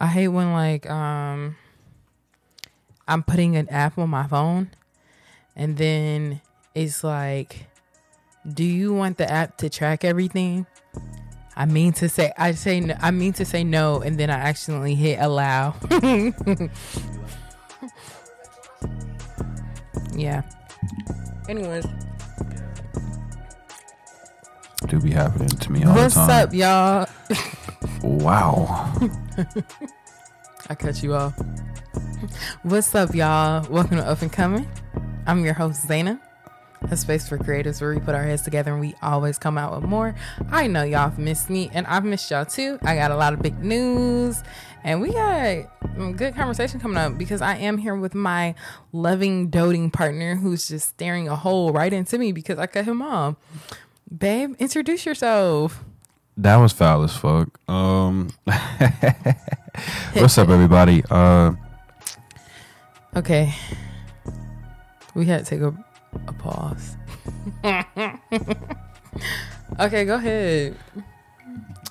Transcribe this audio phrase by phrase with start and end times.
[0.00, 1.56] I hate when like um
[3.06, 4.70] I'm putting an app on my phone
[5.56, 6.40] and then
[6.74, 7.66] it's like
[8.52, 10.66] do you want the app to track everything?
[11.56, 14.34] I mean to say I say no, I mean to say no and then I
[14.34, 15.74] accidentally hit allow.
[20.14, 20.42] yeah.
[21.48, 21.86] Anyways,
[24.86, 26.28] Do be happening to me all what's the time.
[26.28, 27.08] What's up, y'all?
[28.08, 28.90] Wow.
[30.70, 31.38] I cut you off.
[32.62, 33.68] What's up, y'all?
[33.68, 34.66] Welcome to Up and Coming.
[35.26, 36.18] I'm your host, Zaina.
[36.90, 39.78] A space for creators where we put our heads together and we always come out
[39.78, 40.14] with more.
[40.50, 42.78] I know y'all have missed me, and I've missed y'all too.
[42.80, 44.42] I got a lot of big news,
[44.84, 45.68] and we got a
[46.16, 48.54] good conversation coming up because I am here with my
[48.90, 53.02] loving, doting partner who's just staring a hole right into me because I cut him
[53.02, 53.36] off.
[54.16, 55.84] Babe, introduce yourself.
[56.38, 57.48] That was foul as fuck.
[57.68, 58.30] Um
[60.14, 61.02] What's up everybody?
[61.10, 61.52] Uh
[63.16, 63.52] Okay.
[65.16, 65.74] We had to take a,
[66.28, 66.96] a pause.
[69.80, 70.76] okay, go ahead.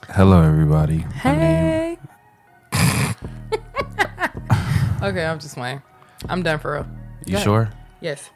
[0.07, 0.99] hello everybody.
[0.99, 1.97] Hey.
[5.03, 5.81] okay, I'm just playing.
[6.29, 6.87] I'm done for real.
[7.25, 7.43] you ahead.
[7.43, 7.69] sure?
[7.99, 8.29] Yes.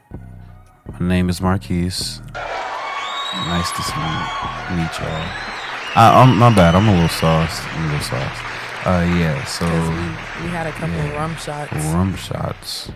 [0.99, 2.19] My name is Marquise.
[2.33, 5.50] Nice to see meet y'all.
[5.93, 6.75] I, I'm my bad.
[6.75, 7.61] I'm a little sauce.
[7.65, 8.37] I'm a little sauce.
[8.83, 11.15] Uh yeah, So we, we had a couple yeah.
[11.17, 11.71] rum shots.
[11.93, 12.91] rum shots.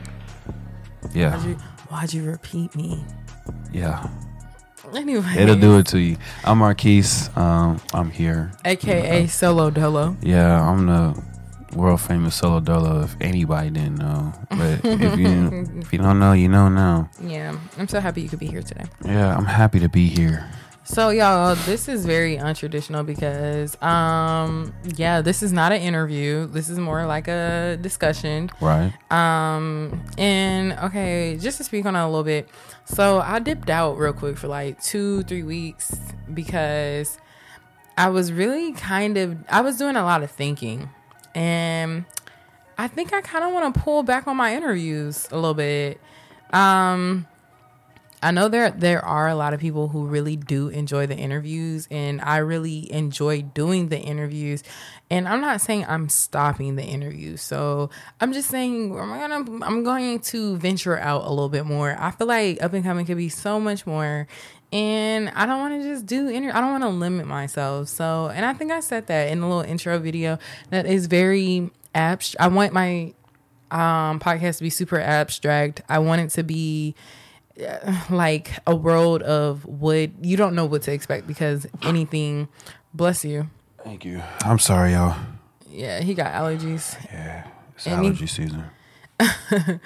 [1.13, 1.37] Yeah.
[1.37, 1.55] Why'd you,
[1.89, 3.03] why'd you repeat me?
[3.71, 4.07] Yeah.
[4.95, 5.35] Anyway.
[5.37, 6.17] It'll do it to you.
[6.43, 7.29] I'm Marquise.
[7.35, 8.51] Um I'm here.
[8.63, 10.15] AKA Solo Dolo.
[10.21, 11.21] Yeah, I'm the
[11.75, 13.01] world famous solo dolo.
[13.03, 17.09] If anybody didn't know, but if you if you don't know, you know now.
[17.21, 17.57] Yeah.
[17.77, 18.85] I'm so happy you could be here today.
[19.03, 20.49] Yeah, I'm happy to be here.
[20.87, 26.45] So y'all, this is very untraditional because um yeah, this is not an interview.
[26.45, 28.51] This is more like a discussion.
[28.61, 28.93] Right?
[29.11, 32.49] Um and okay, just to speak on it a little bit.
[32.85, 35.97] So I dipped out real quick for like 2 3 weeks
[36.31, 37.17] because
[37.97, 40.89] I was really kind of I was doing a lot of thinking.
[41.33, 42.05] And
[42.77, 45.99] I think I kind of want to pull back on my interviews a little bit.
[46.51, 47.25] Um
[48.25, 51.87] I know there there are a lot of people who really do enjoy the interviews
[51.91, 54.63] and I really enjoy doing the interviews.
[55.11, 57.43] And I'm not saying I'm stopping the interviews.
[57.43, 59.09] So I'm just saying I'm
[59.45, 61.95] gonna I'm going to venture out a little bit more.
[61.99, 64.25] I feel like up and coming could be so much more.
[64.73, 67.89] And I don't want to just do inter- I don't want to limit myself.
[67.89, 70.39] So and I think I said that in a little intro video
[70.71, 72.41] that is very abstract.
[72.43, 73.13] I want my
[73.69, 75.83] um podcast to be super abstract.
[75.87, 76.95] I want it to be
[78.09, 82.47] like a world of what you don't know what to expect because anything
[82.93, 83.49] bless you
[83.83, 84.21] Thank you.
[84.43, 85.15] I'm sorry, y'all.
[85.69, 88.63] yeah he got allergies Yeah, it's Any- allergy season.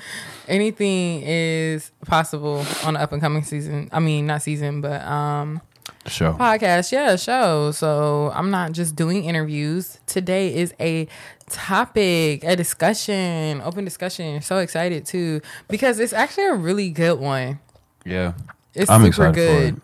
[0.47, 5.61] anything is possible on the up and coming season i mean not season but um
[6.07, 6.33] Show.
[6.33, 11.07] podcast yeah show so i'm not just doing interviews today is a
[11.49, 17.59] topic a discussion open discussion so excited too because it's actually a really good one
[18.05, 18.33] Yeah,
[18.73, 19.81] it's I'm super good.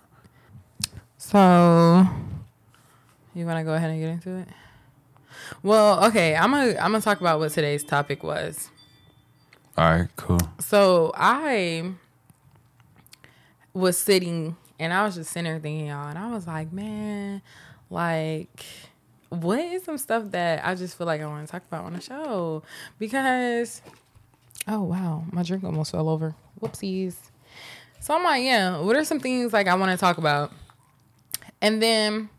[1.17, 2.07] So,
[3.33, 4.47] you want to go ahead and get into it?
[5.63, 8.69] Well, okay, I'm gonna I'm gonna talk about what today's topic was.
[9.77, 10.39] All right, cool.
[10.59, 11.91] So I
[13.73, 17.41] was sitting and I was just sitting there thinking, y'all, and I was like, man,
[17.89, 18.65] like,
[19.29, 21.93] what is some stuff that I just feel like I want to talk about on
[21.93, 22.63] the show?
[22.99, 23.81] Because,
[24.67, 26.35] oh wow, my drink almost fell over.
[26.61, 27.15] Whoopsies.
[27.99, 30.51] So I'm like, yeah, what are some things like I want to talk about?
[31.61, 32.29] And then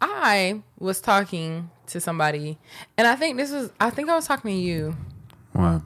[0.00, 2.58] I was talking to somebody,
[2.96, 4.96] and I think this was, I think I was talking to you
[5.52, 5.82] What?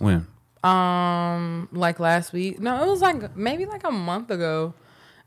[0.00, 0.26] When?
[0.64, 2.58] Um like last week.
[2.60, 4.74] No it was like maybe like a month ago.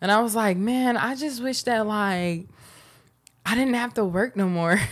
[0.02, 2.48] And i was like man i just wish that like
[3.46, 4.80] i didn't have to work no more.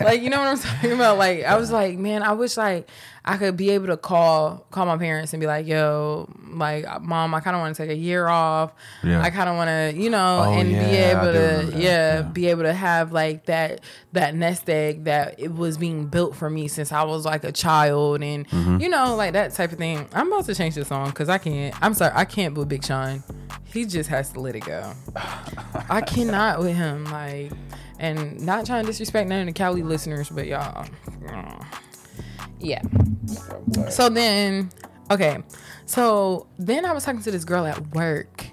[0.00, 1.18] Like you know what i'm talking about?
[1.18, 2.88] Like i was like man i wish like
[3.24, 7.34] i could be able to call call my parents and be like yo like mom
[7.34, 8.72] i kind of want to take a year off
[9.04, 9.22] Yeah.
[9.22, 11.32] i kind of want to you know Oh, and be yeah, I able
[11.72, 12.22] to yeah, Yeah.
[12.22, 13.80] be able to have like that
[14.12, 17.52] that nest egg that it was being built for me since I was like a
[17.52, 18.80] child and Mm-hmm.
[18.80, 20.06] you know like that type of thing.
[20.12, 21.74] I'm about to change the song because I can't.
[21.82, 23.22] I'm sorry, I can't with Big Sean.
[23.64, 24.92] He just has to let it go.
[25.88, 27.52] I cannot with him like,
[27.98, 30.86] and not trying to disrespect none of the Cali listeners, but y'all,
[31.28, 31.64] uh,
[32.62, 32.82] yeah.
[33.90, 34.70] So then,
[35.10, 35.42] okay,
[35.86, 38.46] so then I was talking to this girl at work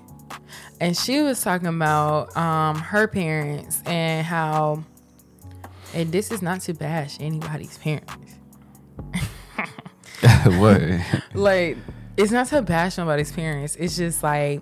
[0.81, 4.83] and she was talking about um her parents and how
[5.93, 8.13] And this is not to bash anybody's parents.
[10.45, 10.81] what?
[11.33, 11.77] like
[12.17, 13.75] it's not to bash nobody's parents.
[13.77, 14.61] It's just like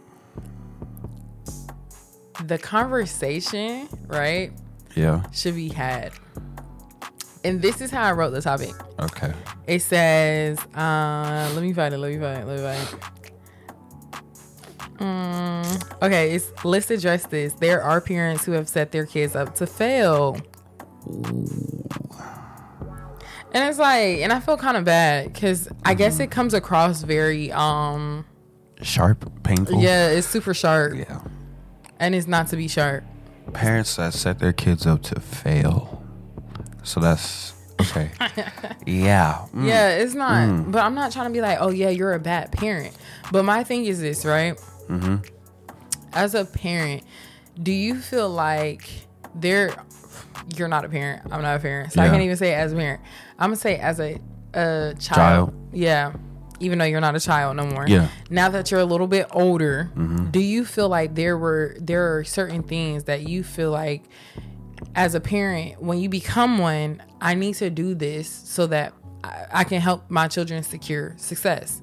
[2.45, 4.51] the conversation, right,
[4.95, 5.23] Yeah.
[5.31, 6.11] should be had.
[7.47, 8.73] And this is how I wrote the topic.
[8.99, 9.31] Okay.
[9.67, 12.95] It says, uh, let me find it, let me find it, let me find it.
[14.97, 17.53] Mm, okay, it's let's address this.
[17.53, 20.37] There are parents who have set their kids up to fail.
[23.53, 27.03] And it's like, and I feel kind of bad because I guess it comes across
[27.03, 28.25] very, um,
[28.81, 29.81] Sharp, painful.
[29.81, 31.21] yeah, it's super sharp, Yeah.
[31.99, 33.03] and it's not to be sharp.
[33.53, 35.96] Parents that set their kids up to fail.
[36.87, 38.09] So that's okay.
[38.85, 39.45] yeah.
[39.53, 39.67] Mm.
[39.67, 40.71] Yeah, it's not.
[40.71, 42.95] But I'm not trying to be like, oh yeah, you're a bad parent.
[43.31, 44.57] But my thing is this, right?
[44.87, 45.17] Mm-hmm.
[46.13, 47.03] As a parent,
[47.61, 48.89] do you feel like
[49.35, 49.75] there?
[50.55, 51.23] You're not a parent.
[51.31, 53.01] I'm not a parent, so I can't even say as a parent.
[53.37, 54.17] I'm gonna say as a
[54.53, 55.49] a child.
[55.51, 55.53] Child.
[55.73, 56.13] Yeah.
[56.59, 57.85] Even though you're not a child no more.
[57.87, 58.07] Yeah.
[58.31, 60.31] Now that you're a little bit older, Mm-hmm.
[60.31, 64.03] do you feel like there were there are certain things that you feel like
[64.95, 68.93] as a parent, when you become one, I need to do this so that
[69.23, 71.81] I, can help my children secure success.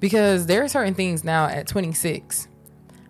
[0.00, 2.48] Because there are certain things now at 26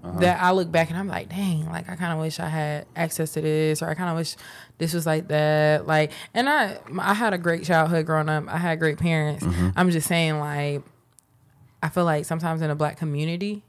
[0.03, 0.21] uh-huh.
[0.21, 2.87] that I look back and I'm like, dang, like I kind of wish I had
[2.97, 4.37] access to this, or I kind of wish
[4.79, 5.87] this was like that.
[5.87, 8.45] Like, and I, I had a great childhood growing up.
[8.49, 9.45] I had great parents.
[9.45, 9.71] Mm-hmm.
[9.77, 10.83] I'm just saying, like,
[11.83, 13.65] I feel like sometimes in a black community,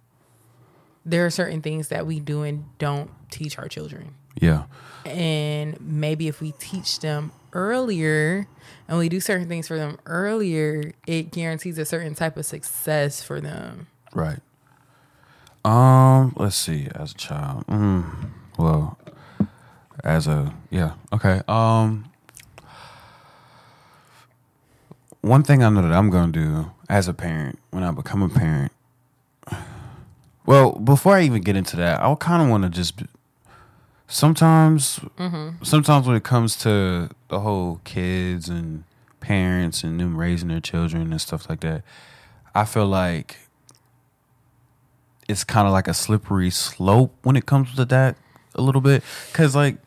[1.05, 4.63] there are certain things that we do and don't teach our children Yeah.
[5.05, 8.47] and maybe if we teach them earlier
[8.87, 13.21] and we do certain things for them earlier it guarantees a certain type of success
[13.21, 14.39] for them Right.
[15.65, 16.87] Um, let's see.
[16.93, 18.03] As a child, mm,
[18.59, 18.97] well,
[20.03, 21.41] as a yeah, okay.
[21.47, 22.11] Um,
[25.21, 28.29] one thing I know that I'm gonna do as a parent when I become a
[28.29, 28.71] parent.
[30.45, 33.01] Well, before I even get into that, I kind of want to just.
[34.07, 34.99] Sometimes,
[35.63, 38.83] sometimes when it comes to the whole kids and
[39.21, 41.83] parents and them raising their children and stuff like that,
[42.53, 43.37] I feel like
[45.27, 48.17] it's kind of like a slippery slope when it comes to that
[48.55, 49.03] a little bit.
[49.31, 49.77] Because like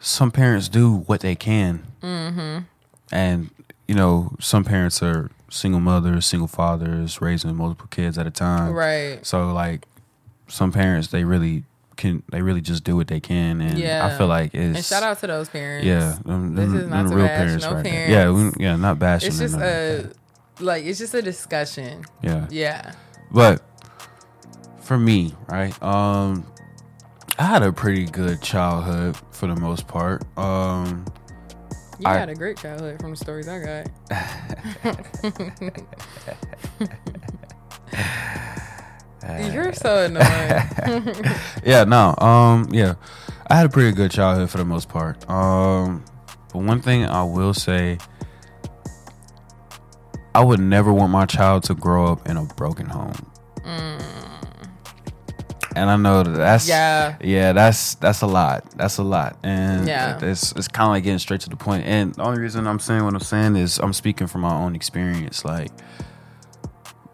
[0.00, 1.84] some parents do what they can.
[2.00, 2.58] Mm-hmm.
[3.10, 3.50] and
[3.88, 8.72] you know some parents are single mothers single fathers raising multiple kids at a time.
[8.72, 9.24] Right.
[9.26, 9.84] So like
[10.46, 11.64] some parents they really
[11.98, 15.02] can they really just do what they can and i feel like it's and shout
[15.02, 17.72] out to those parents yeah them, This them- is not to real bash parents no
[17.74, 18.12] right parents.
[18.12, 20.10] yeah we, yeah not bashing it's just like a
[20.56, 20.64] that.
[20.64, 22.92] like it's just a discussion yeah yeah
[23.30, 23.62] But
[24.80, 25.74] for me, right?
[25.82, 26.46] Um
[27.38, 30.24] I had a pretty good childhood for the most part.
[30.38, 31.04] Um
[32.00, 33.90] you I- had a great childhood from the stories i got
[39.36, 41.14] you're so annoying
[41.64, 42.14] yeah, no.
[42.16, 42.94] Um yeah.
[43.50, 45.28] I had a pretty good childhood for the most part.
[45.30, 46.04] Um
[46.52, 47.98] but one thing I will say
[50.34, 53.14] I would never want my child to grow up in a broken home.
[55.76, 57.16] And I know that that's Yeah.
[57.20, 58.64] yeah, that's that's a lot.
[58.76, 60.18] That's a lot, and Yeah.
[60.24, 61.84] it's it's kind of like getting straight to the point.
[61.86, 64.74] And the only reason I'm saying what I'm saying is I'm speaking from my own
[64.74, 65.44] experience.
[65.44, 65.70] Like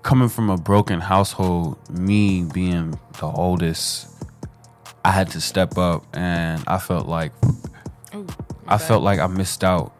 [0.04, 4.06] coming from a broken household, me being the oldest,
[5.04, 7.32] I had to step up, and I felt like
[8.14, 8.26] Ooh,
[8.68, 9.92] I felt like I missed out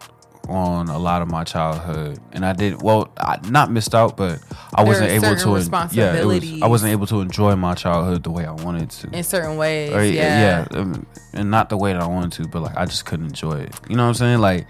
[0.47, 3.11] on a lot of my childhood, and I did well.
[3.17, 4.39] I not missed out, but
[4.73, 5.55] I There wasn't able to.
[5.55, 6.61] en- Yeah, was.
[6.61, 9.09] I wasn't able to enjoy my childhood the way I wanted to.
[9.09, 12.47] in certain ways Or, yeah, yeah, um, and not the way that I wanted to,
[12.47, 13.73] but like I just couldn't enjoy it.
[13.89, 14.39] You know what I'm saying?
[14.39, 14.67] Like,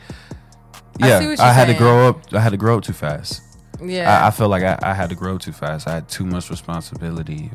[0.97, 2.33] yeah, I, you're had to grow up.
[2.33, 3.41] I had to grow up too fast.
[3.81, 4.23] Yeah.
[4.23, 5.87] I, I feel like I, I had to grow too fast.
[5.87, 7.51] I had too much responsibility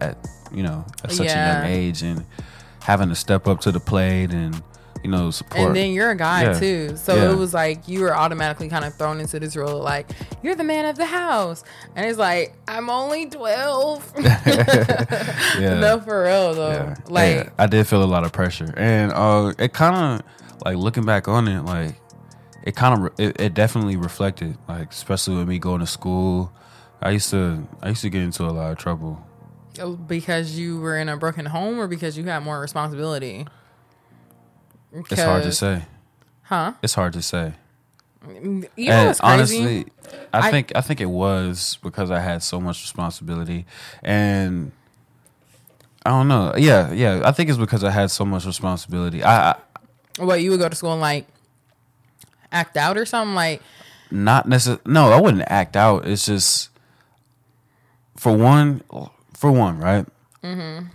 [0.00, 0.16] at
[0.52, 2.24] you know at such a young age, and
[2.80, 4.60] having to step up to the plate and
[5.02, 5.66] you know support.
[5.68, 6.58] And then you're a guy Yeah.
[6.58, 6.96] too.
[6.96, 7.30] So Yeah.
[7.32, 10.10] it was like you were automatically kind of thrown into this role like
[10.42, 11.62] you're the man of the house.
[11.94, 14.12] And it's like, I'm only 12.
[14.18, 15.78] yeah.
[15.80, 16.70] No, for real though.
[16.70, 16.94] Yeah.
[17.08, 20.26] Like, Yeah, I did feel a lot of pressure, and uh, it kind of
[20.64, 21.94] like looking back on it, like
[22.64, 26.50] it kind of re- it, it definitely reflected, like especially with me going to school.
[27.00, 29.24] I used to I used to get into a lot of trouble.
[29.78, 33.46] Oh, because you were in a broken home or because you had more responsibility?
[34.92, 35.82] It's hard to say.
[36.42, 36.72] Huh?
[36.82, 37.54] It's hard to say.
[38.26, 39.86] You know and honestly,
[40.32, 43.66] I, I- think I think it was because I had so much responsibility,
[44.02, 44.72] and
[46.06, 46.54] I don't know.
[46.56, 47.20] Yeah, yeah.
[47.24, 49.22] I think it's because I had so much responsibility.
[49.22, 49.56] I, I
[50.18, 51.26] what, you would go to school and like
[52.54, 53.62] act out or something like
[54.10, 54.82] not necessarily.
[54.86, 56.06] No, I wouldn't act out.
[56.06, 56.70] It's just
[58.16, 58.82] for one,
[59.34, 60.06] for one, right?
[60.42, 60.86] Mm-hmm.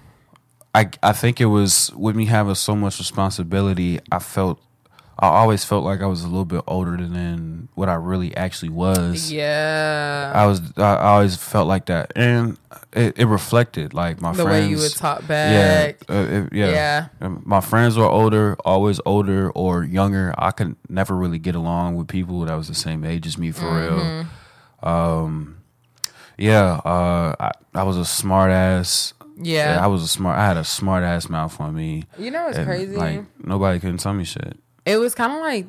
[0.74, 4.00] I I think it was with me having so much responsibility.
[4.12, 4.62] I felt
[5.22, 8.70] I always felt like I was a little bit older than what I really actually
[8.70, 9.30] was.
[9.32, 10.62] yeah I was.
[10.78, 12.58] I always felt like that, and
[12.94, 14.48] it, it reflected like my the friends.
[14.48, 16.14] The way you would talk yeah, back uh,
[16.48, 17.28] it- yeah, Yeah.
[17.44, 20.34] My friends were older, always older or younger.
[20.38, 23.52] I could never really get along with people that was the same age as me
[23.52, 24.20] for Mm-hmm.
[24.20, 24.26] real.
[24.82, 25.58] Um,
[26.38, 29.14] yeah, uh, I, I was a smart ass.
[29.42, 29.80] Yeah.
[29.84, 30.38] I was a smart.
[30.40, 32.06] I had a smart ass mouth on me.
[32.18, 34.58] you know what's and, crazy Like nobody couldn't tell me shit.
[34.90, 35.68] It was kind of like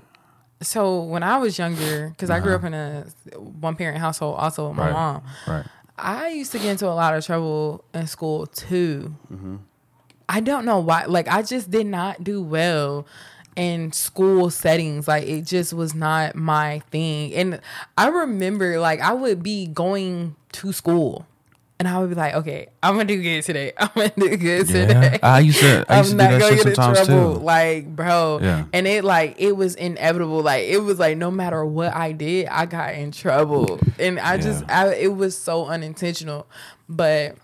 [0.62, 3.06] so when i was younger because i grew up in a
[3.38, 4.94] one parent household also with my Uh-huh.
[4.96, 5.22] Right.
[5.46, 5.66] mom Right.
[6.02, 9.14] I used to get into a lot of trouble in school too.
[9.30, 9.56] Mm-hmm.
[10.30, 11.04] I don't know why.
[11.04, 13.06] Like, I just did not do well
[13.54, 15.06] in school settings.
[15.06, 17.34] Like, it just was not my thing.
[17.34, 17.60] And
[17.98, 21.26] I remember, like, I would be going to school.
[21.80, 23.72] And I would be like, okay, I'm gonna do good today.
[23.78, 25.18] I'm gonna do good Yeah, today.
[25.22, 27.14] I used to- I used to do that shit sometimes, too.
[27.42, 28.38] Like, bro.
[28.42, 28.64] Yeah.
[28.74, 30.42] And it like it was inevitable.
[30.42, 33.80] Like it was like no matter what I did, I got in trouble.
[33.98, 36.46] And I just I, it was so unintentional.
[36.86, 37.36] But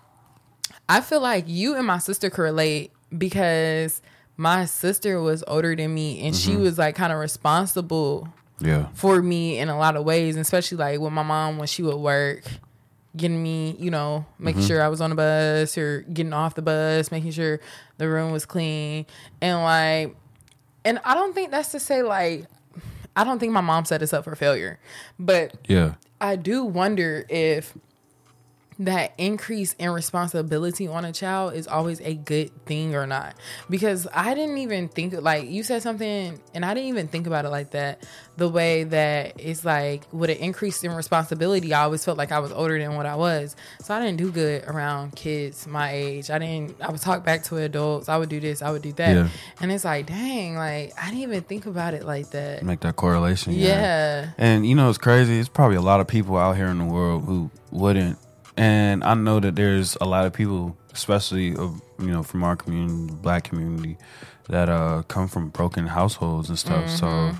[0.87, 4.01] I feel like you and my sister could relate because
[4.37, 6.51] my sister was older than me and Mm-hmm.
[6.51, 8.27] she was like kind of responsible
[8.59, 8.85] Yeah.
[8.93, 11.95] for me in a lot of ways, especially like with my mom when she would
[11.97, 12.43] work,
[13.17, 14.67] getting me, you know, making Mm-hmm.
[14.67, 17.59] sure I was on the bus or getting off the bus, making sure
[17.97, 19.05] the room was clean,
[19.41, 20.15] and like,
[20.85, 22.45] and I don't think that's to say like,
[23.15, 24.79] I don't think my mom set us up for failure,
[25.19, 25.95] but Yeah.
[26.21, 27.73] I do wonder if
[28.79, 33.35] that increase in responsibility on a child is always a good thing or not.
[33.69, 37.45] Because I didn't even think like you said something and I didn't even think about
[37.45, 38.05] it like that.
[38.37, 42.39] The way that it's like with an increase in responsibility, I always felt like I
[42.39, 43.55] was older than what I was.
[43.81, 46.29] So I didn't do good around kids my age.
[46.29, 48.09] I didn't I would talk back to adults.
[48.09, 49.15] I would do this, I would do that.
[49.15, 49.29] Yeah.
[49.59, 52.61] And it's like, dang, like I didn't even think about it like that.
[52.63, 53.53] Make that correlation.
[53.53, 54.29] Yeah.
[54.37, 55.39] And you know it's crazy.
[55.39, 58.19] It's probably a lot of people out here in the world who wouldn't.
[58.57, 62.55] And I know that there's a lot of people, especially of you know from our
[62.55, 63.97] community, black community,
[64.49, 66.89] that uh come from broken households and stuff.
[66.89, 67.31] So,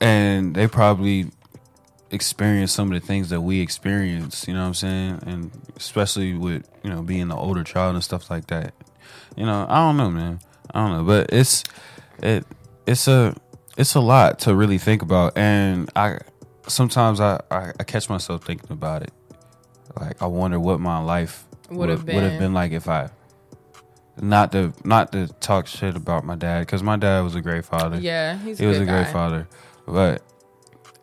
[0.00, 1.30] and they probably
[2.10, 4.46] experience some of the things that we experience.
[4.46, 5.22] You know what I'm saying?
[5.26, 8.74] And especially with you know being the older child and stuff like that.
[9.36, 10.40] You know, I don't know, man.
[10.74, 11.64] I don't know, but it's
[12.22, 12.44] it
[12.86, 13.34] it's a
[13.76, 16.18] it's a lot to really think about, and I
[16.68, 19.12] sometimes I I, I catch myself thinking about it.
[19.98, 22.38] Like I wonder what my life Would have been.
[22.38, 23.10] been like if I
[24.20, 27.64] not to not to talk shit about my dad because my dad was a great
[27.64, 27.98] father.
[27.98, 29.48] Yeah, he's he was a good great father,
[29.86, 30.22] but.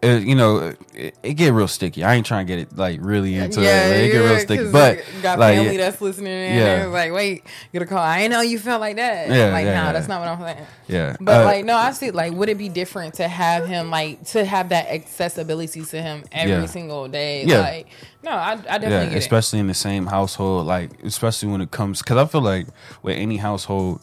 [0.01, 2.05] It, you know, it, it get real sticky.
[2.05, 3.89] I ain't trying to get it like really into yeah, it.
[3.89, 4.71] Like, it get real sticky.
[4.71, 6.85] but got like, family that's listening in Yeah.
[6.85, 7.97] Like, wait, get a call.
[7.97, 9.27] I ain't know you felt like that.
[9.27, 10.67] Yeah, like, yeah, nah, that's not what I'm saying.
[10.87, 12.11] yeah, But Uh, like, no, I see.
[12.11, 16.23] Like, would it be different to have him like to have that accessibility to him
[16.31, 17.43] every single day?
[17.43, 17.59] Yeah.
[17.59, 17.87] Like,
[18.23, 19.17] no, I, I definitely yeah, get it.
[19.17, 20.65] especially in the same household.
[20.65, 22.67] Like, especially when it comes, because I feel like
[23.03, 23.99] with any household,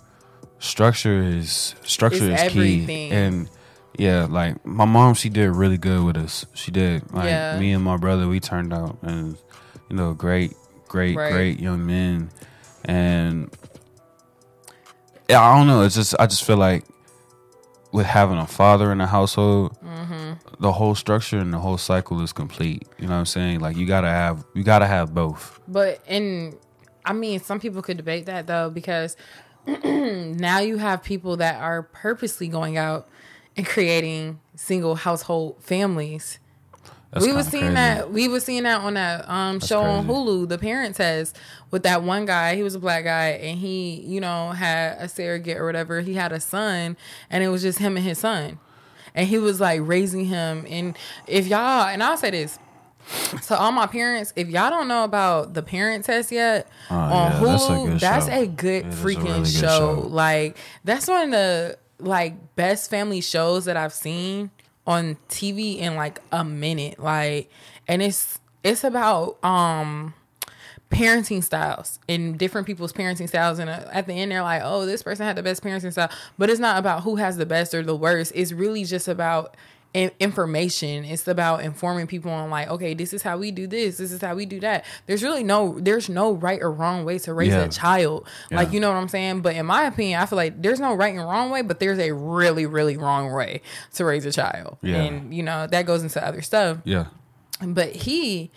[0.58, 3.10] structure is structure It's is key.
[3.10, 3.48] And
[3.98, 6.46] yeah, like my mom, she did really good with us.
[6.54, 7.12] She did.
[7.12, 7.58] Like Yeah.
[7.58, 9.36] me and my brother, we turned out and
[9.90, 10.54] you know great,
[10.88, 11.32] great, Right.
[11.32, 12.30] great young men.
[12.84, 13.50] And
[15.28, 15.82] yeah, I don't know.
[15.82, 16.84] It's just I just feel like
[17.92, 20.32] with having a father in the household, Mm-hmm.
[20.60, 22.86] the whole structure and the whole cycle is complete.
[22.98, 23.60] You know what I'm saying?
[23.60, 25.58] Like you gotta have you gotta have both.
[25.66, 26.56] But and
[27.04, 29.16] I mean, some people could debate that though because
[29.84, 33.08] now you have people that are purposely going out
[33.56, 36.38] and creating single household families.
[37.12, 37.74] That's we were seeing crazy.
[37.76, 38.12] that.
[38.12, 40.06] We were seeing that on that um, show on.
[40.06, 41.36] Hulu, The Parent Test,
[41.70, 42.56] with that one guy.
[42.56, 46.00] He was a black guy, and he, you know, had a surrogate or whatever.
[46.00, 46.96] He had a son,
[47.30, 48.58] and it was just him and his son,
[49.14, 50.66] and he was like raising him.
[50.68, 50.96] And
[51.26, 52.58] if y'all, and I'll say this.
[53.46, 57.30] To all my parents, if y'all don't know about the parent test yet Oh, on
[57.32, 59.60] yeah, that's a Hulu, good that's a good It is a freaking really good show.
[60.00, 60.08] show.
[60.08, 64.50] Like that's one of the like best family shows that I've seen
[64.86, 66.98] on TV in like a minute.
[66.98, 67.50] Like,
[67.88, 70.14] and it's it's about um
[70.90, 74.86] parenting styles and different people's parenting styles and uh, at the end they're like oh
[74.86, 77.74] this person had the best parenting style but it's not about who has the best
[77.74, 79.56] or the worst it's really just about
[79.96, 81.04] information.
[81.04, 83.96] It's about informing people on like, okay, this is how we do this.
[83.96, 84.84] This is how we do that.
[85.06, 87.64] There's really no there's no right or wrong way to raise Yeah.
[87.64, 88.28] a child.
[88.50, 88.74] Like Yeah.
[88.74, 89.40] you know what I'm saying.
[89.40, 91.98] But in my opinion, I feel like there's no right and wrong way, but there's
[91.98, 93.62] a really really wrong way
[93.94, 94.78] to raise a child.
[94.82, 94.96] Yeah.
[94.96, 97.06] And you know that goes into other stuff Yeah.
[97.60, 98.50] but he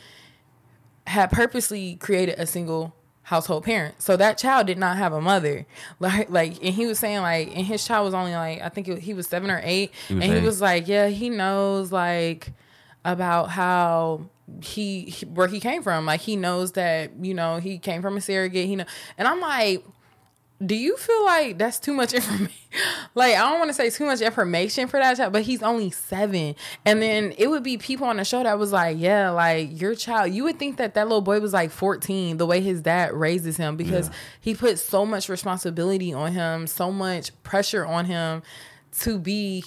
[1.08, 2.96] had purposely created a single
[3.30, 4.02] household parent.
[4.02, 5.68] So that child did not have a mother.
[6.00, 8.88] Like like and he was saying like and his child was only like i think
[8.88, 9.92] it, he was seven or eight.
[10.08, 12.52] He was and he was like yeah he knows like
[13.06, 14.26] about how
[14.64, 16.08] he, he where he came from.
[16.08, 18.66] Like he knows that you know he came from a surrogate.
[18.66, 19.86] He know and i'm like
[20.66, 22.52] do you feel like that's too much information?
[23.16, 25.90] like, I don't want to say too much information for that child, but he's only
[25.92, 26.56] seven.
[26.86, 29.96] And then it would be people on the show that was like, yeah, like your
[29.96, 33.14] child, you would think that that little boy was like 14, the way his dad
[33.14, 34.16] raises him, because Yeah.
[34.42, 38.44] he put so much responsibility on him, so much pressure on him
[39.00, 39.64] to be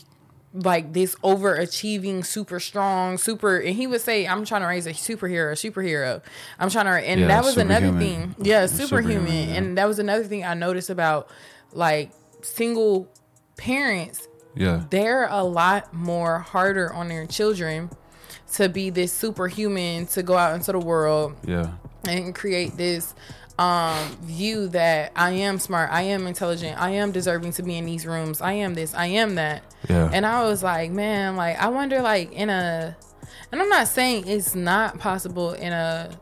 [0.54, 3.56] like this overachieving, super strong, super.
[3.58, 6.20] And he would say, "I'm trying to raise a superhero, a superhero.
[6.58, 8.34] I'm trying to." And Yeah, that was another superhuman.
[8.34, 8.44] thing.
[8.46, 8.86] Yeah, Yeah, superhuman.
[9.26, 9.54] superhuman, yeah.
[9.56, 11.30] And that was another thing I noticed about
[11.72, 12.10] like
[12.42, 13.08] single
[13.56, 14.28] parents.
[14.54, 14.84] Yeah.
[14.90, 17.88] They're a lot more harder on their children
[18.54, 21.70] to be this superhuman to go out into the world Yeah.
[22.06, 23.14] and create this
[23.58, 27.86] um view that I am smart, I am intelligent, I am deserving to be in
[27.86, 29.62] these rooms, I am this, I am that.
[29.88, 30.10] Yeah.
[30.12, 32.96] And I was like, man, like I wonder like in a
[33.50, 36.18] and I'm not saying it's not possible in a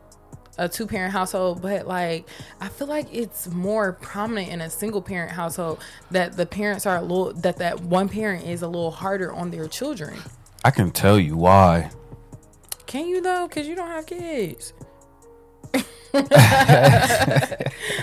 [0.57, 2.27] a two parent household, but like
[2.59, 6.97] I feel like it's more prominent in a single parent household that the parents are
[6.97, 10.19] a little that that one parent is a little harder on their children.
[10.63, 11.89] I can tell you why.
[12.85, 13.47] Can you though?
[13.47, 14.73] Because you don't have kids.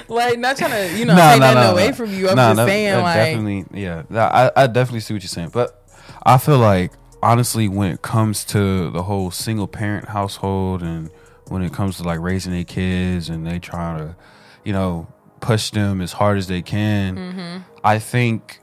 [0.08, 2.28] like not trying to you know take nothing away from you.
[2.28, 4.02] I'm just that- saying like definitely, yeah.
[4.10, 5.82] I, I definitely see what you're saying, but
[6.22, 11.10] I feel like honestly, when it comes to the whole single parent household, and
[11.48, 14.16] when it comes to like raising their kids, and they trying to,
[14.64, 15.06] you know,
[15.40, 17.58] push them as hard as they can, Mm-hmm.
[17.84, 18.60] I think,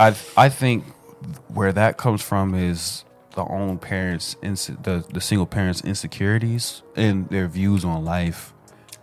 [0.00, 0.84] I I think
[1.48, 7.28] where that comes from is the own parents, inse- the the single parents' insecurities and
[7.28, 8.52] their views on life.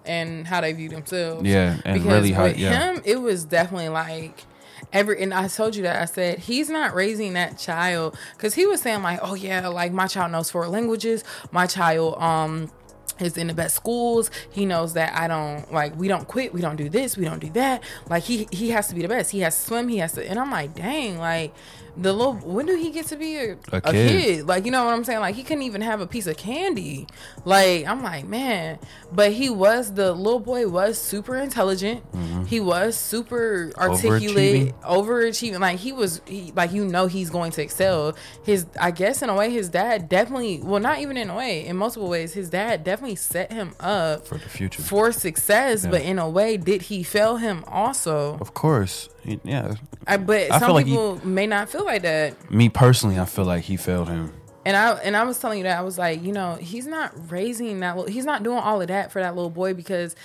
[0.05, 1.47] and how they view themselves.
[1.47, 2.93] Yeah, and because really how with yeah.
[2.93, 4.45] him, it was definitely like
[4.91, 5.21] every.
[5.21, 8.81] And I told you that I said he's not raising that child because he was
[8.81, 11.23] saying like, oh yeah, like my child knows four languages.
[11.51, 12.71] My child, um.
[13.19, 14.31] Is in the best schools.
[14.49, 15.95] He knows that I don't like.
[15.95, 16.55] We don't quit.
[16.55, 17.15] We don't do this.
[17.15, 17.83] We don't do that.
[18.09, 19.29] Like he he has to be the best.
[19.29, 19.89] He has to swim.
[19.89, 20.27] He has to.
[20.27, 21.19] And I'm like, dang.
[21.19, 21.53] Like
[21.97, 22.33] the little.
[22.35, 24.09] When do he get to be a, A a kid.
[24.21, 24.47] kid?
[24.47, 25.19] Like you know what I'm saying?
[25.19, 27.07] Like he couldn't even have a piece of candy.
[27.45, 28.79] Like I'm like man,
[29.11, 32.03] but he was the little boy was super intelligent.
[32.47, 34.83] He was super articulate, Mm-hmm.
[34.83, 34.83] Overachieving.
[34.83, 35.59] overachieving.
[35.59, 38.15] Like he was he, like you know he's going to excel.
[38.43, 41.65] His I guess in a way his dad definitely well not even in a way
[41.65, 44.81] in multiple ways his dad definitely set him up For the future.
[44.81, 45.83] for success.
[45.83, 45.91] Yeah.
[45.91, 48.37] But in a way, did he fail him also?
[48.39, 49.09] Of course,
[49.43, 49.75] yeah.
[50.07, 52.51] I, but I some feel like he- people may not feel like that.
[52.51, 54.33] Me personally, I feel like he failed him.
[54.65, 57.31] And I and I was telling you that I was like, you know, he's not
[57.31, 57.97] raising that.
[57.97, 60.15] Little, he's not doing all of that for that little boy because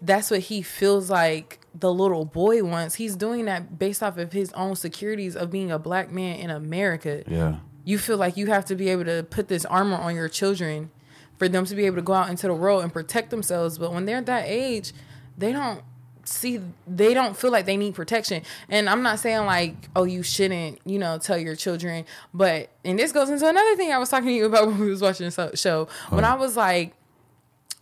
[0.00, 2.94] that's what he feels like the little boy wants.
[2.94, 6.50] He's doing that based off of his own securities of being a black man in
[6.50, 7.22] America.
[7.26, 10.28] Yeah, You feel like you have to be able to put this armor on your
[10.28, 10.90] children
[11.36, 13.76] for them to be able to go out into the world and protect themselves.
[13.78, 14.92] But when they're that age,
[15.36, 15.82] they don't
[16.30, 18.42] see they don't feel like they need protection.
[18.68, 22.04] And i'm not saying like oh you shouldn't you know tell your children.
[22.32, 24.88] But and this goes into another thing i was talking to you about when we
[24.90, 25.88] was watching the show.
[26.10, 26.94] When i was like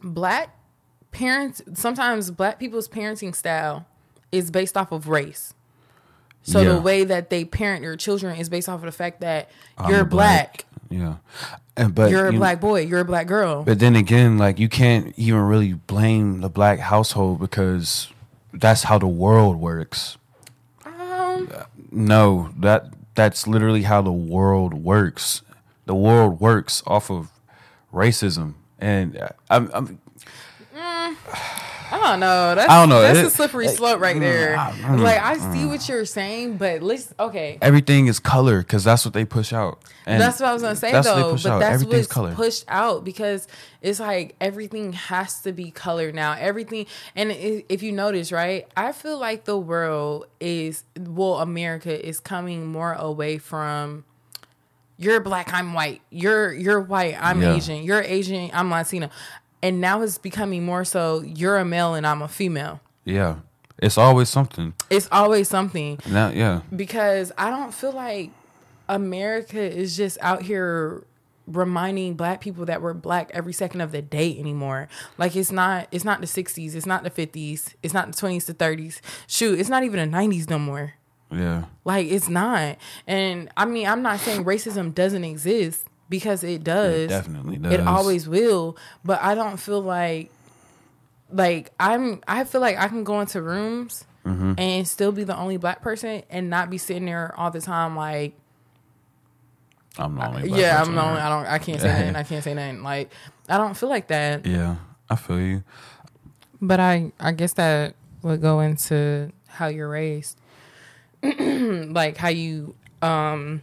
[0.03, 0.55] black
[1.11, 3.87] parents sometimes black people's parenting style
[4.31, 5.55] is based off of race.
[6.43, 6.75] So Yeah.
[6.75, 9.91] the way that they parent their children is based off of the fact that I'm
[9.91, 11.17] you're black, Yeah,
[11.77, 12.83] and but you're a you- black boy.
[12.83, 13.65] You're a black girl.
[13.65, 18.09] But then again, like you can't even really blame the black household because
[18.53, 20.17] that's how the world works.
[20.85, 21.49] um
[21.91, 25.43] No, that that's literally how the world works.
[25.87, 27.31] The world works off of
[27.93, 30.01] racism, and uh, I'm, I'm
[30.77, 31.17] I
[32.11, 32.55] don't know.
[32.55, 33.03] That's, I don't know.
[33.03, 34.57] That's It- a slippery slope right mm, there.
[34.99, 37.59] like I see what you're saying, but let's okay.
[37.63, 39.81] everything is color because that's what they push out.
[40.07, 41.37] And that's what I was gonna say that's what they though.
[41.37, 41.59] But out.
[41.61, 42.35] that's what's color.
[42.35, 43.47] pushed out because
[43.83, 46.33] it's like everything has to be colored now.
[46.33, 48.67] Everything, and if you notice, right?
[48.77, 54.05] I feel like the world is well, America is coming more away from.
[55.01, 56.03] You're black, I'm white.
[56.11, 57.55] You're you're white, I'm Yeah.
[57.55, 57.83] Asian.
[57.85, 59.11] You're Asian, I'm Latina.
[59.63, 62.81] And now it's becoming more so you're a male and I'm a female.
[63.05, 63.37] yeah,
[63.79, 64.75] it's always something.
[64.91, 68.31] It's always something Now, yeah, because I don't feel like
[68.89, 71.05] America is just out here
[71.47, 74.89] reminding black people that we're black every second of the day anymore.
[75.17, 78.47] Like it's not it's not the 60s, it's not the 50s, it's not the 20s
[78.47, 79.01] to 30s.
[79.27, 80.95] Shoot, it's not even the 90s no more.
[81.31, 81.65] Yeah.
[81.85, 82.77] Like it's not.
[83.07, 86.95] And I mean, I'm not saying racism doesn't exist because it does.
[87.05, 87.73] It definitely does.
[87.73, 90.31] It always will, but I don't feel like
[91.31, 94.55] like I'm I feel like I can go into rooms Mm-hmm.
[94.59, 97.97] and still be the only black person and not be sitting there all the time
[97.97, 98.35] like
[99.97, 100.49] I'm the only.
[100.49, 101.21] black yeah, I'm the only?
[101.21, 102.17] I don't I can't say nothing.
[102.17, 102.83] I can't say nothing.
[102.83, 103.11] Like
[103.49, 104.45] I don't feel like that.
[104.45, 104.77] Yeah,
[105.09, 105.63] I feel you.
[106.61, 110.39] But I I guess that would go into how you're raised.
[111.23, 113.63] like how you um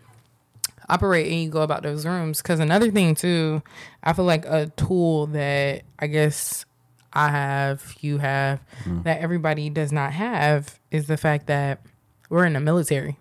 [0.89, 3.61] operate and you go about those rooms cuz another thing too,
[4.03, 6.65] I feel like a tool that I guess
[7.13, 8.59] I have, you have
[9.03, 11.81] that everybody does not have is the fact that
[12.29, 13.17] we're in the military.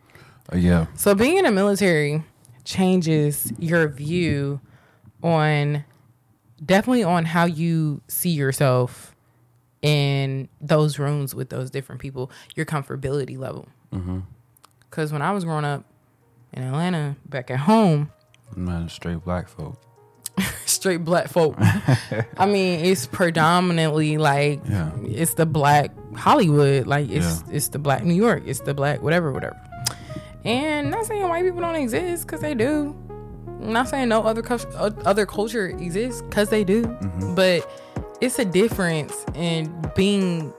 [0.52, 2.22] Uh, yeah, So being in the military
[2.64, 4.60] changes your view
[5.22, 5.84] on
[6.64, 9.14] definitely on how you see yourself
[9.82, 13.68] in those rooms with those different people, your comfortability level.
[14.90, 15.84] Because when I was growing up
[16.54, 18.10] in Atlanta, back at home,
[18.56, 19.80] a straight black folk.
[20.66, 21.54] straight black folk.
[22.38, 24.90] I mean, it's predominantly like Yeah.
[25.04, 27.54] it's the black Hollywood, like it's Yeah.
[27.56, 29.60] it's the black New York, it's the black whatever, whatever.
[30.44, 32.94] And not saying white people don't exist because they do.
[33.60, 34.42] not saying no other
[34.76, 37.34] uh, other culture exists because they do, Mm-hmm.
[37.34, 37.68] but
[38.20, 40.52] it's a difference in being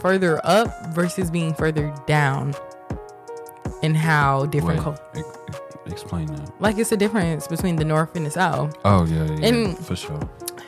[0.00, 2.54] further up versus being further down,
[3.82, 4.78] and how different.
[4.78, 5.37] Wait, cul- ex-
[5.92, 6.50] explain that.
[6.60, 8.76] like it's a difference between the north and the south.
[8.84, 10.20] Oh yeah, yeah, And- for sure.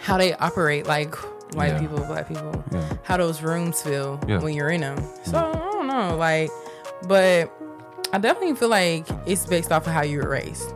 [0.02, 1.14] how they operate, like
[1.54, 1.80] white Yeah.
[1.80, 2.82] people, black people, Yeah.
[3.02, 4.96] how those rooms feel when you're in them.
[4.98, 5.30] Mm-hmm.
[5.30, 6.50] So I don't know, like,
[7.08, 7.50] but
[8.12, 10.72] I definitely feel like it's based off of how you were raised.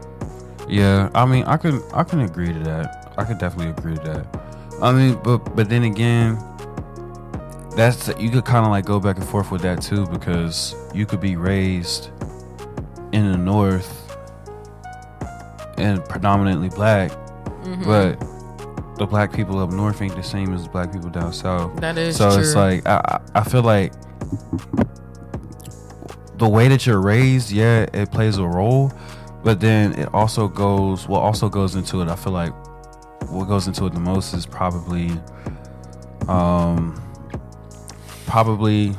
[0.68, 3.12] Yeah, I mean, I can I can agree to that.
[3.18, 4.26] I could definitely agree to that.
[4.82, 6.38] I mean, but but then again,
[7.76, 11.06] that's you could kind of like go back and forth with that too because you
[11.06, 12.10] could be raised
[13.12, 14.03] in the north
[15.78, 17.10] and predominantly black,
[17.64, 17.84] Mm-hmm.
[17.84, 21.80] but the black people up north ain't the same as the black people down south.
[21.80, 22.40] That is so true.
[22.42, 23.00] it's like I
[23.34, 23.92] I I feel like
[26.36, 28.92] the way that you're raised, yeah, it plays a role,
[29.42, 32.08] but then it also goes what also goes into it.
[32.08, 32.52] I feel like
[33.30, 35.10] what goes into it the most is probably,
[36.28, 37.00] um,
[38.26, 38.94] probably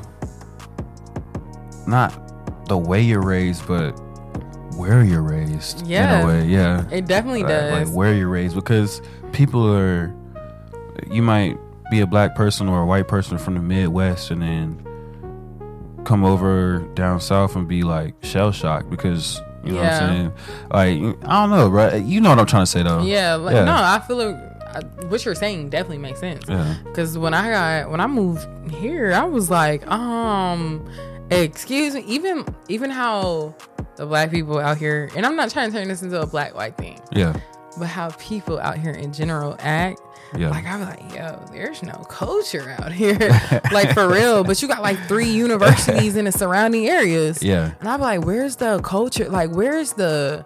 [1.88, 3.92] not the way you're raised, but
[4.76, 5.86] where you're raised.
[5.88, 6.20] Yeah.
[6.20, 6.86] in a way, yeah.
[6.92, 7.88] it definitely Like- does.
[7.88, 10.14] Like where you're raised, because people are,
[11.10, 11.58] you might
[11.92, 14.82] be a black person or a white person from the Midwest, and then
[16.04, 19.92] come over down south and be like shell shocked because you know Yeah.
[19.94, 20.34] what I'm saying.
[21.12, 22.04] Like I don't know, right?
[22.04, 23.02] You know what I'm trying to say though.
[23.04, 23.66] yeah, like Yeah.
[23.66, 24.36] no, I feel like
[24.76, 26.44] I, what you're saying definitely makes sense.
[26.48, 26.76] Yeah.
[26.84, 30.88] Because when I got when I moved here, I was like, um,
[31.32, 32.04] excuse me.
[32.08, 33.56] Even even how
[33.96, 36.54] the black people out here, and I'm not trying to turn this into a black
[36.56, 37.40] white thing, Yeah.
[37.78, 40.02] but how people out here in general act.
[40.36, 40.50] Yeah.
[40.50, 43.18] Like i'm like, yo, there's no culture out here,
[43.72, 44.44] like for real.
[44.44, 47.74] But you got like three universities in the surrounding areas, yeah.
[47.80, 49.30] and I'm like, where's the culture?
[49.30, 50.44] Like, where's the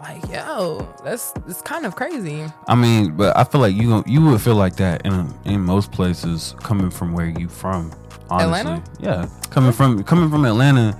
[0.00, 2.44] like, yo, that's it's kind of crazy.
[2.68, 5.92] I mean, but I feel like you you would feel like that in in most
[5.92, 7.92] places coming from where you from.
[8.30, 8.58] Honestly.
[8.60, 8.84] Atlanta?
[9.00, 9.28] Yeah.
[9.50, 10.98] Coming from coming from Atlanta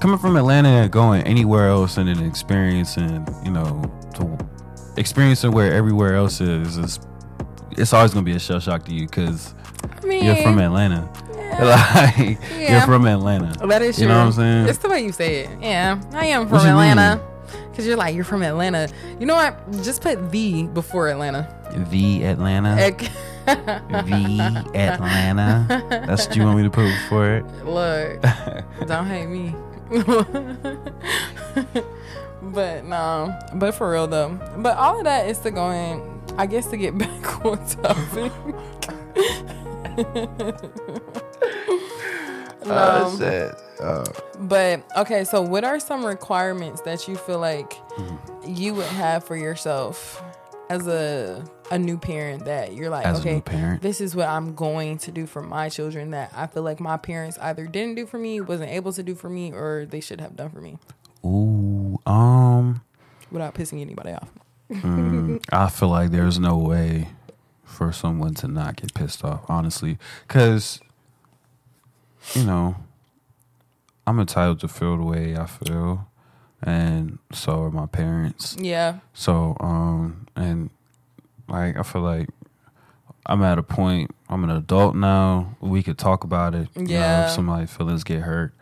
[0.00, 3.82] coming from Atlanta and going anywhere else and then experiencing, you know,
[4.14, 4.38] to
[4.96, 7.00] experiencing where everywhere else is is
[7.72, 9.54] it's always gonna be a shell shock to you because
[10.02, 11.06] I mean, you're from Atlanta.
[11.34, 12.12] yeah.
[12.16, 12.72] like Yeah.
[12.78, 13.66] you're from Atlanta.
[13.66, 14.04] That is true.
[14.04, 14.68] You know what I'm saying?
[14.68, 15.50] It's the way you say it.
[15.60, 17.20] Yeah, I am from Atlanta.
[17.74, 18.88] Cause you're like you're from Atlanta.
[19.18, 19.70] You know what?
[19.82, 21.48] Just put the before Atlanta.
[21.90, 22.76] the Atlanta.
[22.78, 23.10] Ec-
[23.54, 25.66] the Atlanta.
[26.06, 27.44] That's what you want me to put before it.
[27.64, 28.22] Look,
[28.86, 29.54] don't hate me.
[32.42, 34.38] but no, but for real though.
[34.58, 36.20] But all of that is to go in.
[36.38, 38.32] I guess to get back on topic.
[42.62, 43.54] Oh, Um, shit.
[43.80, 44.04] Oh.
[44.40, 48.54] But okay, so what are some requirements that you feel like Mm-hmm.
[48.54, 50.22] you would have for yourself
[50.70, 53.42] as a a new parent that you're like, As okay,
[53.80, 56.96] this is what I'm going to do for my children that I feel like my
[56.96, 60.20] parents either didn't do for me, wasn't able to do for me, or they should
[60.20, 60.78] have done for me
[61.24, 62.82] Ooh, um,
[63.30, 64.28] without pissing anybody off.
[64.70, 67.08] mm, I feel like there's no way
[67.64, 70.80] for someone to not get pissed off, honestly, because
[72.34, 72.76] you know
[74.06, 76.08] I'm entitled to feel the way I feel,
[76.62, 78.56] and so are my parents.
[78.58, 78.98] Yeah.
[79.14, 80.70] So, um, and
[81.50, 82.28] like I feel like
[83.26, 84.10] I'm at a point.
[84.28, 85.56] I'm an adult now.
[85.60, 86.68] We could talk about it.
[86.74, 87.24] You know, Yeah.
[87.26, 88.54] if somebody feelings get hurt.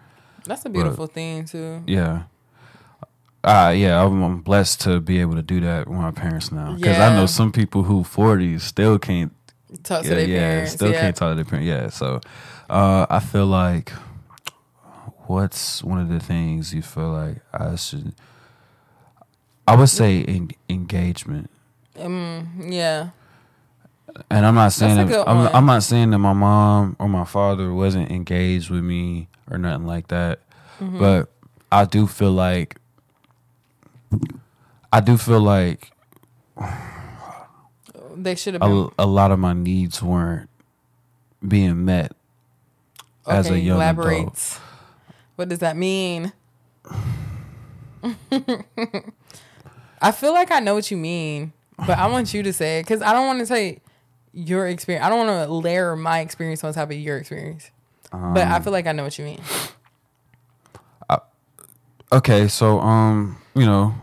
[0.45, 1.83] That's a beautiful thing too.
[1.87, 2.23] Yeah.
[3.45, 6.75] Uh, yeah, I'm, I'm blessed to be able to do that with my parents now.
[6.75, 9.33] Because I know some people who 40 still can't
[9.83, 10.73] Talk to yeah, their yeah, parents.
[10.73, 11.01] still yeah.
[11.03, 11.67] can't talk to their parents.
[11.69, 12.21] Yeah, so
[12.71, 13.93] uh, I feel like
[15.27, 18.15] what's one of the things you feel like I should?
[19.67, 21.51] I would say en- engagement,
[21.99, 23.11] Mm, yeah.
[24.31, 25.49] and I'm not saying that, I'm.
[25.55, 29.87] I'm not saying that my mom or my father wasn't engaged with me or nothing
[29.87, 30.41] like that,
[30.81, 30.99] Mm-hmm.
[31.01, 31.29] but
[31.73, 32.77] I do feel like
[34.93, 35.91] I do feel like
[38.17, 38.91] They should have been.
[38.99, 40.49] a, a lot of my needs weren't
[41.47, 42.13] being met
[43.27, 44.19] as a young elaborate.
[44.21, 44.61] adult.
[45.37, 46.33] What does that mean?
[50.01, 52.83] I feel like I know what you mean, but I want you to say it
[52.83, 53.81] because I don't want to say
[54.33, 55.05] your experience.
[55.05, 57.71] I don't want to layer my experience on top of your experience.
[58.11, 59.41] but I feel like I know what you mean.
[62.11, 63.95] Okay, so um, you know,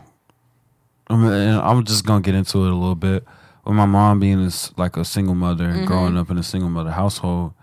[1.07, 3.23] I'm I'm just gonna get into it a little bit.
[3.65, 6.69] With my mom being this, like a single mother and growing up in a single
[6.69, 7.53] mother household,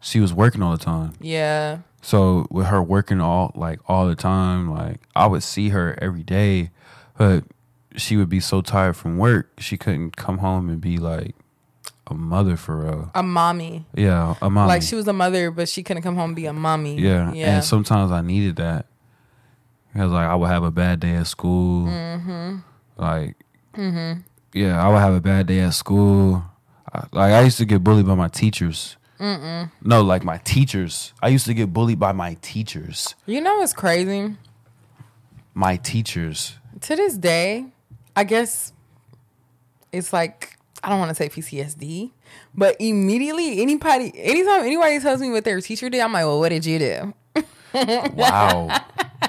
[0.00, 1.12] she was working all the time.
[1.20, 1.80] Yeah.
[2.00, 6.22] So with her working all like all the time, like I would see her every
[6.22, 6.70] day,
[7.18, 7.44] but
[7.96, 11.34] she would be so tired from work she couldn't come home and be like
[12.06, 13.10] a mother for real.
[13.14, 13.86] A mommy.
[13.94, 14.66] Yeah, a mom.
[14.68, 16.96] Like she was a mother, but she couldn't come home and be a mommy.
[16.98, 17.56] Yeah, Yeah.
[17.56, 18.86] and sometimes I needed that
[19.92, 21.86] because like I would have a bad day at school.
[21.86, 22.56] Mm-hmm.
[22.96, 23.36] Like,
[24.52, 26.44] yeah, I would have a bad day at school.
[26.92, 28.96] I, like I used to get bullied by my teachers.
[29.20, 29.70] Mm-mm.
[29.82, 31.12] No, like my teachers.
[31.22, 33.14] I used to get bullied by my teachers.
[33.26, 34.34] you know what's crazy?
[35.54, 36.56] My teachers.
[36.82, 37.66] To this day,
[38.16, 38.72] I guess
[39.92, 42.10] it's like I don't want to say PTSD,
[42.54, 46.48] but immediately anybody, anytime anybody tells me what their teacher did, I'm like, well, what
[46.50, 47.14] did you do?
[47.72, 48.80] Wow,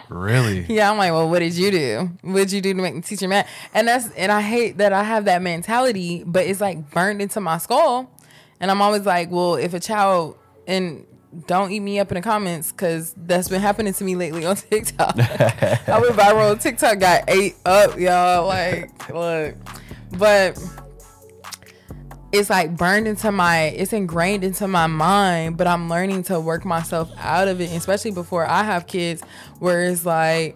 [0.09, 0.65] really?
[0.67, 2.09] Yeah, I'm like, well, what did you do?
[2.23, 3.47] What did you do to make the teacher mad?
[3.71, 7.39] And that's and I hate that I have that mentality, but it's like burned into
[7.39, 8.09] my skull.
[8.59, 11.05] And I'm always like, well, if a child and
[11.47, 14.55] don't eat me up in the comments because that's been happening to me lately on
[14.69, 15.17] TikTok.
[15.17, 18.47] I went viral TikTok, got ate up, y'all.
[18.47, 19.55] Like, look,
[20.17, 20.59] but
[22.31, 26.63] it's like burned into my it's ingrained into my mind but i'm learning to work
[26.63, 29.21] myself out of it especially before i have kids
[29.59, 30.55] where it's like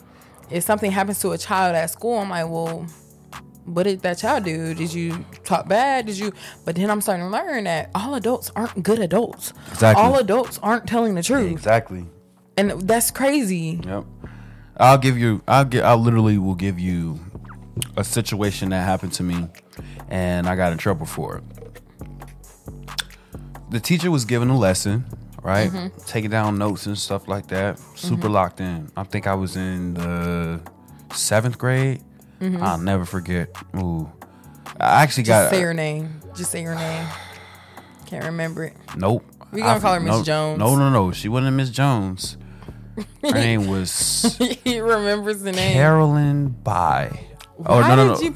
[0.49, 2.85] if something happens to a child at school i'm like well
[3.65, 6.31] what did that child do did you talk bad did you
[6.65, 10.03] but then i'm starting to learn that all adults aren't good adults Exactly.
[10.03, 12.05] all adults aren't telling the truth Exactly.
[12.57, 14.05] and that's crazy Yep.
[14.77, 15.41] I'll give you.
[15.47, 15.83] I'll get.
[15.85, 17.19] I literally will give you
[17.95, 19.47] a situation that happened to me,
[20.09, 21.43] and I got in trouble for it.
[23.69, 25.05] The teacher was giving a lesson,
[25.41, 25.71] right?
[25.71, 25.97] Mm-hmm.
[26.05, 27.79] Taking down notes and stuff like that.
[27.95, 28.33] Super mm-hmm.
[28.33, 28.91] locked in.
[28.97, 30.59] I think I was in the
[31.13, 32.01] seventh grade.
[32.41, 32.61] Mm-hmm.
[32.63, 33.49] I'll never forget.
[33.77, 34.11] Ooh,
[34.79, 35.51] I actually just got.
[35.51, 37.07] say her name just say her name
[38.07, 39.23] can't remember it Nope.
[39.51, 40.59] We gonna I- call her Miss no- Jones.
[40.59, 41.11] No, no, no.
[41.11, 42.37] She wasn't Miss Jones.
[43.23, 47.27] Her name was he remembers the name Carolyn By.
[47.65, 48.19] Oh no, no, no.
[48.19, 48.33] you?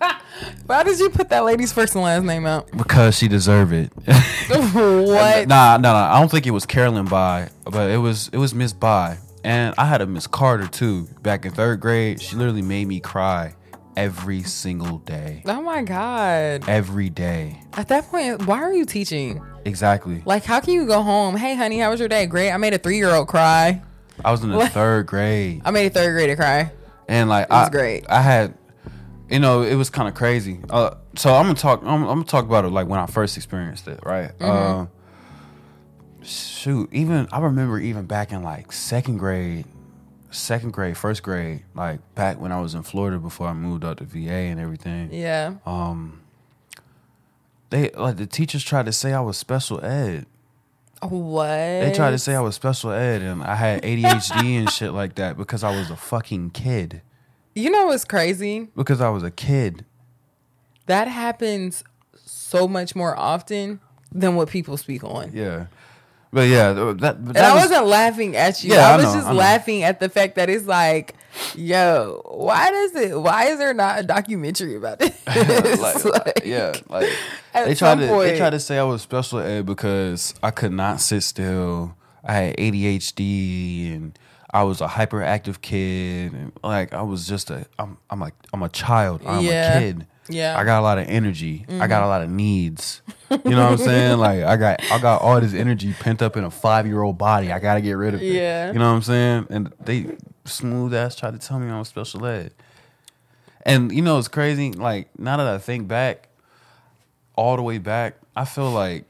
[0.66, 2.70] Why did you put that lady's first and last name out?
[2.76, 3.92] because she deserved it.
[4.06, 5.48] what?
[5.48, 6.14] Nah, nah, nah.
[6.14, 9.74] I don't think it was Carolyn By, but it was it was Miss By, and
[9.78, 11.08] I had a Miss Carter too.
[11.22, 13.54] Back in third grade, she literally made me cry
[13.96, 16.68] every single day, Oh my god!
[16.68, 17.60] every day.
[17.74, 19.42] At that point, why are you teaching?
[19.64, 20.22] Exactly.
[20.24, 21.36] Like, how can you go home?
[21.36, 22.26] Hey, honey, how was your day?
[22.26, 22.50] Great.
[22.50, 23.82] I made a three-year-old cry.
[24.24, 26.70] I was in the third grade, I made a third grader cry.
[27.08, 28.04] and like it was I, great.
[28.08, 28.54] I had,
[29.28, 30.60] you know, it was kind of crazy.
[30.70, 31.80] Uh, so I'm gonna talk.
[31.82, 34.36] I'm, I'm gonna talk about it like when I first experienced it, right?
[34.38, 34.82] Mm-hmm.
[34.82, 34.86] Uh,
[36.24, 39.66] shoot, even I remember even back in like second grade,
[40.30, 43.98] second grade, first grade, like back when I was in Florida before I moved out
[43.98, 45.10] to VA and everything.
[45.12, 45.54] Yeah.
[45.66, 46.22] Um,
[47.70, 50.26] they like the teachers tried to say I was special ed.
[51.00, 51.46] What?
[51.46, 55.16] They tried to say I was special ed and I had ADHD and shit like
[55.16, 57.02] that because I was a fucking kid.
[57.54, 58.68] You know what's crazy?
[58.76, 59.84] Because I was a kid.
[60.86, 63.80] That happens so much more often
[64.12, 65.32] than what people speak on.
[65.34, 65.66] Yeah.
[66.32, 68.72] But yeah, that, that And I was, wasn't laughing at you.
[68.72, 71.14] Yeah, I I was know, just I laughing at the fact that it's like,
[71.54, 73.20] yo, why does it?
[73.20, 75.14] Why is there not a documentary about this?
[75.26, 77.10] like, Like, yeah, like
[77.54, 80.72] they tried to point- they tried to say I was special ed because I could
[80.72, 81.96] not sit still.
[82.24, 84.18] I had ADHD and
[84.54, 88.62] I was a hyperactive kid, and like I was just a I'm I'm like I'm
[88.62, 89.20] a child.
[89.26, 89.76] I'm Yeah.
[89.76, 90.06] a kid.
[90.28, 90.58] Yeah.
[90.58, 91.64] I got a lot of energy.
[91.68, 92.04] I got mm-hmm.
[92.04, 93.02] a lot of needs.
[93.30, 94.18] You know what I'm saying?
[94.22, 97.18] Like I got I got all this energy pent up in a five year old
[97.18, 97.50] body.
[97.50, 98.26] I gotta get rid of it.
[98.26, 98.72] Yeah.
[98.72, 99.46] You know what I'm saying?
[99.50, 102.52] And they smooth ass tried to tell me I'm special ed.
[103.64, 104.72] And you know it's crazy.
[104.72, 106.28] Like now that I think back,
[107.34, 109.04] all the way back, I feel like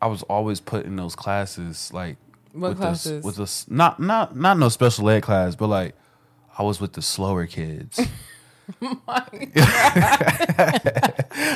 [0.00, 1.92] I was always put in those classes.
[1.92, 2.16] Like
[2.52, 3.12] What with classes?
[3.12, 5.94] This, with this not not not no special ed class, but like
[6.56, 8.00] I was with the slower kids.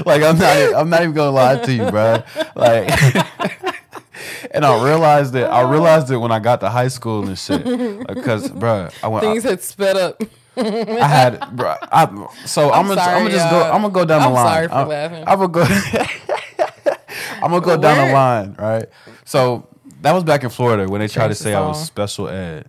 [0.05, 2.23] like I'm not I'm not even gonna lie to you, bro.
[2.55, 2.89] Like
[4.51, 7.65] and I realized it I realized it when I got to high school and shit.
[8.07, 10.23] Because bro, I went Things had sped up.
[10.57, 11.77] I had, bro.
[11.83, 12.07] I,
[12.47, 13.63] so I'm, gonna, sorry, I'm gonna just go.
[13.63, 14.47] I'm gonna go down the I'm line.
[14.47, 15.25] sorry for I'm, laughing.
[15.27, 15.65] I'm gonna go.
[17.43, 18.87] I'm gonna go down the line, right?
[19.25, 19.69] So
[20.01, 22.29] that was back in Florida when they tried to Change the say I was special
[22.29, 22.69] ed.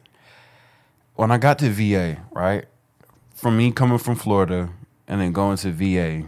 [1.15, 2.65] When I got to VA, right,
[3.37, 4.69] from me coming from Florida
[5.07, 6.27] and then going to VA,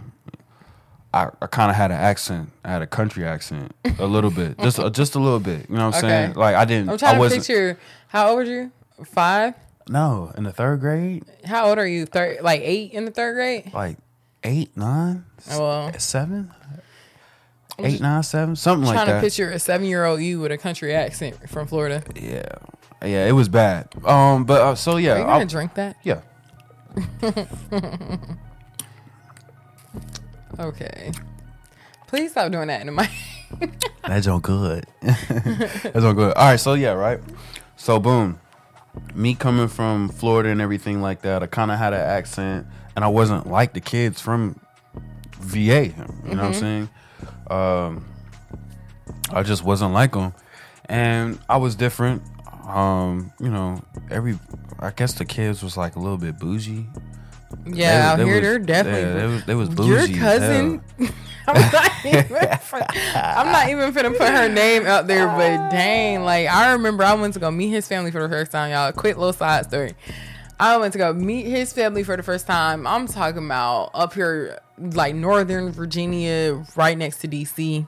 [1.13, 2.51] I, I kind of had an accent.
[2.63, 5.67] I had a country accent, a little bit, just uh, just a little bit.
[5.69, 6.33] You know what I'm saying?
[6.35, 6.89] Like I didn't.
[6.89, 7.41] I'm trying I to wasn't.
[7.41, 7.77] picture.
[8.09, 8.71] How old were you?
[9.05, 9.55] Five.
[9.89, 12.05] No, in the third grade, How old are you?
[12.05, 13.73] Third, like eight in the third grade.
[13.73, 13.97] like
[14.43, 15.99] eight, nine, Oh, well.
[15.99, 16.51] seven,
[17.79, 19.15] eight, nine, seven, something like trying that.
[19.15, 22.03] to picture a seven year old you with a country accent from Florida.
[22.15, 22.43] Yeah,
[23.03, 23.87] yeah, it was bad.
[24.05, 25.95] Um, but uh, so yeah, Are you gonna I- drink that?
[26.03, 26.21] yeah.
[30.59, 31.11] Okay.
[32.07, 33.09] Please stop doing that in mic.
[34.05, 34.85] That's all good.
[35.01, 36.33] That's all good.
[36.33, 37.19] All right, so yeah, right.
[37.77, 38.39] So boom,
[39.15, 43.05] me coming from Florida and everything like that, I kind of had an accent, and
[43.05, 44.59] I wasn't like the kids from
[45.39, 45.93] VA.
[46.25, 46.89] You know what I'm saying?
[47.49, 48.05] Um,
[49.31, 50.33] I just wasn't like them,
[50.85, 52.21] and I was different.
[52.69, 54.37] Um, you know, every
[54.79, 56.85] I guess the kids was like a little bit bougie.
[57.65, 59.01] Yeah, out They- they here was- they're definitely.
[59.01, 60.81] yeah, they was- they was Your bougie as cousin.
[61.47, 62.37] I'm not even.
[63.15, 67.13] I'm not even finna put her name out there, but dang, like I remember I
[67.15, 68.71] went to go meet his family for the first time.
[68.71, 69.93] Y'all, quick little side story.
[70.59, 72.85] I went to go meet his family for the first time.
[72.85, 77.87] I'm talking about up here, like Northern Virginia, right next to DC.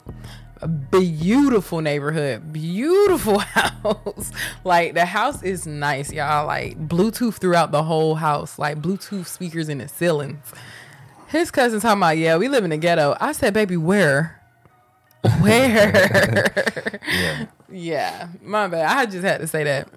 [0.61, 4.31] A beautiful neighborhood, beautiful house.
[4.63, 6.45] like the house is nice, y'all.
[6.45, 10.45] Like Bluetooth throughout the whole house, like Bluetooth speakers in the ceilings.
[11.27, 13.15] His cousin's talking about, yeah, we live in the ghetto.
[13.19, 14.37] I said, baby, where?
[15.39, 16.99] Where?
[17.07, 17.45] Yeah.
[17.69, 18.85] yeah, my bad.
[18.97, 19.87] I just had to say that.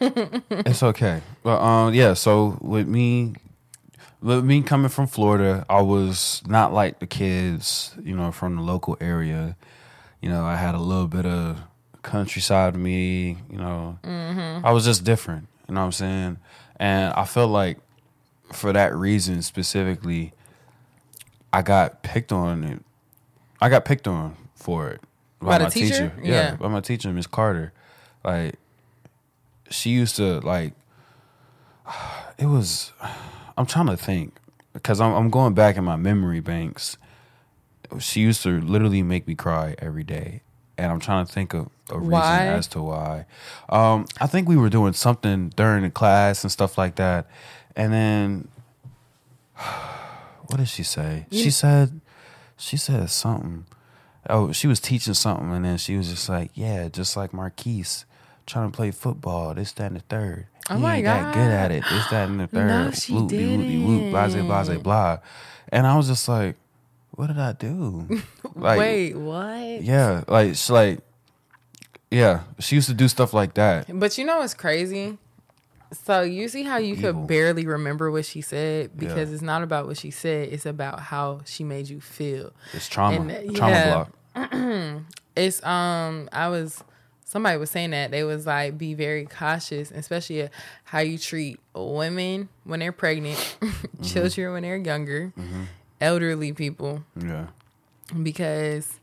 [0.50, 1.20] It's okay.
[1.44, 2.14] Well, um, yeah.
[2.14, 3.34] So with me,
[4.22, 8.62] with me coming from Florida, I was not like the kids, you know, from the
[8.62, 9.56] local area.
[10.20, 11.60] You know, I had a little bit of
[12.02, 13.38] countryside of me.
[13.50, 15.48] You know, I was just different.
[15.68, 16.36] You know what I'm saying?
[16.78, 17.78] And I felt like
[18.52, 20.32] for that reason specifically,
[21.52, 22.64] I got picked on.
[22.64, 22.82] It.
[23.60, 25.00] I got picked on for it
[25.40, 26.12] By the teacher?
[26.22, 26.54] Yeah, Yeah.
[26.56, 27.72] by my teacher, Miss Carter.
[28.24, 28.56] Like
[29.70, 30.72] she used to like
[32.38, 32.92] it was
[33.58, 34.36] i'm trying to think
[34.72, 36.98] because I'm, I'm going back in my memory banks
[37.98, 40.42] she used to literally make me cry every day.
[40.78, 42.46] And i'm trying to think of a reason Why?
[42.48, 43.24] as to why.
[43.68, 47.26] Um, i think we were doing something during the class and stuff like that.
[47.74, 48.48] And then
[49.56, 51.26] what did she say?
[51.30, 52.00] She said
[52.56, 53.64] she said something.
[54.28, 58.04] Oh she was teaching something and then she was just like yeah just like marquise
[58.46, 60.46] trying to play football this that and the third.
[60.68, 62.66] Oh he my ain't that good at it this that and the third.
[62.66, 64.82] No, she whoop de whoop de whoop blase blase didn't.
[64.82, 65.18] blah.
[65.70, 66.56] And i was just like
[67.12, 68.06] what did i do
[68.54, 69.82] like Wait, what?
[69.82, 71.00] yeah like it's like
[72.10, 75.18] yeah she used to do stuff like that But you know what's crazy?
[76.04, 77.12] So you see how you Evil.
[77.12, 79.34] could barely remember what she said because Yeah.
[79.34, 82.52] it's not about what she said; it's about how she made you feel.
[82.72, 84.04] it's trauma And, trauma yeah.
[84.34, 85.02] block
[85.36, 86.82] It's um, I was
[87.24, 90.48] somebody was saying that they was like be very cautious, especially uh,
[90.84, 94.02] how you treat women when they're pregnant, Mm-hmm.
[94.02, 95.32] children when they're younger,
[96.00, 97.04] elderly people.
[97.20, 97.46] yeah.
[98.22, 99.00] Because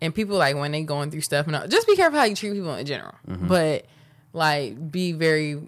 [0.00, 2.36] and people like when they going through stuff and all, just be careful how you
[2.36, 3.14] treat people in general.
[3.26, 3.48] Mm-hmm.
[3.48, 3.86] But
[4.32, 5.60] like be very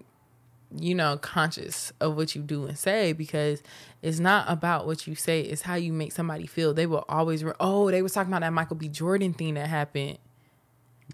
[0.77, 3.63] you know conscious of what you do and say because
[4.03, 6.75] it's not about what you say it's how you make somebody feel.
[6.75, 8.89] They will always re- oh they was talking about that michael b.
[8.89, 10.19] Jordan thing that happened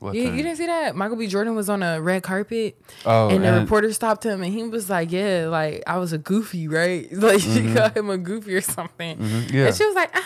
[0.01, 2.77] what you, you didn't see that michael b jordan was on a red carpet
[3.07, 6.13] oh and the and- reporter stopped him and he was like yeah like i was
[6.13, 9.87] a goofy right like she called him a goofy or something Mhm, yeah and she
[9.87, 10.21] was like, uh,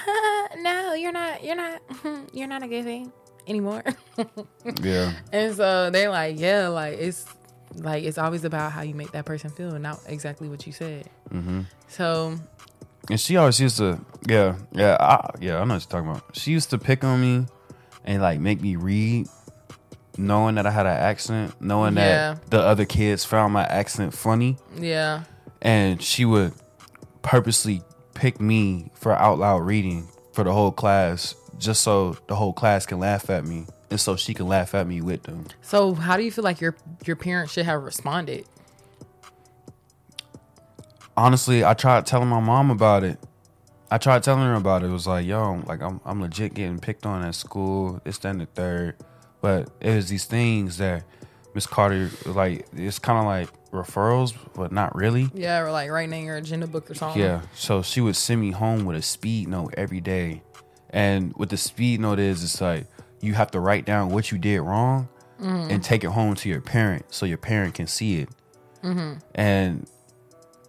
[0.60, 1.44] "No, you're not.
[1.44, 1.80] You're not.
[2.32, 3.06] You're not a goofy
[3.46, 3.84] anymore."
[4.82, 7.26] yeah and so they're like, "Yeah, like it's
[7.76, 10.72] like it's always about how you make that person feel, and not exactly what you
[10.72, 11.08] said.
[11.30, 11.60] Mm-hmm.
[11.88, 12.36] So
[13.10, 15.60] And she always used to, yeah, yeah, I, yeah.
[15.60, 16.24] I know what you're talking about.
[16.36, 17.46] She used to pick on me
[18.04, 19.28] and like make me read,
[20.18, 22.34] knowing that I had an accent, knowing Yeah.
[22.34, 25.22] that the other kids found my accent funny, yeah,
[25.62, 26.52] and she would
[27.22, 27.82] purposely
[28.14, 32.84] pick me for out loud reading for the whole class, just so the whole class
[32.84, 35.46] can laugh at me, and so she can laugh at me with them.
[35.62, 36.74] So how do you feel like your
[37.06, 38.44] your parents should have responded?
[41.16, 43.18] honestly, I tried telling my mom about it.
[43.90, 44.86] I tried telling her about it.
[44.86, 48.00] It was like, yo, like I'm I'm legit getting picked on at school.
[48.04, 48.96] It's then the third,
[49.40, 51.04] but it was these things that
[51.54, 52.66] Miss Carter like.
[52.74, 55.30] It's kind of like referrals, but not really.
[55.34, 57.20] Yeah, or like writing in your agenda book or something.
[57.20, 57.42] Yeah.
[57.54, 60.42] So she would send me home with a speed note every day,
[60.90, 62.86] and what the speed note is, it's like
[63.20, 65.08] you have to write down what you did wrong
[65.40, 65.70] mm-hmm.
[65.70, 68.28] and take it home to your parent so your parent can see it.
[68.82, 69.14] Mm-hmm.
[69.34, 69.88] And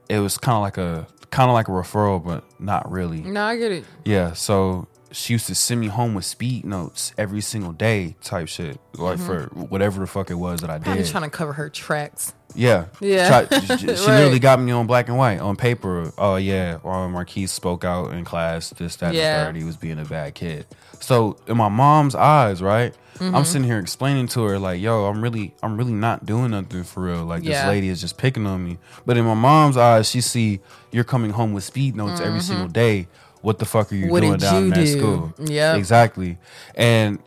[0.09, 3.21] it was kind of like a kind of like a referral, but not really.
[3.21, 3.85] No, I get it.
[4.05, 4.33] Yeah.
[4.33, 8.79] So she used to send me home with speed notes every single day, type shit,
[8.95, 11.11] like for whatever the fuck it was that I Probably did.
[11.11, 12.33] trying to cover her tracks.
[12.55, 12.85] Yeah.
[12.99, 13.45] Yeah.
[13.45, 13.99] Try- she she Right.
[13.99, 16.11] literally got me on black and white on paper.
[16.17, 19.39] Oh yeah, while Marquise spoke out in class, this, that, Yeah.
[19.39, 20.65] and third, he was being a bad kid.
[20.99, 22.93] So in my mom's eyes, right?
[23.19, 23.35] Mm-hmm.
[23.35, 26.83] I'm sitting here explaining to her like, yo, I'm really, I'm really not doing nothing
[26.83, 27.25] for real.
[27.25, 27.61] Like Yeah.
[27.63, 28.77] this lady is just picking on me.
[29.05, 30.59] But in my mom's eyes, she see
[30.91, 33.07] you're coming home with speed notes every single day.
[33.41, 34.09] What the fuck are you.
[34.09, 34.87] What doing down you in that do?
[34.87, 35.33] school?
[35.39, 36.37] Yeah, exactly.
[36.75, 37.19] And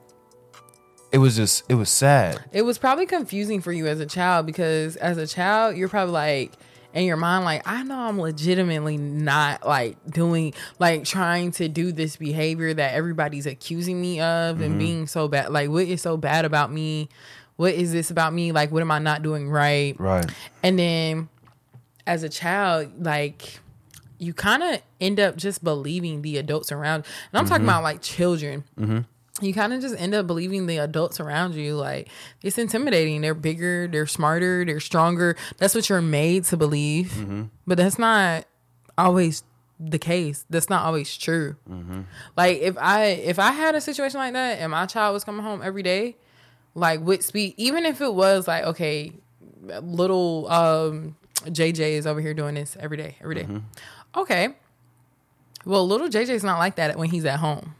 [1.11, 2.43] it was just, it was sad.
[2.53, 6.13] It was probably confusing for you as a child because as a child, you're probably
[6.13, 6.53] like
[6.95, 11.93] in your mind, like, I know I'm legitimately not like doing like trying to do
[11.93, 14.63] this behavior that everybody's accusing me of Mm-hmm.
[14.65, 15.51] and being so bad.
[15.51, 17.09] Like, what is so bad about me?
[17.57, 18.53] What is this about me?
[18.53, 19.99] Like, what am I not doing right?
[19.99, 20.31] Right.
[20.63, 21.29] And then
[22.07, 23.61] as a child, like
[24.23, 27.05] you kind of end up just believing the adults around.
[27.33, 27.71] And I'm talking mm-hmm.
[27.71, 28.63] about like children.
[28.79, 29.45] Mm-hmm.
[29.45, 31.75] You kind of just end up believing the adults around you.
[31.75, 32.09] Like
[32.41, 33.21] it's intimidating.
[33.21, 35.37] They're bigger, they're smarter, they're stronger.
[35.59, 37.09] That's what you're made to believe.
[37.09, 37.45] Mm-hmm.
[37.67, 38.47] But that's not
[38.97, 39.43] always
[39.81, 40.47] the case.
[40.49, 41.57] That's not always true.
[42.37, 45.43] Like if I if I had a situation like that and my child was coming
[45.43, 46.17] home every day,
[46.77, 49.13] like with speed, even if it was like okay,
[49.83, 51.17] little um
[51.47, 53.47] JJ is over here doing this every day, every day.
[54.17, 54.55] Okay.
[55.65, 57.75] Well, little JJ's not like that when he's at home.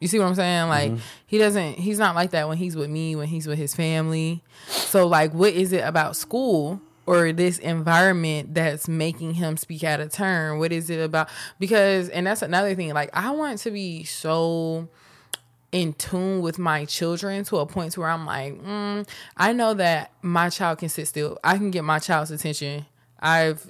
[0.00, 0.68] You see what I'm saying?
[0.68, 0.92] Like
[1.26, 4.42] he doesn't he's not like that when he's with me, when he's with his family.
[4.68, 9.98] So like what is it about school or this environment that's making him speak out
[9.98, 10.58] of turn?
[10.58, 11.28] What is it about
[11.58, 12.94] because and that's another thing.
[12.94, 14.88] Like I want to be so
[15.72, 19.74] in tune with my children to a point to where I'm like, mm, I know
[19.74, 21.38] that my child can sit still.
[21.42, 22.86] I can get my child's attention.
[23.20, 23.68] I've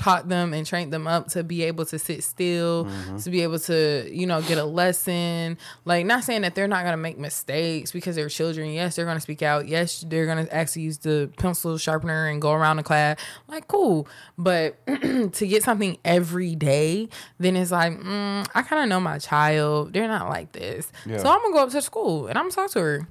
[0.00, 2.88] taught them and trained them up to be able to sit still,
[3.22, 5.58] to be able to, you know, get a lesson.
[5.84, 8.70] Like, not saying that they're not going to make mistakes because they're children.
[8.70, 9.68] Yes, they're going to speak out.
[9.68, 13.18] Yes, they're going to actually use the pencil sharpener and go around the class.
[13.46, 14.08] Like, cool.
[14.38, 19.18] But to get something every day, then it's like, mm, I kind of know my
[19.18, 19.92] child.
[19.92, 20.90] They're not like this.
[21.04, 21.18] Yeah.
[21.18, 23.08] So I'm going to go up to school and I'm going to talk to her.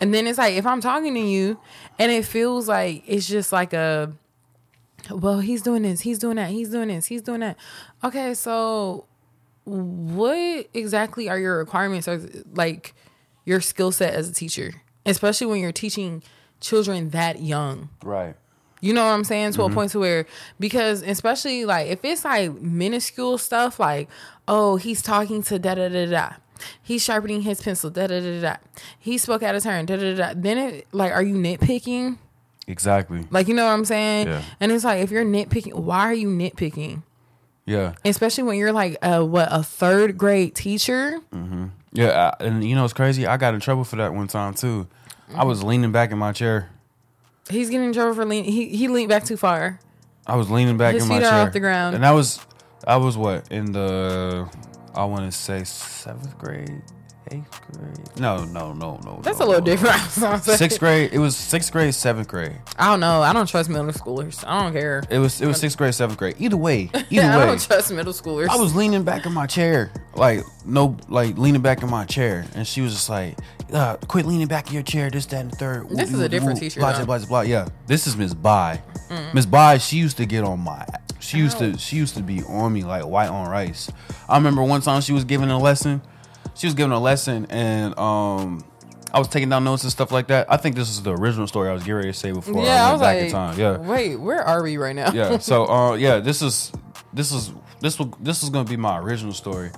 [0.00, 1.58] And then it's like, if I'm talking to you
[1.98, 4.12] and it feels like it's just like a,
[5.10, 7.56] well, he's doing this, he's doing that, he's doing this, he's doing that.
[8.04, 9.06] Okay, so
[9.64, 12.20] what exactly are your requirements or
[12.54, 12.94] like
[13.44, 14.82] your skill set as a teacher?
[15.06, 16.22] Especially when you're teaching
[16.60, 17.90] children that young.
[18.02, 18.34] Right.
[18.80, 19.52] You know what I'm saying?
[19.52, 19.74] To a mm-hmm.
[19.74, 20.26] point to where
[20.60, 24.08] because especially like if it's like minuscule stuff like,
[24.46, 26.30] oh, he's talking to da da da da.
[26.82, 28.56] He's sharpening his pencil, da da da da.
[28.98, 30.32] He spoke out of turn, da da da.
[30.36, 32.18] Then it like are you nitpicking?
[32.68, 33.26] Exactly.
[33.30, 34.28] Like you know what I'm saying?
[34.28, 34.42] Yeah.
[34.60, 37.02] And it's like if you're nitpicking, why are you nitpicking?
[37.64, 37.94] Yeah.
[38.04, 41.18] Especially when you're like a what a third grade teacher.
[41.32, 41.66] Mm-hmm.
[41.92, 43.26] Yeah, I, and you know it's crazy.
[43.26, 44.86] I got in trouble for that one time too.
[45.34, 45.68] I was mm-hmm.
[45.68, 46.70] leaning back in my chair.
[47.50, 48.52] He's getting in trouble for leaning.
[48.52, 49.80] He he leaned back too far.
[50.28, 51.96] I was leaning back His in my chair off the ground.
[51.96, 52.38] and I was,
[52.86, 54.46] I was what in the,
[54.94, 56.82] I want to say seventh grade,
[57.30, 58.18] eighth grade.
[58.20, 59.20] No, no, no, no.
[59.22, 59.76] That's no, a little no, no.
[59.76, 60.42] different.
[60.42, 61.10] Sixth grade.
[61.12, 62.56] It was sixth grade, seventh grade.
[62.78, 63.22] I don't know.
[63.22, 64.44] I don't trust middle schoolers.
[64.46, 65.02] I don't care.
[65.10, 66.36] It was it was sixth grade, seventh grade.
[66.38, 68.48] Either way, either Yeah, I don't trust middle schoolers.
[68.48, 72.46] I was leaning back in my chair, like no, like leaning back in my chair,
[72.54, 73.36] and she was just like,
[73.72, 75.88] uh, "Quit leaning back in your chair." This, that, and the third.
[75.90, 76.94] This is a different teacher, Blah.
[76.94, 77.06] Mm.
[77.06, 77.40] blah, blah, blah.
[77.42, 78.82] Yeah, this is Miss Bai.
[79.32, 80.86] Miss Bai, she used to get on my.
[81.20, 81.76] She used to.
[81.78, 83.90] She used to be on me like white on rice.
[84.28, 86.02] I remember one time she was giving a lesson.
[86.58, 88.64] She was giving a lesson, and um,
[89.14, 90.50] I was taking down notes and stuff like that.
[90.50, 92.84] I think this is the original story I was getting ready to say before yeah,
[92.84, 93.58] I I went was back like, in time.
[93.58, 95.12] Yeah, wait, where are we right now?
[95.12, 95.38] yeah.
[95.38, 96.72] So, uh, yeah, this is
[97.12, 99.70] this is this will this is gonna be my original story.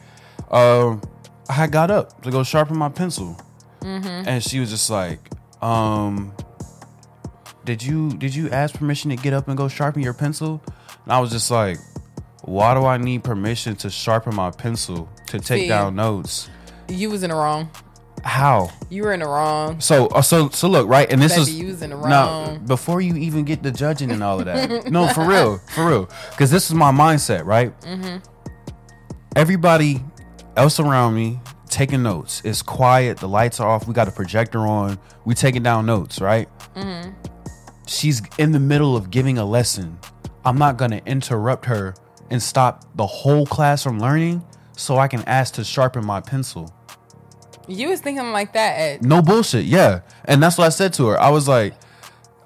[0.50, 1.02] Um,
[1.50, 3.38] I had got up to go sharpen my pencil,
[3.82, 5.20] and she was just like,
[5.62, 6.32] um,
[7.66, 10.62] "Did you did you ask permission to get up and go sharpen your pencil?"
[11.04, 11.76] And I was just like,
[12.40, 15.68] "Why do I need permission to sharpen my pencil to take See.
[15.68, 16.48] down notes?
[16.90, 17.70] You was in the wrong.
[18.24, 19.80] How?" You were in the wrong.
[19.80, 22.44] So, uh, so, so look, right, and this Baby, is you was in the now
[22.44, 22.66] wrong.
[22.66, 24.90] before you even get the judging and all of that.
[24.90, 27.78] no, for real, for real, because this is my mindset, right?
[27.82, 28.18] Mm-hmm.
[29.36, 30.02] Everybody
[30.56, 32.42] else around me taking notes.
[32.44, 33.18] It's quiet.
[33.18, 33.86] The lights are off.
[33.86, 34.98] We got a projector on.
[35.24, 36.48] We taking down notes, right?
[36.74, 37.12] Mm-hmm.
[37.86, 39.98] She's in the middle of giving a lesson.
[40.44, 41.94] I'm not gonna interrupt her
[42.30, 44.44] and stop the whole class from learning
[44.76, 46.72] so I can ask to sharpen my pencil.
[47.70, 49.64] You was thinking like that at No bullshit.
[49.64, 50.00] Yeah.
[50.24, 51.20] And that's what I said to her.
[51.20, 51.74] I was like,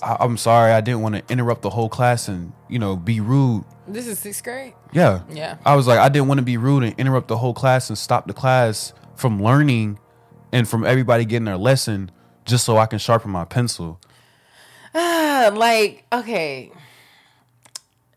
[0.03, 0.73] I- I'm sorry.
[0.73, 3.65] I didn't want to interrupt the whole class and, you know, be rude.
[3.89, 4.75] this is sixth grade.
[4.93, 5.23] Yeah.
[5.31, 5.57] Yeah.
[5.65, 7.97] I was like, I didn't want to be rude and interrupt the whole class and
[7.99, 9.99] stop the class from learning
[10.53, 12.11] and from everybody getting their lesson
[12.45, 14.01] just so I can sharpen my pencil.
[14.95, 16.71] Uh, like okay,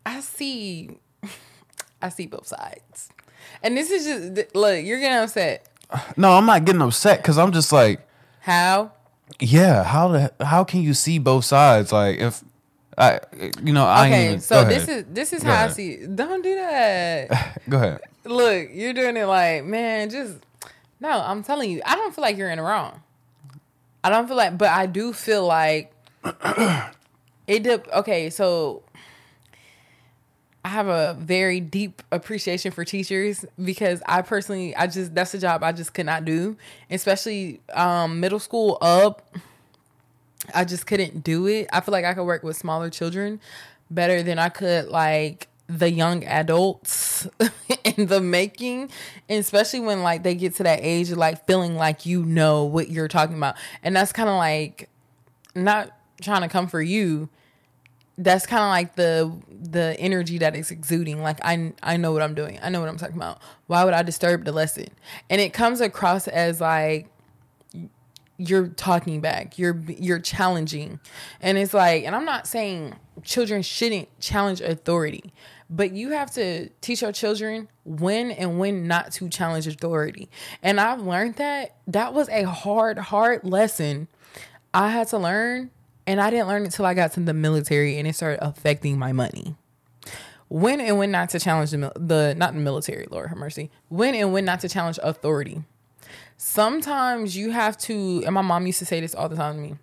[0.06, 0.98] I see,
[2.02, 3.08] I see both sides,
[3.62, 4.84] and this is just th- look.
[4.84, 5.67] You're getting upset.
[6.16, 8.06] No, I'm not getting upset because I'm just like,
[8.40, 8.92] How?
[9.40, 11.92] yeah, how the how can you see both sides?
[11.92, 12.42] Like if
[12.96, 13.20] I,
[13.62, 14.98] you know, I ain't Okay, even, so this ahead.
[15.08, 15.90] is this is Go how I see.
[15.92, 16.16] It.
[16.16, 17.60] Don't do that.
[17.68, 18.00] Go ahead.
[18.24, 20.10] look, you're doing it like man.
[20.10, 20.38] Just
[21.00, 21.10] no.
[21.10, 23.00] I'm telling you, I don't feel like you're in the wrong.
[24.02, 25.92] I don't feel like, but I do feel like
[27.46, 27.86] it did.
[27.88, 28.82] Okay, so
[30.64, 35.38] I have a very deep appreciation for teachers because I personally, I just that's a
[35.38, 36.56] job I just could not do,
[36.90, 39.34] especially um, middle school up.
[40.54, 41.68] I just couldn't do it.
[41.72, 43.40] I feel like I could work with smaller children
[43.90, 47.28] better than I could like the young adults
[47.84, 48.90] in the making,
[49.28, 52.64] and especially when like they get to that age of like feeling like you know
[52.64, 54.88] what you're talking about, and that's kind of like
[55.54, 55.90] not
[56.20, 57.28] trying to come for you
[58.18, 62.20] that's kind of like the the energy that is exuding like i i know what
[62.20, 63.40] i'm doing i know what i'm talking about.
[63.68, 64.88] Why would i disturb the lesson?
[65.30, 67.08] And it comes across as like
[68.36, 71.00] you're talking back you're you're challenging.
[71.40, 75.32] And it's like and i'm not saying children shouldn't challenge authority
[75.70, 80.28] but you have to teach your children when and when not to challenge authority.
[80.62, 84.08] And i've learned that that was a hard hard lesson.
[84.74, 85.70] I had to learn
[86.08, 88.98] and i didn't learn it until i got to the military and it started affecting
[88.98, 89.54] my money.
[90.48, 93.70] When and when not to challenge the, the not the military lord have mercy.
[93.88, 95.62] When and when not to challenge authority.
[96.38, 99.60] Sometimes you have to and my mom used to say this all the time to
[99.60, 99.76] me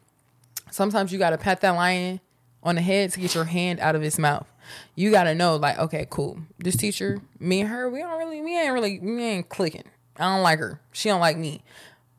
[0.71, 2.19] sometimes you got to pat that lion
[2.63, 4.51] on the head to get your hand out of his mouth.
[4.95, 6.39] You got to know like okay cool.
[6.57, 9.85] This teacher me and her we don't really we ain't really we ain't clicking.
[10.17, 10.81] I don't like her.
[10.91, 11.61] She don't like me.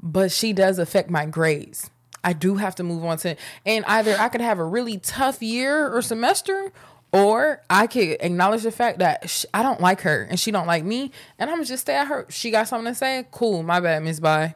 [0.00, 1.90] But she does affect my grades
[2.26, 5.42] i do have to move on to and either i could have a really tough
[5.42, 6.72] year or semester
[7.12, 10.84] or I could acknowledge the fact that I don't like her and she don't like
[10.84, 12.26] me, and I'm just stay at her.
[12.28, 13.26] She got something to say.
[13.30, 14.54] Cool, my bad, Miss Bai.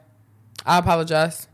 [0.65, 1.47] I apologize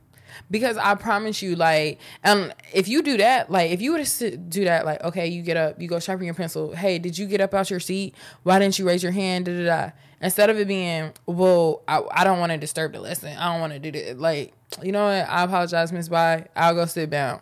[0.51, 4.37] because I promise you, like, um, if you do that, like, if you were to
[4.37, 6.75] do that, like, okay, you get up, you go sharpen your pencil.
[6.75, 8.13] Hey, did you get up out your seat?
[8.43, 9.45] Why didn't you raise your hand?
[9.45, 9.91] Da da da.
[10.19, 13.37] Instead of it being, well, I, I don't want to disturb the lesson.
[13.37, 14.19] I don't want to do that.
[14.19, 15.29] Like, you know what?
[15.29, 16.47] I apologize, Miss Bai.
[16.55, 17.41] I'll go sit down.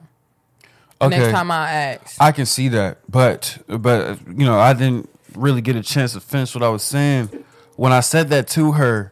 [1.02, 1.18] Okay.
[1.18, 2.22] Next time I ask.
[2.22, 6.22] I can see that, but but you know, I didn't really get a chance to
[6.22, 7.44] finish what I was saying.
[7.76, 9.12] When I said that to her,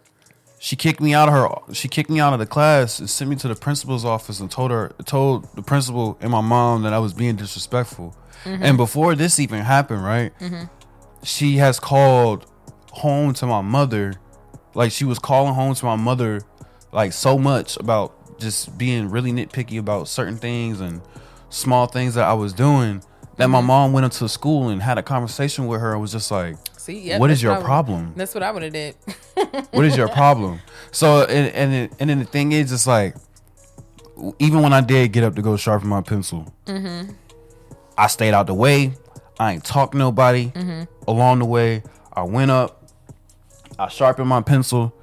[0.59, 1.73] she kicked me out of her.
[1.73, 4.49] She kicked me out of the class and sent me to the principal's office and
[4.49, 8.15] told her told the principal and my mom that I was being disrespectful.
[8.45, 8.63] Mm-hmm.
[8.63, 10.37] And before this even happened, right?
[10.39, 10.63] Mm-hmm.
[11.23, 12.45] She has called
[12.91, 14.13] home to my mother,
[14.73, 16.41] like she was calling home to my mother,
[16.93, 21.01] like so much about just being really nitpicky about certain things and
[21.49, 23.03] small things that I was doing
[23.37, 23.67] that my mm-hmm.
[23.67, 26.99] mom went into school and had a conversation with her and was just like, See,
[26.99, 28.13] yep, what is your problem?
[28.15, 28.95] That's what I would have did.
[29.71, 30.59] What is your problem?
[30.91, 33.15] So and and it- and then the thing is, it's like
[34.39, 37.11] even when I did get up to go sharpen my pencil, mm-hmm.
[37.97, 38.93] I stayed out the way.
[39.39, 40.83] I ain't talk nobody mm-hmm.
[41.07, 41.83] along the way.
[42.11, 42.83] I went up,
[43.79, 44.93] I sharpened my pencil.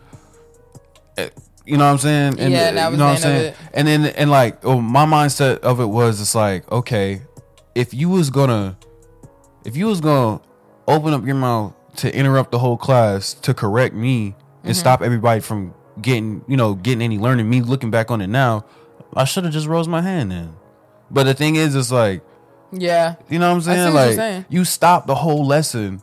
[1.71, 2.41] You know what I'm saying?
[2.41, 3.45] And, Yeah, that you know what I'm saying?
[3.53, 3.57] it.
[3.73, 7.23] And then and like oh, my mindset of it was it's like okay,
[7.75, 8.77] if you was gonna
[9.65, 10.41] if you was gonna
[10.89, 14.73] open up your mouth to interrupt the whole class to correct me and Mm-hmm.
[14.73, 18.65] stop everybody from getting you know getting any learning me looking back on it now
[19.15, 20.55] I should have just rose my hand then.
[21.11, 22.23] But the thing is, it's like
[22.73, 23.15] Yeah.
[23.29, 23.95] you know what I'm saying.
[23.95, 24.45] Like saying.
[24.49, 26.03] you stop the whole lesson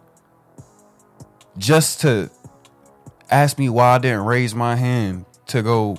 [1.57, 2.29] just to
[3.29, 5.97] ask me why I didn't raise my hand to go.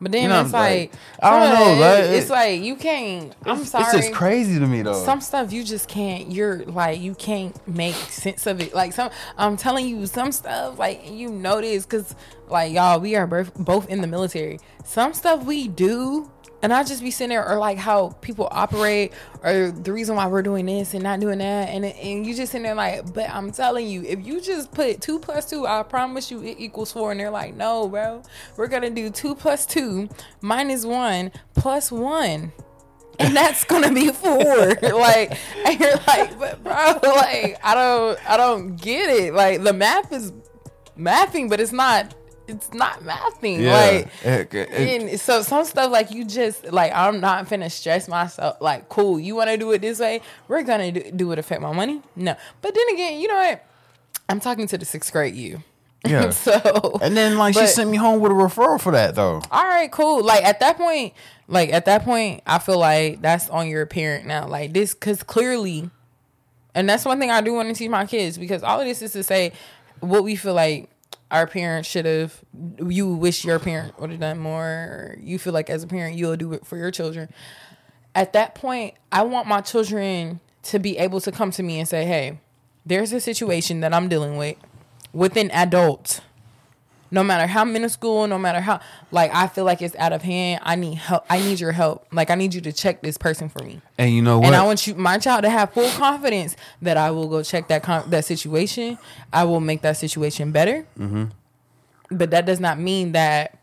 [0.00, 2.76] But then You know, it's like, like, I don't know, like, it's it- like you
[2.76, 3.34] can't.
[3.44, 3.82] I'm sorry.
[3.84, 4.92] It's just crazy to me though.
[5.04, 9.10] some stuff you just can't you're like you can't make sense of it like some
[9.36, 12.14] i'm telling you some stuff like you know this because
[12.48, 16.30] like y'all we are both, both in the military some stuff we do
[16.62, 20.26] and i just be sitting there or like how people operate or the reason why
[20.26, 23.28] we're doing this and not doing that and, and you just sitting there like but
[23.30, 26.92] i'm telling you if you just put two plus two i promise you it equals
[26.92, 28.22] four and they're like no bro
[28.56, 30.08] we're gonna do two plus two
[30.40, 32.52] minus one plus one
[33.18, 34.38] and that's gonna be four.
[34.82, 39.34] like, and you're like, but bro, like, I don't, I don't get it.
[39.34, 40.32] Like, the math is
[40.96, 42.14] mathing, but it's not,
[42.48, 43.60] it's not mathing.
[43.60, 43.72] yeah.
[43.76, 44.96] Like, eh, It- it- eh.
[45.10, 48.56] and so some stuff like you just like I'm not finna stress myself.
[48.60, 50.20] Like, cool, you want to do it this way?
[50.48, 52.02] We're gonna do, do it affect my money?
[52.16, 53.64] No, but then again, you know what?
[54.28, 55.62] I'm talking to the sixth grade you.
[56.06, 56.30] Yeah.
[56.30, 59.42] so and then like she sent me home with a referral for that though.
[59.50, 60.22] all right, cool.
[60.24, 61.12] Like at that point,
[61.48, 64.46] like at that point, I feel like that's on your parent now.
[64.46, 65.90] Like this, because clearly,
[66.72, 69.02] and that's one thing I do want to teach my kids because all of this
[69.02, 69.52] is to say
[69.98, 70.88] what we feel like
[71.30, 72.42] our parents should have.
[72.86, 75.16] You wish your parent would have done more.
[75.20, 77.32] You feel like as a parent you'll do it for your children.
[78.14, 81.88] At that point, I want my children to be able to come to me and
[81.88, 82.40] say, "Hey,
[82.84, 84.56] there's a situation that I'm dealing with
[85.12, 86.20] with an adult."
[87.10, 88.80] No matter how minuscule, no matter how
[89.10, 91.24] like I feel like it's out of hand, I need help.
[91.30, 92.06] I need your help.
[92.12, 93.80] Like I need you to check this person for me.
[93.96, 94.46] And you know what?
[94.46, 97.68] And I want you, my child, to have full confidence that I will go check
[97.68, 98.98] that con- that situation.
[99.32, 100.86] I will make that situation better.
[100.98, 101.24] Mm-hmm.
[102.10, 103.58] But that does not mean that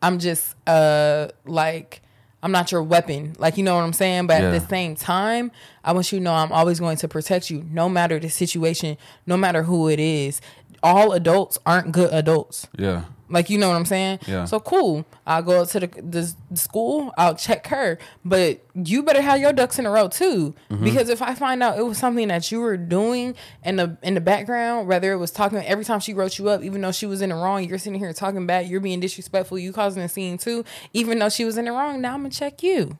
[0.00, 2.02] I'm just uh like
[2.42, 3.34] I'm not your weapon.
[3.38, 4.26] Like you know what I'm saying?
[4.26, 4.48] But Yeah.
[4.50, 5.52] at the same time,
[5.84, 8.96] I want you to know I'm always going to protect you no matter the situation,
[9.26, 10.40] no matter who it is.
[10.82, 12.66] All adults aren't good adults.
[12.76, 13.02] yeah.
[13.32, 14.20] Like you know what I'm saying?
[14.26, 14.44] Yeah.
[14.44, 15.04] So cool.
[15.26, 17.12] I'll go to the, the the school.
[17.16, 20.54] I'll check her, but you better have your ducks in a row too.
[20.70, 20.84] Mm-hmm.
[20.84, 24.14] Because if I find out it was something that you were doing in the in
[24.14, 27.06] the background, whether it was talking every time she wrote you up, even though she
[27.06, 30.08] was in the wrong, you're sitting here talking back, you're being disrespectful, you causing a
[30.08, 32.00] scene too, even though she was in the wrong.
[32.00, 32.98] Now I'm gonna check you.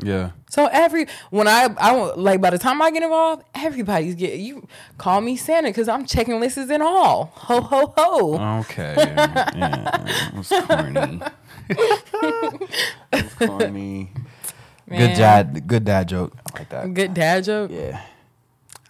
[0.00, 0.30] Yeah.
[0.50, 4.66] So every when I I like by the time I get involved, everybody's get you
[4.98, 7.26] call me Santa because I'm checking lists and all.
[7.34, 8.58] Ho ho ho.
[8.60, 8.94] Okay.
[8.98, 10.28] yeah.
[10.28, 11.20] It was corny.
[13.12, 14.10] It was corny.
[14.88, 15.18] Good Man.
[15.18, 15.66] dad.
[15.66, 16.36] Good dad joke.
[16.46, 16.94] I like that.
[16.94, 17.70] Good dad joke.
[17.72, 18.00] Yeah.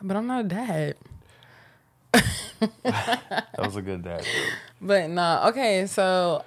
[0.00, 0.96] But I'm not a dad.
[2.84, 4.53] That was a good dad joke.
[4.80, 6.44] But nah, okay, so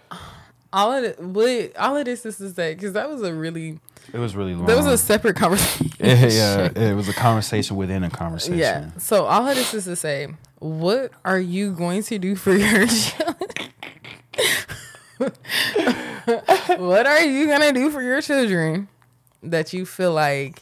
[0.72, 3.80] all of it, all of this is to say, because that was a really,
[4.14, 4.66] It was really long.
[4.68, 5.92] that was a separate conversation.
[6.00, 8.58] yeah, yeah, it was a conversation within a conversation.
[8.58, 8.90] Yeah.
[8.98, 10.28] So all of this is to say,
[10.60, 13.36] what are you going to do for your children?
[16.78, 18.88] what are you gonna do for your children
[19.44, 20.62] that you feel like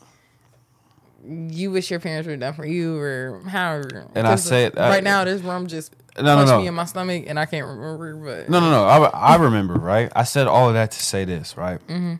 [1.26, 4.08] you wish your parents were done for you or however?
[4.16, 6.60] And I said- I- right now this room just No, no, punched no.
[6.62, 8.16] me in my stomach and I can't remember.
[8.18, 8.84] But No, no, no.
[8.84, 10.12] I, I remember, right?
[10.16, 11.80] I said all of that to say this, right?
[11.88, 12.16] Mm-hmm.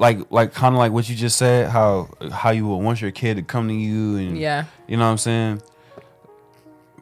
[0.00, 1.68] Like, like, kind of like what you just said.
[1.68, 4.64] How how you would want your kid to come to you, and Yeah.
[4.88, 5.62] you know what I'm saying.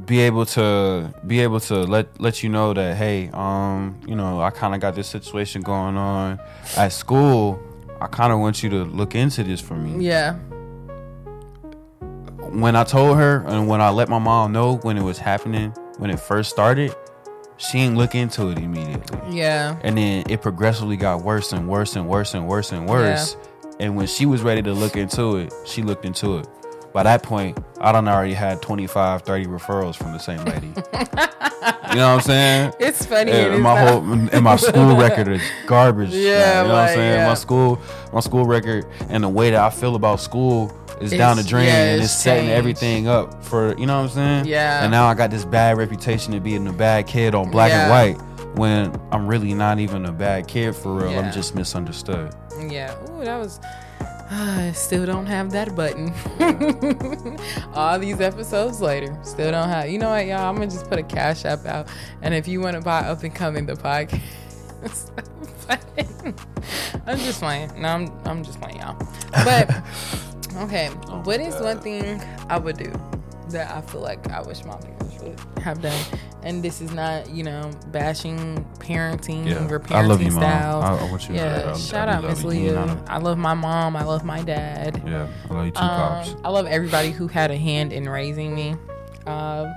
[0.04, 4.40] Be able to be able to let let you know that hey, um, you know,
[4.42, 6.40] I kind of got this situation going on
[6.76, 7.60] at school.
[8.00, 10.04] I kind of want you to look into this for me.
[10.04, 10.34] Yeah.
[12.50, 15.70] when I told her and when I let my mom know when it was happening,
[15.98, 16.94] when it first started,
[17.58, 19.18] she didn't look into it immediately.
[19.36, 19.78] Yeah.
[19.82, 23.36] And then it progressively got worse and worse and worse and worse and worse.
[23.38, 23.76] Yeah.
[23.80, 26.48] And when she was ready to look into it, she looked into it.
[26.92, 30.68] By that point, I done already had 25, 30 referrals from the same lady.
[31.90, 32.72] you know what I'm saying?
[32.80, 33.30] It's funny.
[33.30, 36.10] And it's my not- whole and my school record is garbage.
[36.10, 37.14] now, Yeah, you know what I'm saying.
[37.18, 37.28] yeah.
[37.28, 37.78] My school,
[38.12, 41.66] my school record, and the way that I feel about school is down the drain,
[41.66, 44.46] yeah, and it's it's setting everything up for you know what I'm saying.
[44.46, 44.82] Yeah.
[44.82, 47.90] And now I got this bad reputation of being a bad kid on black and
[47.90, 48.20] white,
[48.56, 51.12] when I'm really not even a bad kid for real.
[51.12, 51.20] Yeah.
[51.20, 52.34] I'm just misunderstood.
[52.68, 52.94] Yeah.
[53.10, 53.60] Ooh, that was.
[54.30, 56.12] I still don't have that button.
[57.74, 59.88] All these episodes later, still don't have.
[59.88, 60.48] You know what, y'all?
[60.50, 61.88] I'm gonna just put a cash app out,
[62.20, 64.20] and if you want to buy up and come in the podcast,
[67.06, 67.80] I'm just playing.
[67.80, 68.98] No, I'm I'm just playing, y'all.
[69.32, 69.70] But
[70.58, 71.64] okay, Oh what is God.
[71.64, 72.92] one thing I would do
[73.50, 75.98] that I feel like I wish my parents would have done?
[76.44, 79.66] and this is not you know bashing parenting Yeah.
[79.68, 80.42] or parenting I love you, mom.
[80.44, 82.50] I, I want you to yeah, I- shout I out Miss you.
[82.52, 82.86] You Leah.
[82.86, 83.96] know, I love my mom.
[83.96, 85.02] I love my dad.
[85.06, 86.30] Yeah, I love you too, pops.
[86.34, 88.76] Um, I love everybody who had a hand in raising me.
[89.26, 89.74] Um,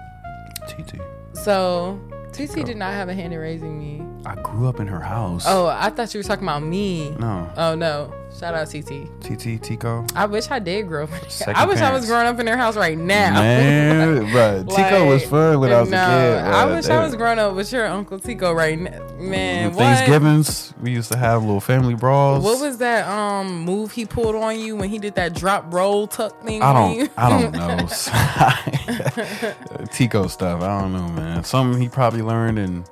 [0.67, 0.99] TT.
[1.33, 1.99] so
[2.31, 4.03] TT did not have a hand in raising me.
[4.25, 5.45] I grew up in her house.
[5.47, 7.11] Oh, I thought you were talking about me.
[7.19, 8.13] no, Oh no!
[8.39, 9.09] Shout out TT.
[9.19, 10.05] TT Tico.
[10.15, 11.09] I wish I did grow up.
[11.23, 13.33] In Second I wish I was growing up in their house right now.
[13.33, 16.37] Man, bro, Tico was fun when I was no, a kid.
[16.45, 19.05] I wish They- I was growing up with your Uncle Tico right now.
[19.19, 19.79] Man, what?
[19.79, 22.41] Thanksgivings, we used to have little family brawls.
[22.43, 26.07] What was that um move he pulled on you when he did that drop roll
[26.07, 26.61] tuck thing?
[26.61, 27.09] I don't.
[27.17, 27.51] I don't
[29.81, 29.85] know.
[29.91, 30.61] Tico stuff.
[30.61, 31.43] I don't know, man.
[31.43, 32.85] Something he probably learned, and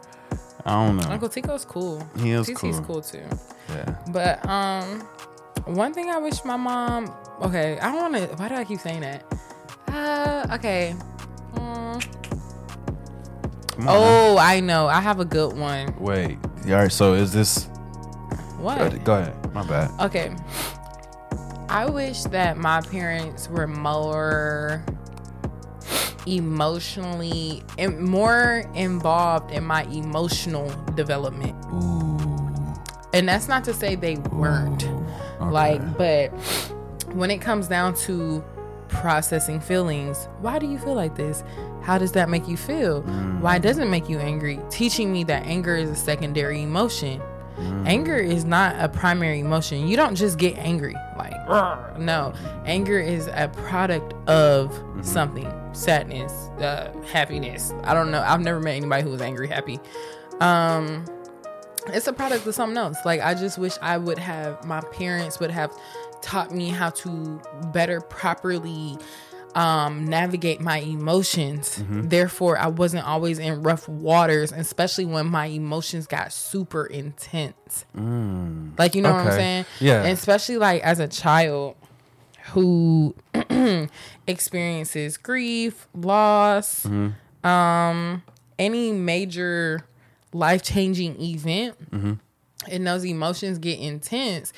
[0.70, 1.10] I don't know.
[1.10, 2.08] Uncle Tico's cool.
[2.20, 2.80] He is cool.
[2.84, 3.24] cool too.
[3.70, 3.98] Yeah.
[4.12, 5.02] But um,
[5.66, 7.12] one thing I wish my mom.
[7.42, 8.36] Okay, I don't want to.
[8.36, 9.26] Why do I keep saying that?
[9.88, 10.96] Uh, okay.
[11.54, 12.00] Come on.
[13.80, 13.88] now.
[13.88, 14.86] oh, I know.
[14.86, 15.96] I have a good one.
[16.00, 16.38] Wait.
[16.66, 16.92] All right.
[16.92, 17.66] So is this?
[18.60, 19.04] What?
[19.04, 19.54] Go ahead.
[19.56, 19.90] My bad.
[20.00, 20.36] Okay.
[21.68, 24.86] I wish that my parents were more
[26.36, 31.56] emotionally and more involved in my emotional development.
[31.74, 32.20] Ooh.
[33.14, 34.84] And that's not to say they weren't.
[34.84, 35.50] Okay.
[35.50, 36.30] Like, but
[37.14, 38.44] when it comes down to
[38.88, 41.44] processing feelings, why do you feel like this?
[41.82, 43.04] How does that make you feel?
[43.04, 43.40] Mm.
[43.40, 44.60] Why doesn't it make you angry?
[44.70, 47.22] Teaching me that anger is a secondary emotion.
[47.58, 47.88] Mm.
[47.88, 49.88] Anger is not a primary emotion.
[49.88, 50.96] You don't just get angry.
[51.18, 51.39] Like.
[51.98, 52.34] No.
[52.66, 55.02] Anger is a product of Mm-hmm.
[55.04, 56.32] something sadness,
[56.62, 57.72] uh, happiness.
[57.84, 58.22] I don't know.
[58.22, 59.80] I've never met anybody who was angry, happy.
[60.42, 61.06] Um,
[61.88, 62.98] it's a product of something else.
[63.06, 65.72] Like I just wish I would have my parents would have
[66.22, 67.42] taught me how to
[67.74, 68.98] better properly
[69.56, 71.84] um navigate my emotions.
[71.90, 77.86] Therefore, I wasn't always in rough waters, especially when my emotions got super intense.
[78.78, 79.66] Like you know what I'm saying?
[79.80, 80.04] Yeah.
[80.04, 81.76] And especially like as a child
[82.52, 83.16] who
[84.28, 86.86] experiences grief, loss,
[87.44, 88.24] um,
[88.58, 89.86] any major
[90.34, 94.54] life changing event, and those emotions get intense,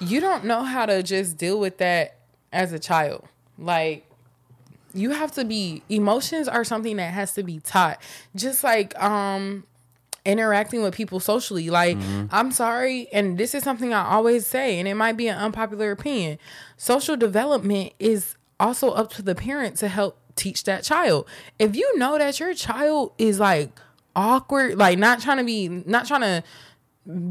[0.00, 2.16] you don't know how to just deal with that
[2.52, 3.24] as a child.
[3.58, 4.04] Like,
[4.94, 8.00] you have to be emotions are something that has to be taught.
[8.34, 9.64] Just like um
[10.24, 11.70] interacting with people socially.
[11.70, 11.96] Like,
[12.30, 15.90] I'm sorry, and this is something I always say, and it might be an unpopular
[15.90, 16.38] opinion.
[16.76, 21.26] Social development is also up to the parent to help teach that child.
[21.58, 23.70] If you know that your child is like
[24.14, 26.44] awkward, like not trying to be, not trying to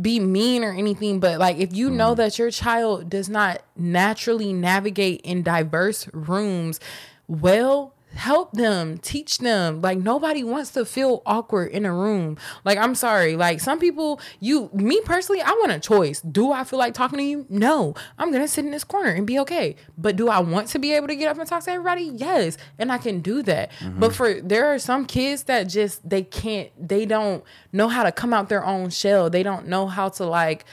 [0.01, 1.97] be mean or anything, but like if you mm-hmm.
[1.97, 6.79] know that your child does not naturally navigate in diverse rooms,
[7.27, 9.81] well, help them, teach them.
[9.81, 12.37] Like nobody wants to feel awkward in a room.
[12.65, 16.21] Like I'm sorry, like some people, you, me personally, I want a choice.
[16.21, 17.45] Do I feel like talking to you?
[17.49, 19.75] No, I'm gonna sit in this corner and be okay.
[19.97, 22.11] But do I want to be able to get up and talk to everybody?
[22.15, 23.71] Yes, and I can do that.
[23.79, 23.99] Mm-hmm.
[23.99, 28.11] But for there are some kids that just they can't, they don't know how to
[28.11, 29.29] come out their own shell.
[29.29, 30.65] They don't know how to like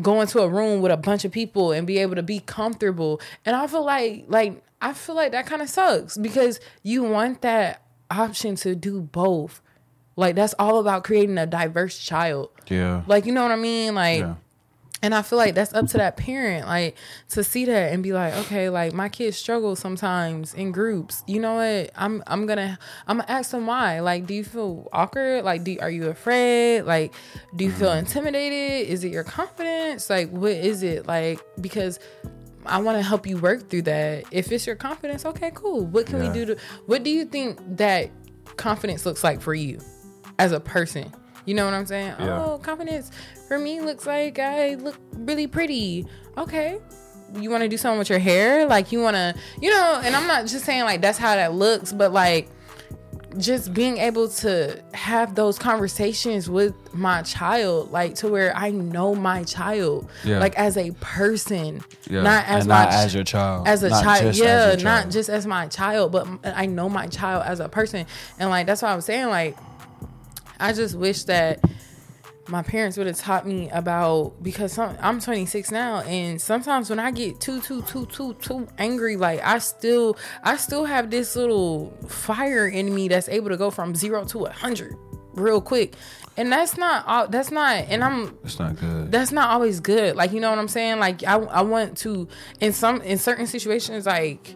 [0.00, 3.20] go into a room with a bunch of people and be able to be comfortable.
[3.44, 7.42] And I feel like like I feel like that kind of sucks because you want
[7.42, 9.60] that option to do both.
[10.16, 12.50] Like that's all about creating a diverse child.
[12.68, 13.02] Yeah.
[13.06, 13.94] Like you know what I mean?
[13.94, 14.34] Like yeah.
[15.02, 16.96] and I feel like that's up to that parent, like
[17.30, 21.24] to see that and be like, okay, like my kids struggle sometimes in groups.
[21.26, 21.90] You know what?
[21.94, 24.00] I'm I'm gonna I'm gonna ask them why.
[24.00, 25.44] Like, do you feel awkward?
[25.44, 26.82] Like, do are you afraid?
[26.82, 27.14] Like,
[27.56, 28.00] do you feel mm-hmm.
[28.00, 28.88] intimidated?
[28.88, 30.10] Is it your confidence?
[30.10, 31.06] Like, what is it?
[31.06, 31.98] Like, because
[32.66, 34.24] I want to help you work through that.
[34.30, 35.86] If it's your confidence, okay, cool.
[35.86, 36.28] What can Yeah.
[36.28, 36.56] we do to?
[36.86, 38.10] What do you think that
[38.56, 39.78] confidence looks like for you
[40.38, 41.12] as a person?
[41.46, 42.14] You know what I'm saying?
[42.18, 42.44] Yeah.
[42.44, 43.10] Oh, confidence
[43.48, 46.06] for me looks like I look really pretty.
[46.36, 46.78] Okay.
[47.34, 48.66] You want to do something with your hair?
[48.66, 51.54] Like you want to, you know, and I'm not just saying like that's how that
[51.54, 52.48] looks, but like
[53.38, 59.14] just being able to have those conversations with my child, like to where I know
[59.14, 60.38] my child, Yeah.
[60.40, 62.22] like as a person, Yeah.
[62.22, 63.68] not as and my not ch- as your child.
[63.68, 67.06] as a Not child yeah your not just as my child but i know my
[67.06, 68.06] child as a person
[68.38, 69.56] and like that's what i'm saying like
[70.58, 71.60] i just wish that
[72.50, 76.98] my parents would have taught me about because some, i'm 26 now and sometimes when
[76.98, 81.36] i get too too too too too angry like i still i still have this
[81.36, 84.96] little fire in me that's able to go from zero to a hundred
[85.34, 85.94] real quick
[86.36, 89.12] and that's not all that's not and i'm It's not good.
[89.12, 90.16] that's not always good.
[90.16, 90.98] Like you know what I'm saying?
[90.98, 92.26] Like I I want to
[92.60, 94.54] in some in certain situations like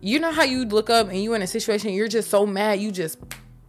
[0.00, 2.80] you know how you look up and you in a situation you're just so mad
[2.80, 3.18] you just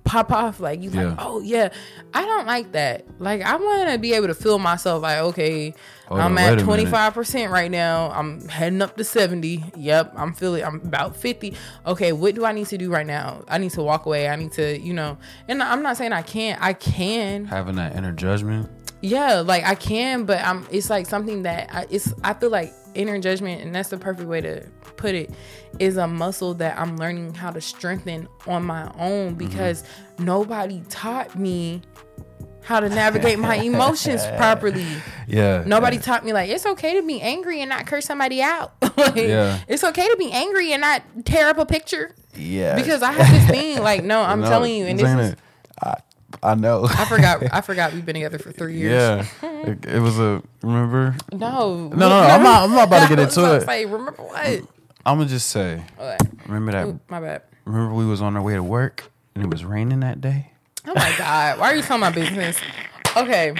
[0.05, 0.59] pop off.
[0.61, 1.09] Like you Yeah.
[1.09, 1.69] like, oh yeah.
[2.13, 3.05] I don't like that.
[3.19, 5.01] Like I want to be able to feel myself.
[5.03, 5.73] Like okay,
[6.09, 8.11] I'm at twenty five percent right now.
[8.11, 9.63] I'm heading up to seventy.
[9.75, 10.63] Yep, I'm feeling.
[10.63, 11.55] I'm about fifty.
[11.85, 13.43] Okay, what do I need to do right now?
[13.49, 14.29] I need to walk away.
[14.29, 15.17] I need to, you know.
[15.49, 16.61] And I'm not saying I can't.
[16.61, 17.45] I can.
[17.45, 18.69] Having that inner judgment.
[19.05, 20.65] Yeah, like I can, but I'm.
[20.71, 22.13] It's like something that I, it's.
[22.23, 24.65] I feel like inner judgment, and that's the perfect way to
[24.97, 25.31] put it,
[25.79, 30.25] is a muscle that I'm learning how to strengthen on my own because mm-hmm.
[30.25, 31.81] nobody taught me
[32.63, 34.87] how to navigate my emotions properly.
[35.27, 35.63] Yeah.
[35.67, 36.01] Nobody yeah.
[36.01, 38.73] taught me like it's okay to be angry and not curse somebody out.
[38.97, 39.59] Like, Yeah.
[39.67, 42.15] It's okay to be angry and not tear up a picture.
[42.33, 42.75] Yeah.
[42.75, 45.39] Because I have this thing like no, I'm No, telling you, and this is it?
[45.83, 45.95] I,
[46.45, 46.85] I know.
[46.89, 49.27] I forgot I forgot we've been together for three years.
[49.41, 49.49] yeah.
[49.67, 51.15] It, it was a remember.
[51.31, 52.19] No, No, no, no.
[52.19, 52.63] I'm not.
[52.63, 53.65] I'm not about to get was into it.
[53.65, 54.45] Say, remember what?
[55.05, 55.83] I'm gonna just say.
[55.97, 56.21] What?
[56.47, 56.87] Remember that.
[56.87, 57.41] Ooh, my bad.
[57.65, 60.51] Remember we was on our way to work and it was raining that day.
[60.87, 62.59] Oh my god, why are you telling my business?
[63.17, 63.55] Okay,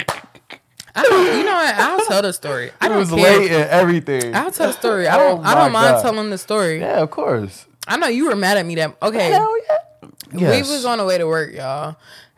[0.94, 1.38] I don't.
[1.38, 1.74] You know what?
[1.74, 2.70] I'll tell the story.
[2.80, 3.42] I don't care.
[3.42, 4.34] and everything.
[4.34, 5.08] I'll tell the story.
[5.08, 5.38] I oh don't.
[5.40, 6.02] Oh I don't mind God.
[6.02, 6.80] telling the story.
[6.80, 7.66] yeah, of course.
[7.88, 8.76] I know you were mad at me.
[8.76, 9.30] That okay.
[9.30, 10.50] Hell yeah.
[10.50, 11.96] We was on the way to work, y'all,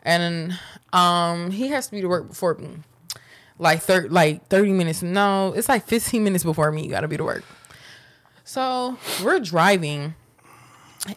[0.09, 0.59] and
[0.91, 2.77] um, he has to be to work before me.
[3.57, 5.01] Like thir- like thirty minutes.
[5.01, 6.83] No, it's like fifteen minutes before me.
[6.83, 7.43] You got to be to work.
[8.43, 10.15] So we're driving,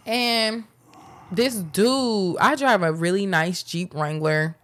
[0.05, 0.65] and
[1.31, 4.57] this dude, I drive a really nice Jeep Wrangler.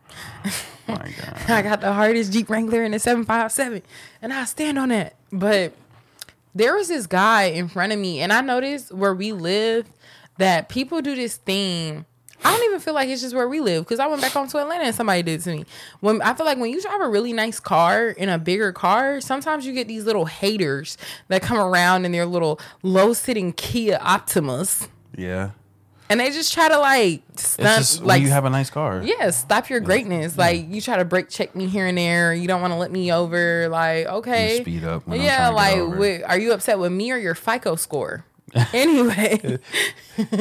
[0.45, 0.53] Oh
[0.89, 1.43] my god.
[1.49, 3.83] I got the hardest Jeep Wrangler in the 757,
[4.21, 5.15] and I stand on that.
[5.33, 5.73] But
[6.55, 9.87] there was this guy in front of me, and I noticed where we live
[10.39, 12.05] that people do this thing.
[12.45, 14.47] I don't even feel like it's just where we live because I went back home
[14.49, 15.65] to Atlanta and somebody did it to me.
[16.01, 19.21] When I feel like when you drive a really nice car in a bigger car,
[19.21, 20.97] sometimes you get these little haters
[21.29, 24.87] that come around in their little low sitting Kia Optimus,
[25.17, 25.51] Yeah.
[26.09, 29.03] and they just try to like It's stunt, just like you have a nice car.
[29.05, 30.39] yeah, stop your greatness.
[30.39, 32.33] Like you try to break check me here and there.
[32.33, 33.69] You don't want to let me over.
[33.69, 37.11] Like okay, You speed up when I'm yeah, like wi- are you upset with me
[37.13, 38.25] or your FICO score?
[38.73, 39.59] anyway,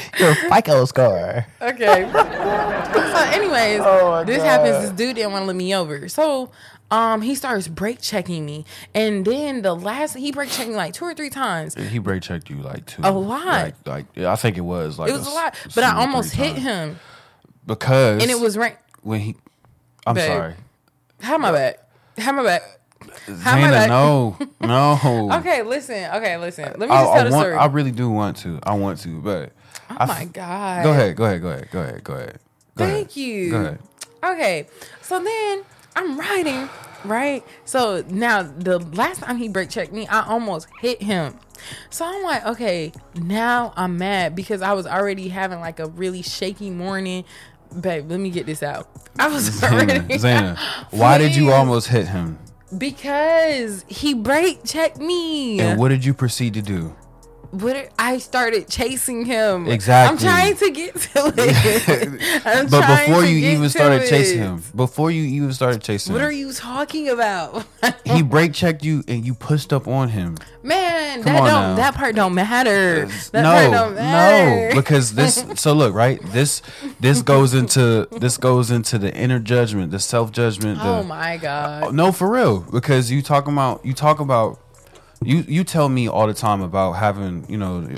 [0.18, 1.46] Your FICO score.
[1.60, 2.08] okay.
[2.12, 4.44] so, anyways, Oh this God.
[4.44, 4.82] happens.
[4.82, 6.50] This dude didn't want to let me over, so
[6.90, 8.64] um, he starts brake checking me,
[8.94, 11.74] and then the last he brake checked me like two or three times.
[11.74, 13.02] He brake checked you like two.
[13.04, 13.44] A lot.
[13.46, 15.84] Like, like yeah, I think it was like It was a s- lot, two but
[15.84, 16.62] I almost hit times.
[16.62, 16.98] him,
[17.66, 18.74] because and it was rain.
[19.02, 19.36] when he.
[20.06, 20.26] I'm Babe.
[20.26, 20.54] sorry.
[21.20, 21.78] How my back?
[22.18, 22.62] How my back?
[23.40, 23.88] How my Zayna, back?
[23.88, 25.30] no, no.
[25.38, 26.10] Okay, listen.
[26.14, 26.64] Okay, listen.
[26.76, 27.42] Let me I, just I tell the want.
[27.44, 27.56] story.
[27.56, 28.58] I really do want to.
[28.64, 29.52] I want to, but
[29.92, 30.82] oh I my f- god.
[30.84, 31.16] Go ahead.
[31.16, 31.42] Go ahead.
[31.42, 31.70] Go ahead.
[31.70, 32.04] Go ahead.
[32.04, 32.38] Go ahead.
[32.74, 32.92] Go ahead.
[32.92, 33.50] Thank you.
[33.50, 33.78] Go ahead.
[34.24, 34.66] Okay,
[35.00, 35.62] so then
[35.96, 36.68] I'm riding,
[37.04, 37.44] right?
[37.64, 41.38] So now the last time he brake checked me, I almost hit him.
[41.90, 46.22] So I'm like, okay, now I'm mad because I was already having like a really
[46.22, 47.24] shaky morning.
[47.80, 48.88] Babe, let me get this out.
[49.18, 50.56] I was already Zayna,
[50.90, 52.38] why did you almost hit him?
[52.78, 55.60] because he brake checked me.
[55.60, 56.96] And what did you proceed to do?
[57.52, 59.68] What I started chasing him.
[59.68, 60.26] Exactly.
[60.26, 62.70] I'm trying to get to it.
[62.70, 64.08] But before you even started it.
[64.08, 66.14] chasing him, before you even started chasing him.
[66.14, 67.66] What him, are you talking about?
[68.06, 70.38] he brake checked you and you pushed up on him.
[70.62, 71.74] Man, Come that don't now.
[71.74, 73.04] that part don't matter.
[73.32, 74.68] That no, part don't matter.
[74.70, 75.44] no, because this.
[75.56, 76.22] So look, right.
[76.32, 76.62] This
[77.00, 80.78] this goes into this goes into the inner judgment, the self judgment.
[80.80, 81.94] Oh my god.
[81.94, 82.60] No, for real.
[82.60, 84.58] Because you talk about you talk about
[85.24, 87.88] you you tell me all the time about having you know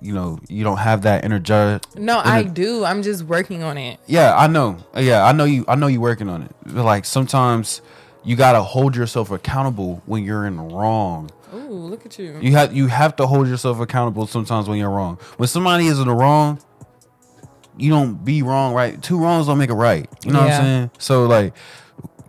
[0.00, 1.82] you know you don't have that inner judge.
[1.96, 2.84] No, I do.
[2.84, 3.98] I'm just working on it.
[4.06, 4.78] Yeah, I know.
[4.96, 5.64] Yeah, I know you.
[5.68, 6.54] I know you working on it.
[6.66, 7.82] But like sometimes
[8.24, 11.30] you gotta hold yourself accountable when you're in the wrong.
[11.54, 12.38] Ooh, look at you.
[12.40, 15.16] You have you have to hold yourself accountable sometimes when you're wrong.
[15.36, 16.60] When somebody is in the wrong,
[17.76, 19.00] you don't be wrong, right?
[19.02, 20.08] Two wrongs don't make a right.
[20.24, 20.90] You know what I'm saying?
[20.98, 21.54] So like,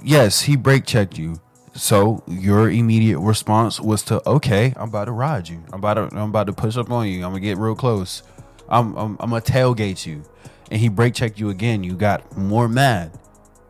[0.04, 1.40] yes, he break checked you.
[1.74, 5.64] So your immediate response was to, okay, I'm about to ride you.
[5.72, 7.18] I'm about to I'm about to push up on you.
[7.24, 8.24] I'm gonna get real close.
[8.70, 10.24] I'm I'm, I'm gonna tailgate you.
[10.70, 11.84] And he brake checked you again.
[11.84, 13.18] You got more mad.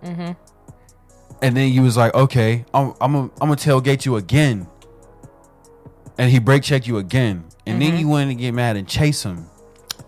[0.03, 0.31] Mm-hmm.
[1.43, 4.67] And then you was like, okay, I'm I'm gonna I'm gonna tailgate you again.
[6.17, 7.45] And he brake checked you again.
[7.67, 7.91] And Mm-hmm.
[7.91, 9.45] then you wanted to get mad and chase him.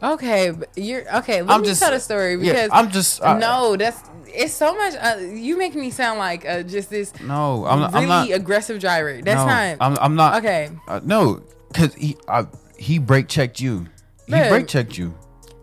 [0.01, 1.43] Okay, you're okay.
[1.43, 3.77] Let I'm me just- tell the story yeah, because I'm just- I- no.
[3.77, 4.01] That's
[4.33, 4.93] it's so much.
[4.99, 8.29] Uh, you make me sound like uh, just this No, I'm, really I'm not.
[8.31, 9.21] aggressive driver.
[9.21, 10.37] That's no, not I'm, I'm not.
[10.43, 10.69] okay.
[10.87, 12.45] Uh, no, because he I,
[12.77, 13.87] he brake checked you.
[14.25, 15.13] He brake checked you.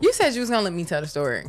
[0.01, 1.45] You said you was gonna let me tell the story.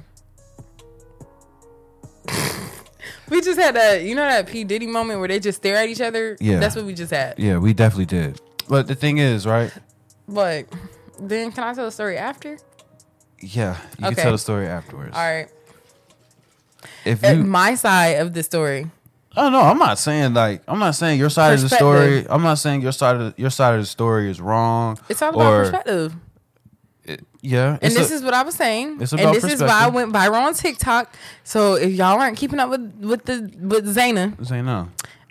[3.30, 5.89] we just had that, you know, that P Diddy moment where they just stare at
[5.89, 6.38] each other.
[6.39, 6.59] Yeah.
[6.59, 7.38] that's what we just had.
[7.39, 8.39] Yeah, we definitely did.
[8.67, 9.72] But the thing is, right?
[10.28, 10.65] But
[11.19, 12.57] then, can I tell the story after?
[13.41, 14.15] Yeah, you Okay.
[14.15, 15.15] can tell the story afterwards.
[15.15, 15.47] All right.
[17.05, 18.89] If At you, my side of the story.
[19.38, 22.25] oh no, I'm not saying like I'm not saying your side of the story.
[22.29, 24.97] I'm not saying your side of your side of the story is wrong.
[25.09, 26.13] It's all about perspective.
[27.05, 29.01] it- yeah, And this a- is what I was saying.
[29.01, 31.15] it's about and this is why I went viral on TikTok.
[31.43, 34.59] So if y'all aren't keeping up with with the with Zaina, say.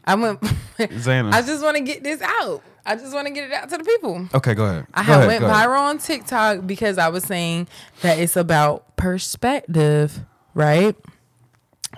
[0.04, 0.40] I went.
[0.78, 1.32] Zaina.
[1.32, 2.62] I just want to get this out.
[2.84, 4.26] I just want to get it out to the people.
[4.34, 4.86] Okay, go ahead.
[4.94, 5.68] I Go ahead, went go ahead.
[5.68, 7.68] viral on TikTok because I was saying
[8.00, 10.20] that it's about perspective,
[10.54, 10.96] right?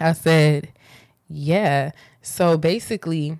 [0.02, 0.72] I said,
[1.28, 1.92] yeah.
[2.20, 3.38] So basically,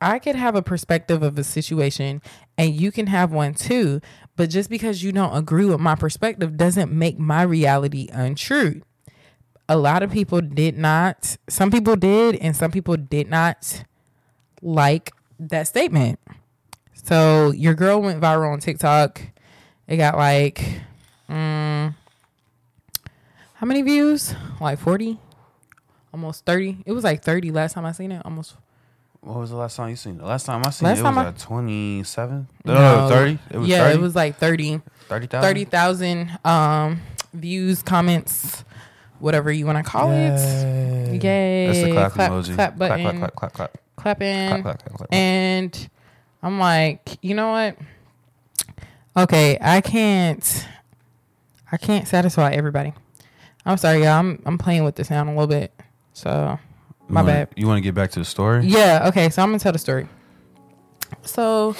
[0.00, 2.22] I could have a perspective of a situation
[2.56, 4.00] and you can have one too.
[4.36, 8.82] But just because you don't agree with my perspective doesn't make my reality untrue.
[9.68, 13.84] A lot of people did not, some people did, and some people did not
[14.62, 16.18] like that statement.
[16.94, 19.20] So your girl went viral on TikTok.
[19.86, 20.80] It got like,
[21.28, 21.94] mm,
[23.54, 24.34] how many views?
[24.60, 25.18] Like 40?
[26.12, 26.78] Almost 30.
[26.86, 28.22] It was like 30 last time I seen it.
[28.24, 28.54] Almost.
[29.20, 30.14] What was the last time you seen?
[30.16, 30.18] it?
[30.20, 32.48] The last time I seen Last it, it was I- at 27.
[32.64, 33.38] No, no, 30.
[33.50, 33.98] It was yeah, 30.
[33.98, 34.80] it was like 30.
[35.08, 35.42] 30,000.
[35.42, 37.00] 30,000 um,
[37.34, 38.64] views, comments,
[39.18, 40.38] whatever you want to call it.
[41.22, 41.66] Yay.
[41.66, 42.54] That's the clap, Clap- emoji.
[42.54, 43.00] clap button.
[43.02, 43.78] Clap, clap, clap, clap, clap.
[43.96, 44.48] Clapping.
[44.48, 45.12] Clap, clap, clap, clap.
[45.12, 45.90] And
[46.42, 47.76] I'm like, you know what?
[49.16, 50.66] Okay, I can't
[51.72, 52.94] I can't satisfy everybody.
[53.66, 54.18] I'm sorry, y'all.
[54.18, 55.72] I'm I'm playing with the sound a little bit.
[56.12, 56.58] So
[57.08, 57.48] You my wanna- bad.
[57.56, 58.66] You want to get back to the story?
[58.66, 60.08] Yeah, okay, so I'm gonna tell the story.
[61.22, 61.74] So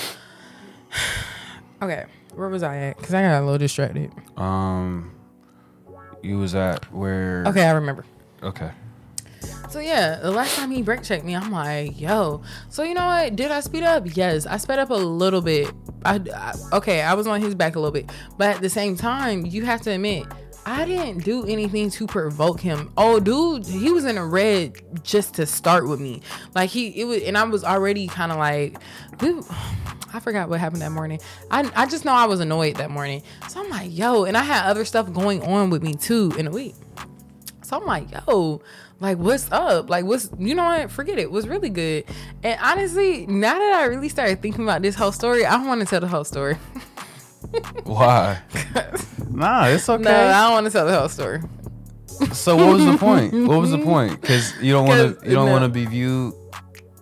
[1.82, 2.04] Okay,
[2.34, 2.96] where was I at?
[2.98, 4.10] Because I got a little distracted.
[4.36, 5.12] Um,
[6.22, 7.44] you was at where?
[7.46, 8.04] Okay, I remember.
[8.42, 8.70] Okay.
[9.70, 12.42] So yeah, the last time he brake checked me, I'm like, yo.
[12.68, 13.36] So you know what?
[13.36, 14.04] Did I speed up?
[14.16, 15.72] Yes, I sped up a little bit.
[16.04, 18.96] I, I okay, I was on his back a little bit, but at the same
[18.96, 20.26] time, you have to admit,
[20.66, 22.92] I didn't do anything to provoke him.
[22.96, 26.22] Oh, dude, he was in a red just to start with me.
[26.54, 28.78] Like he, it was, and I was already kind of like.
[30.12, 31.20] I forgot what happened that morning.
[31.52, 33.22] I, I just know I was annoyed that morning.
[33.48, 36.48] So I'm like, yo, and I had other stuff going on with me too in
[36.48, 36.74] a week.
[37.62, 38.60] So I'm like, yo,
[38.98, 39.88] like what's up?
[39.88, 40.90] Like what's you know what?
[40.90, 41.30] Forget it.
[41.30, 42.04] Was really good.
[42.42, 45.86] And honestly, now that I really started thinking about this whole story, I want to
[45.86, 46.58] tell the whole story.
[47.84, 48.40] Why?
[49.30, 50.02] nah, it's okay.
[50.02, 51.40] No, I don't want to tell the whole story.
[52.32, 53.32] so what was the point?
[53.48, 54.20] What was the point?
[54.20, 55.28] Because you don't want 'Cause, to.
[55.28, 55.52] You don't no.
[55.52, 56.34] want to be viewed.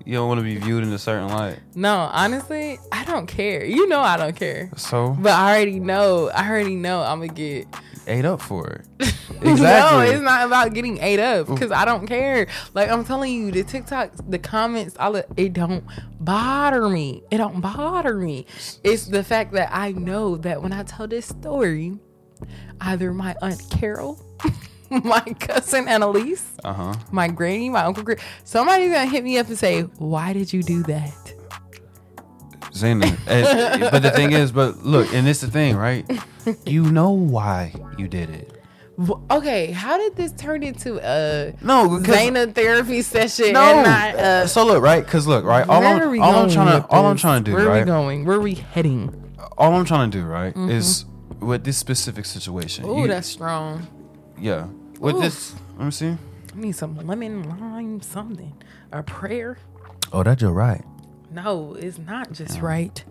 [0.04, 1.58] You don't want to be viewed in a certain light.
[1.74, 3.62] No, honestly, I don't care.
[3.64, 4.70] You know I don't care.
[4.76, 6.30] So But I already know.
[6.30, 7.66] I already know I'm gonna get
[8.08, 8.66] ate up for
[8.98, 9.14] it.
[9.40, 12.48] No, it's not about getting ate up because I don't care.
[12.74, 15.84] Like I'm telling you, the TikTok, the comments, all of, it don't
[16.18, 17.22] bother me.
[17.30, 18.46] It don't bother me.
[18.82, 21.96] It's the fact that I know that when I tell this story,
[22.80, 24.20] either my aunt Carol,
[24.90, 26.94] my cousin Annalise, Uh huh.
[27.12, 28.04] my granny, my uncle,
[28.42, 31.34] somebody's gonna hit me up and say, "Why did you do that?"
[32.82, 33.04] Zayna.
[33.26, 36.04] and- eh, but the thing is, but look, and it's the thing, right?
[36.64, 38.54] You know why you did it.
[39.30, 43.52] Okay, how did this turn into a No, because Zayna therapy session?
[43.52, 43.60] no.
[43.60, 45.04] and not a so look, right?
[45.04, 45.68] Because look, right?
[45.68, 47.20] All Where I'm, we all I'm going trying to, with all I'm this?
[47.20, 47.84] trying to do, right Where are right?
[47.84, 48.24] we going?
[48.24, 49.34] Where are we heading?
[49.58, 50.70] All I'm trying to do, right, mm-hmm.
[50.70, 51.04] is
[51.38, 52.84] with this specific situation.
[52.88, 53.86] Oh, you- that's strong.
[54.40, 54.66] yeah.
[54.98, 55.20] With Ooh.
[55.20, 56.08] this, let me see.
[56.08, 56.18] I
[56.58, 58.54] need some lemon, lime, something.
[58.90, 59.58] A prayer?
[60.12, 60.82] Oh, that's your right.
[61.30, 63.02] No, it's not just right.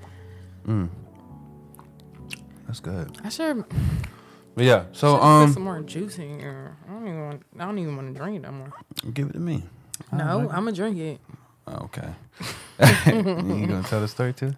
[2.65, 3.17] That's good.
[3.23, 3.63] I should
[4.55, 6.75] But yeah, so put um, some more juice in here.
[6.87, 7.43] I don't even want.
[7.59, 8.73] I don't even want to drink it no more.
[9.13, 9.63] give it to me.
[10.11, 11.19] No, I'm gonna drink it.
[11.67, 12.09] Oh, okay.
[13.07, 14.53] you gonna tell the story too?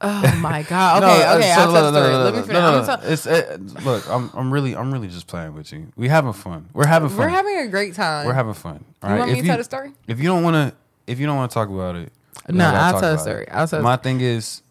[0.00, 1.02] Oh my god.
[1.02, 1.54] Okay, uh, okay.
[1.54, 2.12] so I'll no, tell the no, story.
[2.12, 2.56] no, Let me finish.
[2.56, 4.10] I'm gonna tell- It's it, look.
[4.10, 5.92] I'm I'm really I'm really just playing with you.
[5.96, 6.68] We having fun.
[6.72, 7.18] We're having fun.
[7.18, 8.26] We're having a great time.
[8.26, 8.84] We're having fun.
[9.02, 9.92] All You want me if to tell the story?
[10.06, 10.76] If you don't want to,
[11.06, 12.12] if you don't want to talk about it,
[12.48, 13.48] No, don't I'll tell about story.
[13.50, 13.82] I'll tell.
[13.82, 14.62] My thing is,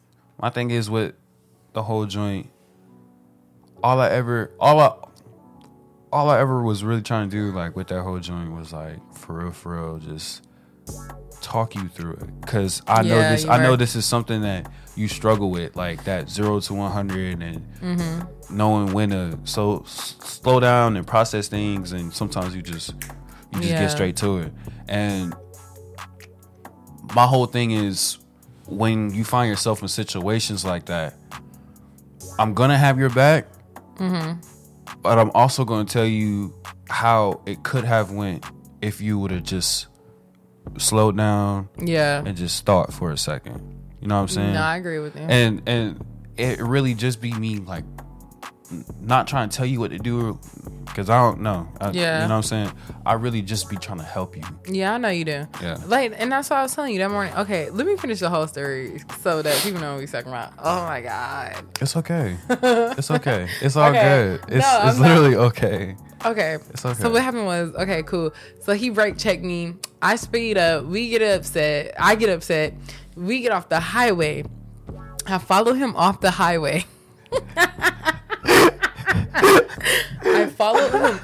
[0.42, 1.16] my thing is with
[1.74, 2.50] the whole joint.
[3.84, 4.94] All I ever, all I,
[6.12, 8.98] all I ever was really trying to do, like with that whole joint, was like
[9.14, 10.48] for real, for real, just
[11.42, 12.30] talk you through it.
[12.48, 13.80] Cause I know this, I know right.
[13.80, 18.56] this is something that you struggle with, like that zero to one hundred and Mm-hmm.
[18.58, 22.94] knowing when to so s- slow down and process things, and sometimes you just
[23.54, 23.82] you just Yeah.
[23.82, 24.54] get straight to it.
[24.88, 25.36] And
[27.16, 28.18] my whole thing is
[28.68, 31.16] when you find yourself in situations like that,
[32.38, 33.48] I'm gonna have your back,
[33.98, 34.42] Mm-hmm.
[35.02, 36.54] but I'm also gonna tell you
[36.90, 38.46] how it could have went
[38.82, 39.88] if you would have just
[40.78, 42.22] slowed down Yeah.
[42.26, 43.62] and just thought for a second.
[44.02, 44.54] You know what I'm saying?
[44.54, 45.22] No, I agree with you.
[45.22, 46.06] and and
[46.38, 47.86] it really just be me like
[49.02, 50.40] not trying to tell you what to do
[50.86, 51.68] because I don't know.
[51.80, 52.24] I, Yeah.
[52.24, 52.72] You know what I'm saying?
[53.06, 54.44] I really just be trying to help you.
[54.68, 55.48] Yeah, I know you do.
[55.62, 55.78] Yeah.
[55.86, 57.34] Like, and that's what I was telling you that morning.
[57.36, 60.54] Okay, let me finish the whole story so that people know what we're talking about.
[60.60, 61.56] Oh my god.
[61.82, 62.38] It's okay.
[62.50, 63.48] it's okay.
[63.62, 64.02] It's all Okay.
[64.02, 64.42] good.
[64.56, 65.96] It's, No, it's not- literally okay.
[66.26, 66.58] Okay.
[66.72, 67.02] It's okay.
[67.04, 68.34] So what happened was, okay, cool.
[68.62, 69.76] So he brake checked me.
[70.02, 70.86] I speed up.
[70.86, 71.94] We get upset.
[72.00, 72.74] I get upset.
[73.16, 74.44] We get off the highway.
[75.28, 76.86] I follow him off the highway.
[80.24, 81.20] I follow him.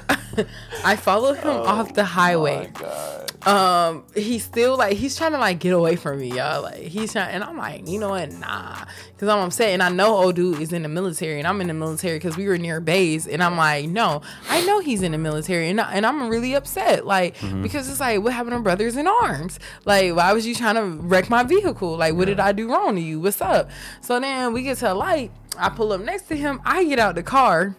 [0.84, 2.70] I follow him off the highway.
[2.74, 3.46] God.
[3.46, 6.62] um he's still like he's trying to like get away from me y'all.
[6.62, 8.32] Like he's trying and i'm like you know what?
[8.32, 8.84] Nah.
[9.12, 11.66] Because i'm upset and i know old dude is in the military and i'm in
[11.66, 15.12] the military because we were near base and i'm like no i know he's in
[15.12, 17.04] the military and, I, and i'm really upset.
[17.04, 19.58] Like because it's like what happened to brothers in arms?
[19.84, 21.96] Like why was you trying to wreck my vehicle?
[21.96, 23.20] Like what did i do wrong to you?
[23.20, 23.70] What's up?
[24.00, 26.98] So then we get to a light i pull up next to him i get
[26.98, 27.76] out the car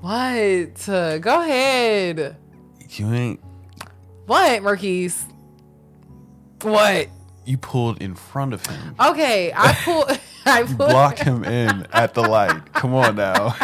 [0.00, 2.36] what Uh, go ahead
[2.90, 3.40] You ain't.
[4.26, 5.26] what, Marquise?
[6.62, 7.08] What?
[7.44, 8.94] You pulled in front of him.
[9.00, 10.04] Okay, I pull.
[10.44, 10.88] I pull.
[10.88, 12.72] Block him in at the light.
[12.74, 13.54] Come on now.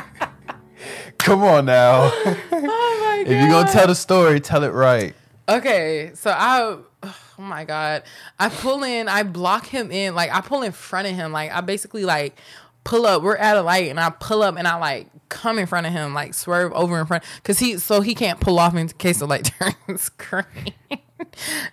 [1.18, 2.10] Come on now.
[2.14, 3.26] Oh my god!
[3.26, 5.14] If you're gonna tell the story, tell it right.
[5.48, 6.78] Okay, so I.
[7.02, 8.04] Oh my god!
[8.38, 9.08] I pull in.
[9.08, 10.14] I block him in.
[10.14, 11.32] Like I pull in front of him.
[11.32, 12.36] Like I basically like
[12.84, 13.22] pull up.
[13.22, 15.92] We're at a light, and I pull up, and I like come in front of
[15.92, 19.18] him, like swerve over in front, cause he so he can't pull off in case
[19.18, 19.52] the light
[19.88, 20.74] turns green.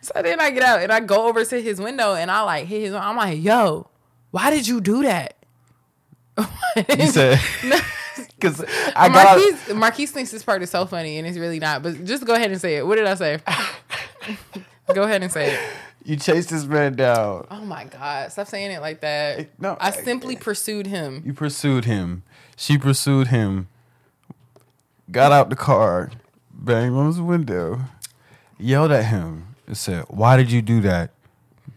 [0.02, 2.66] so then I get out and I go over to his window, and I like
[2.66, 2.94] hit his.
[2.94, 3.88] I'm like, yo,
[4.32, 5.36] why did you do that?
[6.96, 7.40] He said,
[8.42, 8.64] because
[8.96, 11.84] I got Marquise, Marquise thinks this part is so funny, and it's really not.
[11.84, 12.88] But just go ahead and say it.
[12.88, 13.40] What did I say?
[14.94, 15.60] go ahead and say it.
[16.04, 17.48] You chased this man down.
[17.52, 18.32] Oh my God!
[18.32, 19.50] Stop saying it like that.
[19.60, 21.22] No, I I- simply pursued him.
[21.26, 22.24] You pursued him.
[22.56, 23.68] She pursued him.
[25.12, 26.12] Got out the car,
[26.54, 27.82] banged on his window,
[28.58, 31.12] yelled at him, and said, "Why did you do that?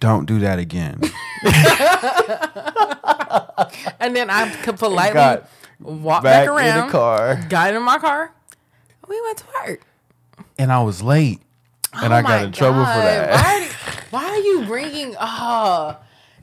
[0.01, 1.01] Don't do that again."
[4.01, 5.49] And then I could politely got
[5.81, 8.33] walk back, Back in around, the car, got in my car.
[9.09, 9.87] We went to work.
[10.59, 11.41] and I was late,
[12.03, 13.31] and Oh I got in trouble for that.
[13.33, 13.71] Why,
[14.11, 15.15] why are you bringing?
[15.21, 15.97] Oh,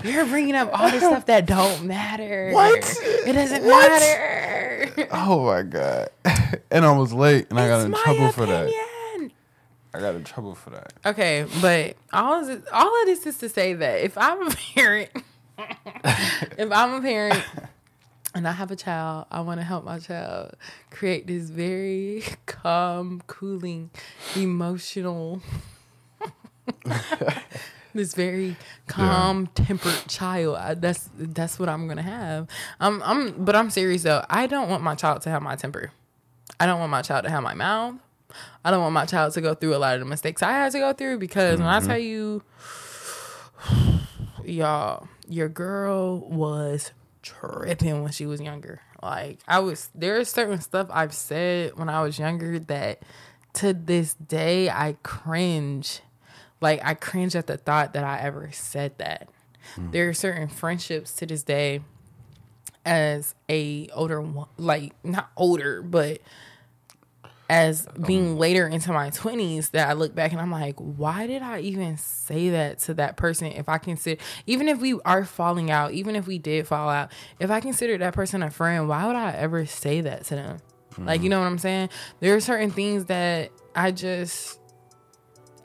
[0.04, 2.52] you're bringing up all the stuff that don't matter.
[2.52, 2.98] What?
[3.02, 3.90] It doesn't What?
[3.90, 5.08] matter.
[5.12, 6.10] Oh my god!
[6.72, 8.70] and I was late, and I got in trouble for that.
[9.94, 10.94] I got in trouble for that.
[11.06, 14.50] Okay, but all of this, all of this is to say that if I'm a
[14.74, 15.10] parent,
[15.60, 17.44] if I'm a parent
[18.34, 20.56] and I have a child, I want to help my child
[20.90, 23.90] create this very calm, cooling,
[24.36, 25.42] emotional,
[27.94, 28.56] this very
[28.88, 30.58] calm, tempered child.
[30.58, 32.48] I, that's that's what I'm gonna have.
[32.80, 34.24] I'm I'm, but I'm serious though.
[34.30, 35.92] I don't want my child to have my temper.
[36.60, 37.96] I don't want my child to have my mouth.
[38.64, 40.72] I don't want my child to go through a lot of the mistakes I had
[40.72, 41.88] to go through because when I mm-hmm.
[41.88, 42.44] tell you,
[44.46, 48.82] y'all, your girl was tripping when she was younger.
[49.02, 53.02] Like I was, there's certain stuff I've said when I was younger that
[53.54, 56.02] to this day I cringe.
[56.60, 59.30] Like I cringe at the thought that I ever said that.
[59.76, 59.92] Hmm.
[59.92, 61.82] There are certain friendships to this day
[62.86, 66.20] as a older one, like not older, but
[67.52, 71.42] as being later into my 20s that I look back and I'm like, why did
[71.42, 73.48] I even say that to that person?
[73.48, 77.12] If I consider, even if we are falling out, even if we did fall out,
[77.42, 80.58] if I consider that person a friend, why would I ever say that to them?
[80.98, 81.90] Like, you know what I'm saying?
[82.22, 84.58] There are certain things that I just,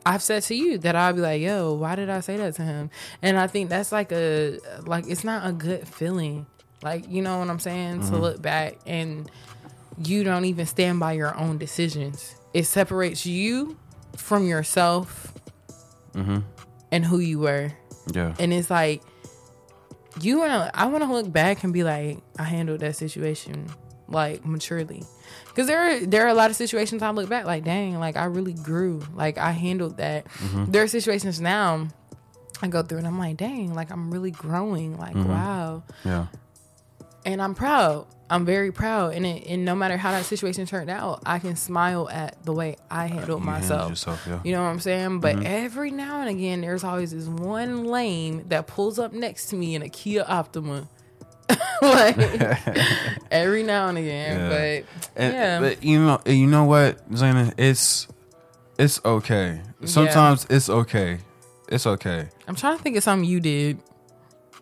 [0.04, 2.62] I've said to you that I'll be like, yo, why did I say that to
[2.62, 2.90] him?
[3.22, 6.46] And I think that's like a, like, it's not a good feeling.
[6.82, 8.00] Like, you know what I'm saying?
[8.08, 9.30] To look back and,
[10.02, 12.36] you don't even stand by your own decisions.
[12.52, 13.77] It separates you
[14.16, 15.32] from yourself
[16.14, 16.39] mm-hmm.
[16.90, 17.73] and who you were.
[18.12, 18.35] Yeah.
[18.39, 19.02] And it's like
[20.20, 23.68] you wanna I wanna look back and be like, I handled that situation
[24.09, 25.02] like maturely.
[25.55, 28.16] Cause there are there are a lot of situations I look back like, dang, like
[28.16, 29.02] I really grew.
[29.14, 30.27] Like I handled that.
[30.27, 30.70] Mm-hmm.
[30.70, 31.89] There are situations now
[32.62, 34.97] I go through and I'm like, dang, like I'm really growing.
[34.97, 35.28] Like, mm-hmm.
[35.28, 36.27] wow yeah.
[37.24, 38.06] and I'm proud.
[38.28, 41.54] I'm very proud, and it, and no matter how that situation turned out, I can
[41.54, 43.90] smile at the way I handled You myself.
[43.90, 44.40] yourself, yeah.
[44.44, 45.20] You know what I'm saying?
[45.20, 45.46] But mm-hmm.
[45.46, 49.74] every now and again, there's always this one lame that pulls up next to me
[49.76, 50.88] in a Kia Optima.
[51.82, 52.16] like
[53.30, 54.48] every now and again, Yeah.
[54.48, 57.54] but And, yeah, But you know, you know what, Zayna?
[57.56, 58.08] It's
[58.78, 59.60] it's okay.
[59.84, 61.18] Sometimes it's okay.
[61.68, 62.28] It's okay.
[62.48, 63.78] I'm trying to think of something you did.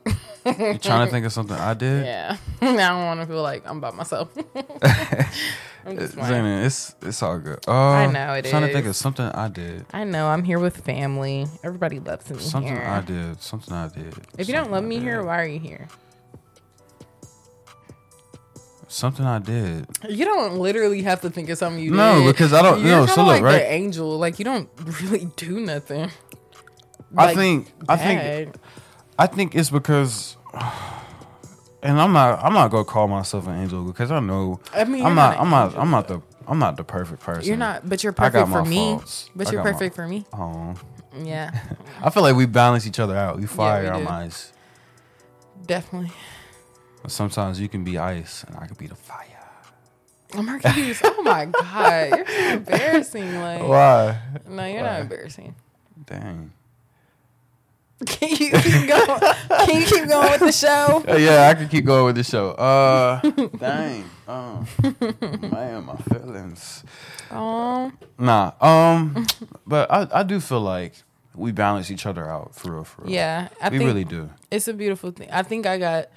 [0.06, 2.05] You trying to think of something I did?
[2.06, 2.36] Yeah.
[2.60, 4.28] I don't want to feel like I'm by myself.
[5.86, 5.97] I'm.
[5.98, 7.59] Zayna, it's it's all good.
[7.66, 9.86] Uh, I know it Trying to think of something I did.
[9.93, 11.47] I know I'm here with family.
[11.62, 12.82] Everybody loves me Something here.
[12.85, 13.40] I did.
[13.43, 14.14] Something I did.
[14.39, 15.05] If you don't love I me did.
[15.05, 15.89] here, why are you here?
[18.89, 19.86] something I did.
[20.09, 22.24] You don't literally have to think of something you No, did.
[22.26, 23.59] No, because I don't- You're no, so look, like right?
[23.59, 24.18] the angel.
[24.18, 24.68] Like you don't
[25.02, 26.10] really do nothing.
[27.16, 27.72] I Like, think.
[27.89, 28.20] I think.
[28.20, 28.59] bad.
[29.18, 30.36] I think it's because.
[31.82, 32.42] And I'm not.
[32.42, 34.60] I'm not gonna call myself an angel because I know.
[34.72, 35.38] I mean, I'm you're not.
[35.38, 35.76] I'm not.
[35.76, 36.20] I'm not the.
[36.46, 37.46] I'm not the perfect person.
[37.48, 38.76] You're not, but you're perfect for me.
[38.92, 39.30] faults.
[39.34, 40.26] But I you're got my- perfect for me.
[40.32, 40.74] Oh,
[41.22, 41.50] Yeah,
[42.02, 43.38] I feel like we balance each other out.
[43.38, 44.52] We fire we our minds.
[45.66, 46.12] definitely.
[47.02, 49.20] But sometimes you can be ice and I can be the fire.
[50.34, 51.00] Oh my goodness!
[51.04, 52.08] Oh my god!
[52.10, 53.40] You're so embarrassing.
[53.40, 54.18] Like, Why?
[54.48, 54.90] no, you're Why?
[54.90, 55.54] not embarrassing.
[56.06, 56.52] Dang.
[58.06, 59.20] Can you keep going?
[59.66, 61.02] Can you keep going with the show?
[61.08, 62.50] Uh, yeah, I can keep going with the show.
[62.50, 63.20] Uh,
[63.58, 64.04] dang.
[64.26, 64.66] Oh,
[65.52, 66.82] man, my feelings.
[67.30, 68.52] Oh, Nah.
[68.60, 69.26] Um,
[69.66, 70.94] but I, I do feel like
[71.36, 72.84] we balance each other out for real.
[72.84, 73.12] For real.
[73.12, 73.48] yeah.
[73.60, 74.30] I we think really do.
[74.50, 75.28] it's a beautiful thing.
[75.30, 76.08] I think I got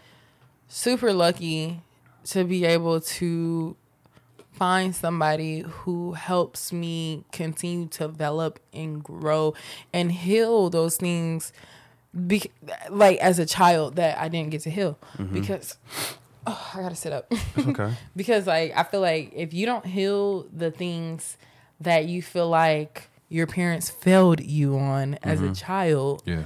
[0.67, 1.81] super lucky
[2.25, 3.75] to be able to
[4.57, 9.53] find somebody who helps me continue to develop and grow
[9.93, 11.53] and heal those things
[12.25, 12.51] be-
[12.89, 15.34] like as a child that I didn't get to heal mm-hmm.
[15.34, 15.77] because
[16.47, 17.31] oh, I got to sit up.
[17.57, 17.93] Okay.
[18.15, 21.38] because like I feel like if you don't heal the things
[21.79, 25.53] that you feel like your parents failed you on as a mm-hmm.
[25.53, 26.43] child Yeah.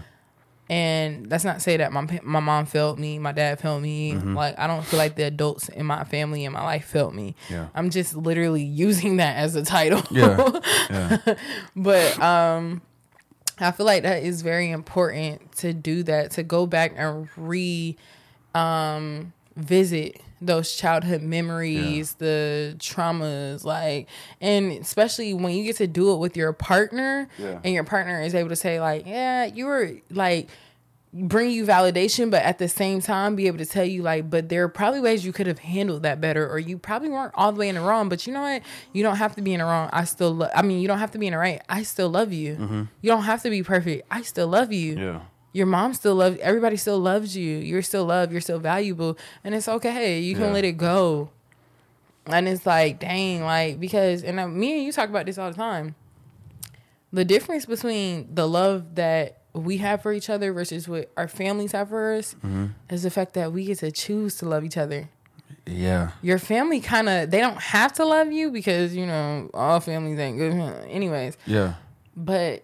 [0.71, 4.13] And that's not say that my my mom failed me, my dad failed me.
[4.15, 7.35] Like I don't feel like the adults in my family in my life failed me.
[7.49, 7.67] Yeah.
[7.75, 10.01] I'm just literally using that as a title.
[10.09, 10.59] Yeah.
[10.89, 11.35] Yeah.
[11.75, 12.81] but um
[13.59, 17.97] I feel like that is very important to do that to go back and re
[18.55, 24.07] um visit those childhood memories, the traumas like
[24.41, 27.59] and especially when you get to do it with your partner Yeah.
[27.63, 30.49] and your partner is able to say like, "Yeah, you were like
[31.13, 34.47] bring you validation but at the same time be able to tell you like but
[34.47, 37.51] there are probably ways you could have handled that better or you probably weren't all
[37.51, 38.61] the way in the wrong but you know what?
[38.93, 39.89] You don't have to be in the wrong.
[39.91, 41.61] I still lo- i mean you don't have to be in the right.
[41.67, 42.55] I still love you.
[42.55, 42.83] Mm-hmm.
[43.01, 44.07] You don't have to be perfect.
[44.09, 44.97] I still love you.
[44.97, 45.19] Yeah.
[45.53, 49.53] Your mom still loves everybody still loves you you're still loved you're still valuable and
[49.55, 50.51] it's okay you can Yeah.
[50.53, 51.29] let it go
[52.27, 55.49] and it's like dang like because and uh, me and you talk about this all
[55.49, 55.95] the time
[57.13, 61.73] the difference between the love that we have for each other versus what our families
[61.73, 62.67] have for us Mm-hmm.
[62.89, 65.09] is the fact that we get to choose to love each other.
[65.65, 66.11] Yeah.
[66.21, 70.17] Your family kind of they don't have to love you because you know all families
[70.19, 70.53] ain't good,
[70.89, 71.37] anyways.
[71.45, 71.73] Yeah.
[72.15, 72.63] But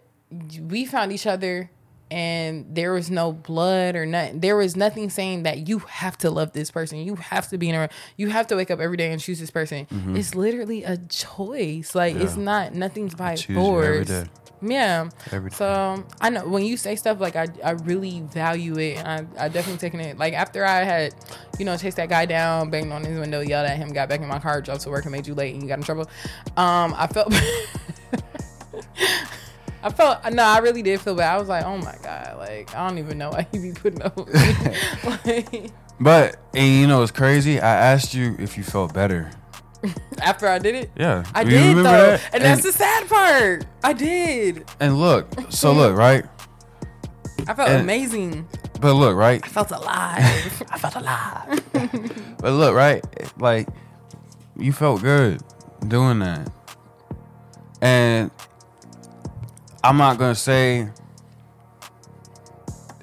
[0.62, 1.70] we found each other,
[2.10, 4.40] and there was no blood or nothing.
[4.40, 7.00] There was nothing saying that you have to love this person.
[7.00, 7.90] You have to be in a.
[8.16, 9.88] You have to wake up every day and choose this person.
[10.16, 11.94] It's literally a choice.
[11.96, 12.44] Like it's Mm-hmm.
[12.44, 14.08] Not nothing's by choose you every force.
[14.08, 14.24] day.
[14.60, 15.10] Yeah.
[15.32, 15.56] Every day.
[15.56, 19.08] So I know when you say stuff like I, I really value it, and
[19.38, 20.18] I, I definitely taken it.
[20.18, 21.14] Like after I had,
[21.60, 24.22] you know, chased that guy down, banged on his window, yelled at him, got back
[24.22, 26.10] in my car, drove to work, and made you late, and you got in trouble.
[26.56, 27.32] Um, I felt.
[29.84, 31.36] I felt no, I really did feel bad.
[31.36, 34.02] I was like, oh my god, like I don't even know why he be putting
[34.02, 34.18] up
[35.26, 37.60] like, But and you know it's crazy.
[37.60, 39.32] I asked you if you felt better.
[40.22, 41.24] after I did it, Yeah.
[41.36, 42.30] I You did though, that?
[42.34, 43.66] and that's the sad part.
[43.84, 44.66] I did.
[44.80, 46.26] And look, so look, right?
[47.48, 48.48] I felt And- amazing.
[48.82, 49.44] But look, right?
[49.44, 50.64] I felt alive.
[50.72, 52.38] I felt alive.
[52.40, 53.04] But look, right?
[53.40, 53.68] Like
[54.58, 55.42] you felt good
[55.88, 56.52] doing that.
[57.82, 58.30] And
[59.88, 60.90] I'm not going to say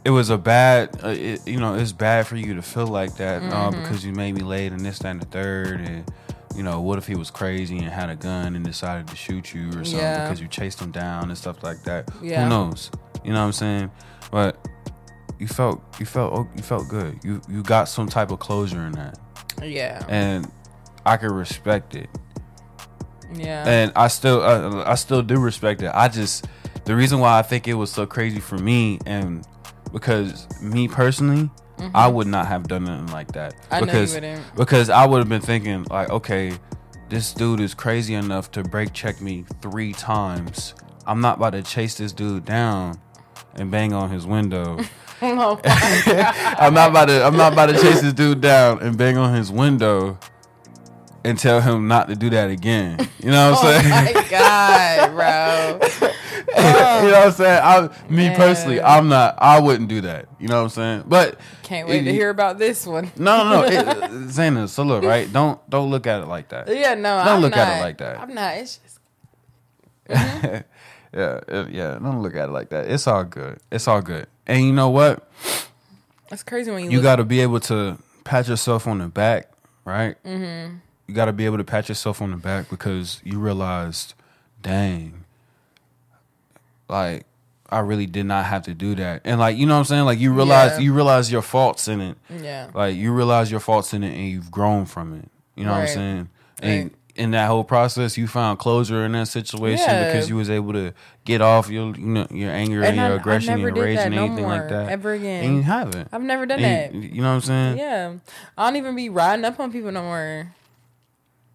[0.05, 3.17] it was a bad uh, it, you know, it's bad for you to feel like
[3.17, 3.81] that uh, Mm-hmm.
[3.83, 6.05] because you made me late and this that, and the third and
[6.55, 9.53] you know, what if he was crazy and had a gun and decided to shoot
[9.55, 10.25] you or something Yeah.
[10.25, 12.09] because you chased him down and stuff like that?
[12.23, 12.45] Yeah.
[12.45, 12.91] Who knows?
[13.25, 13.91] You know what I'm saying?
[14.31, 14.57] But
[15.39, 17.19] you felt you felt oh, you felt good.
[17.25, 19.19] You you got some type of closure in that,
[19.63, 20.05] yeah.
[20.09, 20.49] and
[21.05, 22.09] I could respect it.
[23.35, 23.65] Yeah.
[23.67, 25.91] And I still uh, I still do respect it.
[25.93, 26.47] I just
[26.85, 29.47] the reason why I think it was so crazy for me and
[29.93, 31.51] because me personally,
[31.95, 33.55] I would not have done nothing like that.
[33.55, 33.75] Mm-hmm.
[33.75, 34.57] I know you because wouldn't.
[34.57, 36.53] because I would have been thinking like, okay,
[37.09, 40.75] this dude is crazy enough to brake check me three times.
[41.07, 43.01] I'm not about to chase this dude down
[43.55, 44.81] and bang on his window.
[45.23, 49.17] Oh, I'm not about to I'm not about to chase this dude down and bang
[49.17, 50.19] on his window
[51.25, 52.99] and tell him not to do that again.
[53.23, 54.15] You know what I'm Oh saying?
[54.15, 55.89] my god, bro.
[56.57, 57.61] you know what I'm saying?
[57.65, 59.35] I, me personally, I'm not.
[59.39, 60.27] I wouldn't do that.
[60.39, 61.05] You know what I'm saying?
[61.07, 63.11] But Can't wait it- to hear about this one.
[63.17, 63.65] No, no, no.
[63.65, 63.87] It,
[64.29, 65.33] Zayna, so look, right?
[65.33, 66.69] Don't don't look at it like that.
[66.69, 68.21] Yeah, no, Don't I'm look at it like that.
[68.21, 68.57] I'm not.
[68.59, 68.99] It's just
[70.11, 71.99] yeah, it- yeah.
[72.03, 72.91] Don't look at it like that.
[72.91, 73.59] It's all good.
[73.71, 74.27] It's all good.
[74.47, 75.29] And you know what?
[76.29, 79.51] That's crazy when you, You got to be able to pat yourself on the back,
[79.85, 80.23] right?
[80.25, 80.77] Mm-hmm.
[81.07, 84.15] You got to be able to pat yourself on the back because you realized,
[84.63, 85.25] dang,
[86.89, 87.27] like
[87.71, 89.23] I really did not have to do that.
[89.25, 90.05] And like you know what I'm saying?
[90.05, 90.79] Like you realize Yeah.
[90.81, 92.17] you realize your faults in it.
[92.31, 92.69] Yeah.
[92.75, 95.29] Like you realize your faults in it and you've grown from it.
[95.57, 96.29] You know what I'm saying?
[96.63, 96.93] And Right.
[97.17, 100.07] in that whole process, you found closure in that situation Yeah.
[100.13, 100.93] because you was able to
[101.25, 103.99] get off your you know your anger and, And your I- aggression and your rage
[103.99, 105.45] and no anything like that ever again.
[105.45, 106.09] And you haven't.
[106.13, 107.03] I've never done And that.
[107.03, 107.79] you, you know what I'm saying?
[107.79, 108.13] Yeah.
[108.59, 110.49] I don't even be riding up on people no more.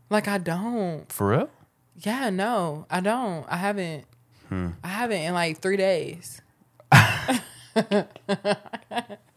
[0.09, 1.11] Like I don't.
[1.11, 1.49] For real?
[1.97, 3.45] Yeah, no, I don't.
[3.49, 4.05] I haven't.
[4.47, 4.69] Hmm.
[4.83, 6.41] I haven't in like three days.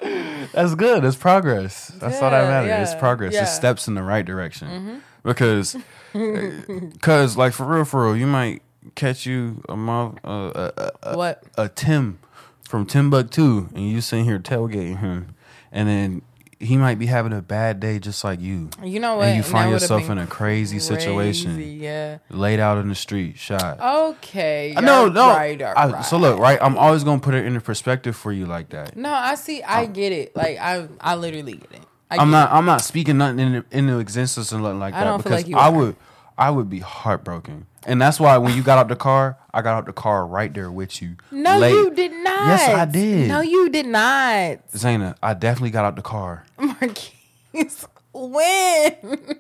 [0.01, 1.05] That's good.
[1.05, 1.89] It's progress.
[1.89, 2.91] That's all that Yeah, matters.
[2.93, 3.33] It's progress.
[3.35, 3.43] yeah.
[3.43, 5.03] It's steps in the right direction.
[5.23, 5.77] Because,
[6.13, 8.63] because like for real, for real, you might
[8.95, 11.43] catch you a month, uh, a, a, what?
[11.57, 12.19] a Tim
[12.63, 15.35] from Timbuktu, and you sitting here tailgating him,
[15.71, 16.23] and then
[16.63, 19.27] he might be having a bad day just like you, You know what?
[19.29, 22.19] and you find yourself in a crazy, situation, Yeah.
[22.31, 23.81] laid out in the street, shot.
[23.81, 24.73] Okay.
[24.81, 25.29] no, you're no.
[25.29, 26.05] Right, I- right.
[26.05, 26.59] So look, right?
[26.63, 28.97] I'm always gonna put it into perspective for you like that.
[28.97, 29.63] No, I see.
[29.63, 30.37] I get it.
[30.37, 31.81] Like I, I literally get it.
[32.11, 32.53] I I'm get not.
[32.53, 35.97] I'm not speaking nothing into, into existence and nothing like that because like I would.
[36.39, 39.77] I would be heartbroken, and that's why when you got out the car, I got
[39.77, 41.17] out the car right there with you.
[41.31, 41.73] No, late.
[41.73, 42.47] you did not.
[42.47, 43.29] Yes, I did.
[43.29, 46.45] No, you did not, Zayna, I definitely got out the car.
[46.59, 47.87] Marquise.
[48.13, 49.37] When?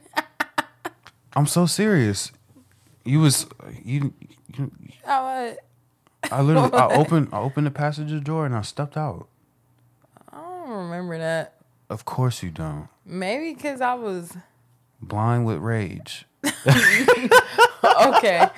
[1.35, 2.32] I'm so serious.
[3.05, 3.47] You was
[3.82, 4.12] you.
[4.56, 4.70] you
[5.06, 5.56] I,
[6.31, 6.73] I literally.
[6.73, 7.28] I opened.
[7.32, 9.28] I opened the passenger door and I stepped out.
[10.31, 11.55] I don't remember that.
[11.90, 12.89] Of course you don't.
[13.05, 14.36] Maybe because I was
[15.02, 16.27] Blind with rage.
[18.06, 18.43] okay.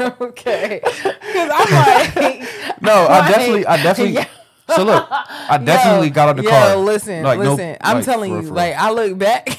[0.00, 0.80] okay.
[0.82, 2.12] Because I'm like,
[2.82, 3.66] No, I Like, definitely.
[3.66, 4.14] I definitely.
[4.14, 4.26] yeah.
[4.76, 6.76] So look, I definitely Yo, got out the yo, car.
[6.76, 7.76] listen, Like, no- listen.
[7.80, 9.58] I'm like, telling for you, for like I look back,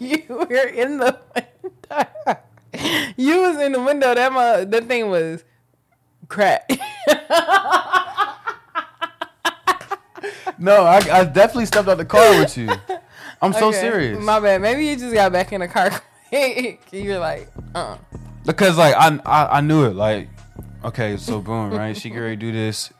[0.00, 2.38] you were in the window.
[3.16, 4.14] you was in the window.
[4.14, 5.44] That my, that thing was
[6.28, 6.68] crack.
[10.58, 12.70] No, I, I definitely stepped out the car with you.
[13.42, 14.22] I'm so Okay, serious.
[14.22, 14.62] My bad.
[14.62, 16.02] Maybe you just got back in the car quick.
[16.92, 17.96] You're like, uh.
[18.44, 19.94] Because like I, I I knew it.
[19.96, 20.28] Like,
[20.84, 21.96] okay, so boom, right?
[21.96, 22.92] She ready do this.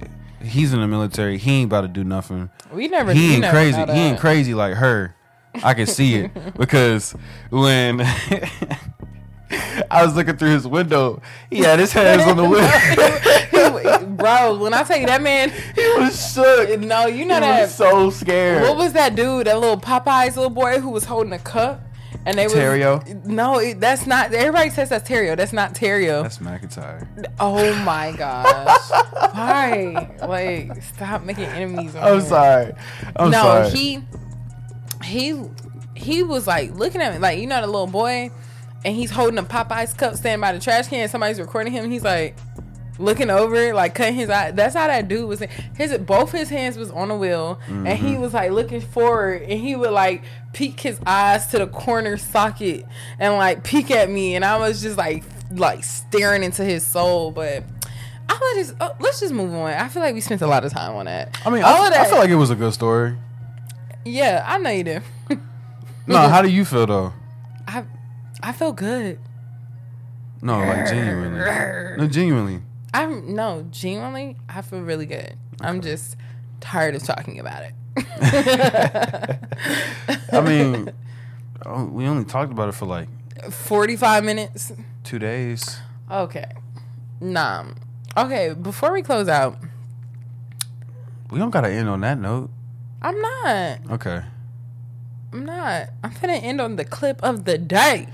[0.43, 1.39] He's in the military.
[1.39, 2.51] He ain't about to do nothing.
[2.73, 3.13] We never.
[3.13, 3.79] He ain't never crazy.
[3.79, 5.15] He ain't crazy like her.
[5.63, 7.15] I can see it because
[7.51, 8.01] when
[9.91, 14.07] I was looking through his window, he had his hands on the window.
[14.17, 16.81] Bro, when I tell you that man, he was shook.
[16.81, 17.63] no, you know he that.
[17.63, 18.63] was so scared.
[18.63, 19.47] What was that dude?
[19.47, 21.81] That little Popeyes little boy who was holding a cup,
[22.27, 23.25] and they was Terrio?
[23.25, 24.33] No, it, that's not.
[24.33, 25.37] Everybody says that's Terrio.
[25.37, 26.23] That's not Terrio.
[26.23, 27.07] That's McIntyre.
[27.41, 28.91] oh my gosh!
[29.35, 30.15] Why?
[30.21, 31.95] Like, stop making enemies.
[31.95, 32.29] on I'm here.
[32.29, 32.73] sorry.
[33.17, 33.71] I'm no, sorry.
[33.71, 34.05] he
[35.03, 35.43] he
[35.95, 38.31] he was like looking at me like you know the little boy,
[38.85, 41.01] and he's holding a Popeyes cup, standing by the trash can.
[41.01, 41.91] And somebody's recording him.
[41.91, 42.37] He's like
[42.99, 44.51] looking over, like cutting his eye.
[44.53, 45.41] That's how that dude was.
[45.77, 48.07] His both his hands was on the wheel, and Mm-hmm.
[48.07, 50.23] he was like looking forward, and he would like
[50.53, 52.87] peek his eyes to the corner socket
[53.19, 57.31] and like peek at me, and I was just like like staring into his soul,
[57.31, 57.65] but.
[58.27, 59.71] I let just oh, let's just move on.
[59.75, 61.39] I feel like we spent a lot of time on that.
[61.45, 62.07] I mean, all I, of that.
[62.07, 63.19] I feel like it was a good story.
[64.07, 65.01] Yeah, I know you do.
[66.07, 67.13] No, how do you feel though?
[67.69, 67.85] I
[68.43, 69.19] I feel good.
[70.41, 71.39] No, like genuinely.
[71.99, 72.63] No, genuinely.
[72.95, 74.37] I'm no genuinely.
[74.49, 75.37] I feel really good.
[75.61, 76.17] I'm just
[76.61, 77.75] tired of talking about it.
[80.33, 80.91] I mean,
[81.67, 83.09] oh, we only talked about it for like
[83.51, 84.73] Forty five minutes.
[85.03, 85.79] two days.
[86.11, 86.47] Okay.
[87.21, 87.65] Nah.
[88.17, 88.55] Okay.
[88.55, 89.59] Before we close out,
[91.31, 92.51] We don't gotta end on that note.
[93.03, 93.79] I'm not.
[93.91, 94.23] Okay.
[95.33, 95.89] I'm not.
[96.05, 98.07] I'm gonna end on the clip of the day.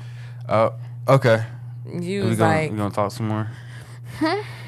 [0.49, 0.71] Uh,
[1.07, 1.45] okay.
[1.87, 3.49] You We gonna like we gonna talk some more.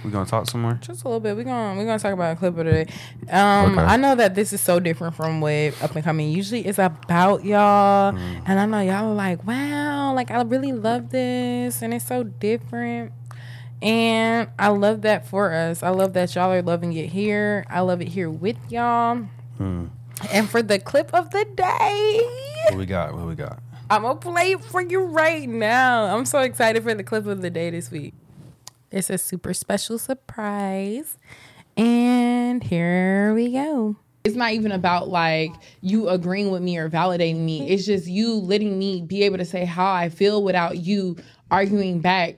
[0.04, 0.78] We gonna talk some more.
[0.80, 1.36] just a little bit.
[1.36, 2.86] We're gonna we're gonna talk about a clip of the day.
[3.30, 3.82] Um, Okay.
[3.86, 6.30] I know that this is so different from what up and coming.
[6.30, 8.42] Usually it's about y'all, Mm.
[8.46, 12.24] and I know y'all are like, wow, like I really love this, and it's so
[12.24, 13.12] different.
[13.80, 15.82] And I love that for us.
[15.82, 17.64] I love that y'all are loving it here.
[17.68, 19.16] I love it here with y'all.
[19.58, 19.86] Hmm.
[20.32, 22.20] And for the clip of the day,
[22.68, 23.12] What we got?
[23.14, 23.58] What we got?
[23.90, 26.04] I'm gonna play it for you right now.
[26.16, 28.14] I'm so excited for the clip of the day this week.
[28.92, 31.16] It's a super special surprise.
[31.76, 33.96] And here we go.
[34.24, 35.50] It's not even about like
[35.80, 37.68] you agreeing with me or validating me.
[37.68, 41.16] It's just you letting me be able to say how I feel without you
[41.50, 42.36] arguing back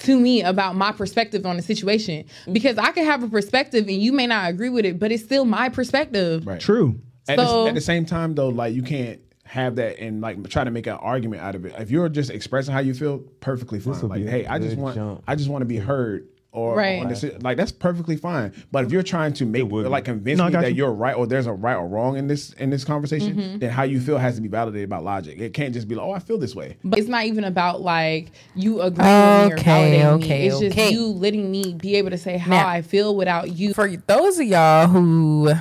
[0.00, 2.24] to me about my perspective on the situation.
[2.50, 5.24] Because I can have a perspective and you may not agree with it, but it's
[5.24, 6.46] still my perspective.
[6.46, 6.60] Right.
[6.60, 7.00] True.
[7.28, 10.48] At, So- the, at the same time, though, like you can't have that and like
[10.48, 11.74] try to make an argument out of it.
[11.78, 14.00] If you're just expressing how you feel, perfectly fine.
[14.00, 15.22] will Like, hey, I just want, jump.
[15.26, 16.28] I just want to be heard.
[16.52, 17.02] Or Right.
[17.02, 18.50] on this, like that's perfectly fine.
[18.72, 20.76] But if you're trying to make like convince No, me that you.
[20.86, 23.58] you're right or there's a right or wrong in this in this conversation, Mm-hmm.
[23.58, 25.38] then how you feel has to be validated by logic.
[25.38, 26.78] It can't just be like, oh, I feel this way.
[26.82, 30.46] But it's not even about like you agreeing with me or validating okay, me.
[30.46, 33.74] It's just you letting me be able to say how Now- I feel without you.
[33.74, 35.52] For those of y'all who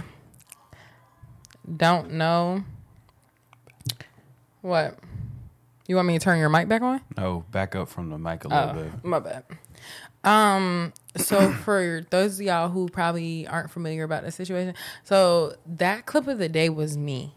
[1.76, 2.64] don't know,
[4.66, 4.98] What?
[5.88, 7.00] You want me to turn your mic back on?
[7.16, 8.92] No, back up from the mic a little bit.
[8.96, 9.44] Oh, my bad.
[10.24, 14.74] Um, so for those of y'all who probably aren't familiar about the situation,
[15.04, 17.36] so that clip of the day was me.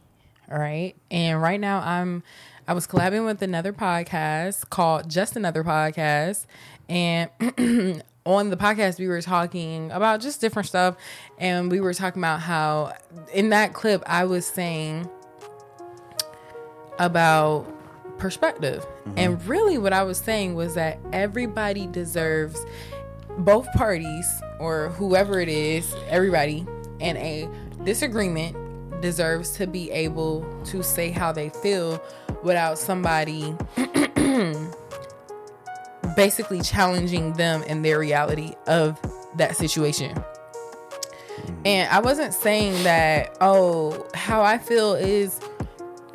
[0.50, 0.94] All right.
[1.10, 2.22] And right now I'm
[2.66, 6.46] I was collabing with another podcast called Just Another Podcast.
[6.88, 7.28] And
[8.24, 10.96] on the podcast we were talking about just different stuff.
[11.36, 12.94] And we were talking about how
[13.34, 15.10] in that clip I was saying
[16.98, 17.66] about
[18.18, 18.84] perspective.
[18.84, 19.14] Mm-hmm.
[19.16, 22.64] And really, what I was saying was that everybody deserves,
[23.38, 24.26] both parties
[24.58, 26.66] or whoever it is, everybody
[27.00, 27.48] in a
[27.84, 28.56] disagreement
[29.00, 32.02] deserves to be able to say how they feel
[32.42, 33.54] without somebody
[36.16, 39.00] basically challenging them in their reality of
[39.36, 40.14] that situation.
[40.16, 41.62] Mm-hmm.
[41.64, 45.40] And I wasn't saying that, oh, how I feel is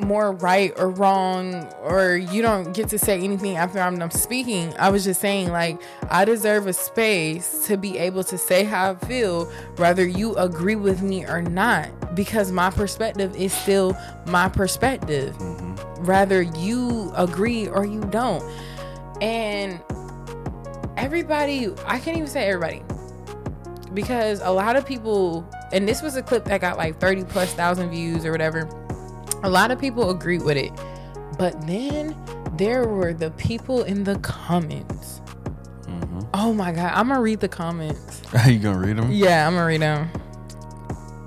[0.00, 4.74] more right or wrong, or you don't get to say anything after I'm done speaking.
[4.78, 5.80] I was just saying, like,
[6.10, 9.46] I deserve a space to be able to say how I feel,
[9.76, 13.96] whether you agree with me or not, because my perspective is still
[14.26, 16.04] my perspective, mm-hmm.
[16.04, 18.44] whether you agree or you don't.
[19.22, 19.80] And
[20.96, 22.82] everybody, I can't even say everybody,
[23.94, 27.54] because a lot of people, and this was a clip that got like 30 plus
[27.54, 28.68] thousand views or whatever.
[29.44, 30.72] A lot of people agreed with it.
[31.38, 32.16] But then
[32.56, 35.20] there were the people in the comments.
[36.32, 36.92] Oh my God.
[36.94, 38.22] I'm going to read the comments.
[38.32, 39.12] Are you gonna read them?
[39.12, 40.08] Yeah, I'm going to read them.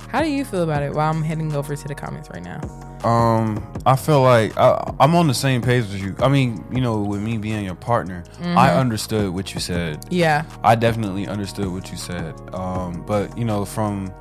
[0.09, 2.59] How do you feel about it while I'm heading over to the comments right now?
[3.03, 6.15] Um, I feel like I, I'm on the same page as you.
[6.19, 10.05] I mean, you know, with me being your partner, I understood what you said.
[10.09, 10.45] Yeah.
[10.63, 12.33] I definitely understood what you said.
[12.53, 14.11] Um, but you know, from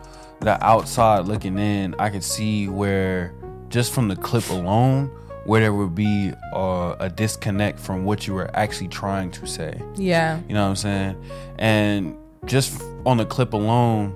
[0.40, 3.32] the outside looking in, I could see where
[3.68, 5.06] just from the clip alone,
[5.44, 9.80] where there would be uh, a disconnect from what you were actually trying to say.
[9.96, 10.40] Yeah.
[10.48, 11.24] You know what I'm saying?
[11.58, 12.16] And
[12.46, 14.14] just on the clip alone,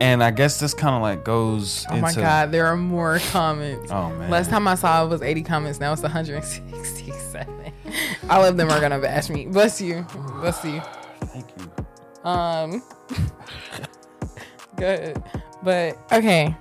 [0.00, 2.02] and I guess this kind of like goes Oh into.
[2.02, 2.52] my God.
[2.52, 3.90] There are more comments.
[3.90, 4.30] Oh man.
[4.30, 5.80] Last time I saw it was 80 comments.
[5.80, 7.72] Now it's 167.
[8.30, 9.46] All of them are going to bash me.
[9.46, 10.04] Bless you.
[10.40, 10.82] Bless you.
[11.22, 12.28] Thank you.
[12.28, 12.82] Um,
[14.76, 15.22] good,
[15.62, 16.54] but okay.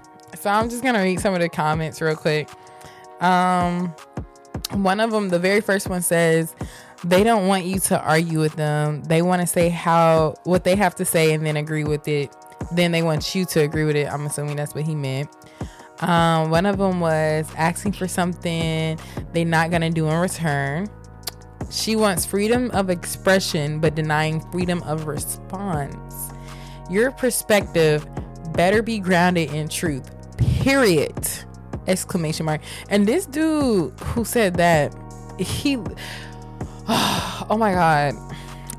[0.45, 2.47] So I'm just gonna read some of the comments real quick.
[3.19, 3.87] Um,
[4.73, 6.53] one of them, the very first one says,
[7.03, 9.01] they don't want you to argue with them.
[9.05, 12.31] They want to say how what they have to say and then agree with it.
[12.71, 14.07] Then they want you to agree with it.
[14.07, 15.29] I'm assuming that's what he meant.
[16.01, 18.99] Um, one of them was asking for something
[19.33, 20.87] they're not gonna do in return.
[21.71, 26.29] She wants freedom of expression but denying freedom of response.
[26.87, 28.05] Your perspective
[28.53, 30.11] better be grounded in truth.
[30.37, 31.15] Period.
[31.87, 32.61] Exclamation mark.
[32.89, 34.95] And this dude who said that,
[35.39, 35.75] he
[36.87, 38.15] Oh my god.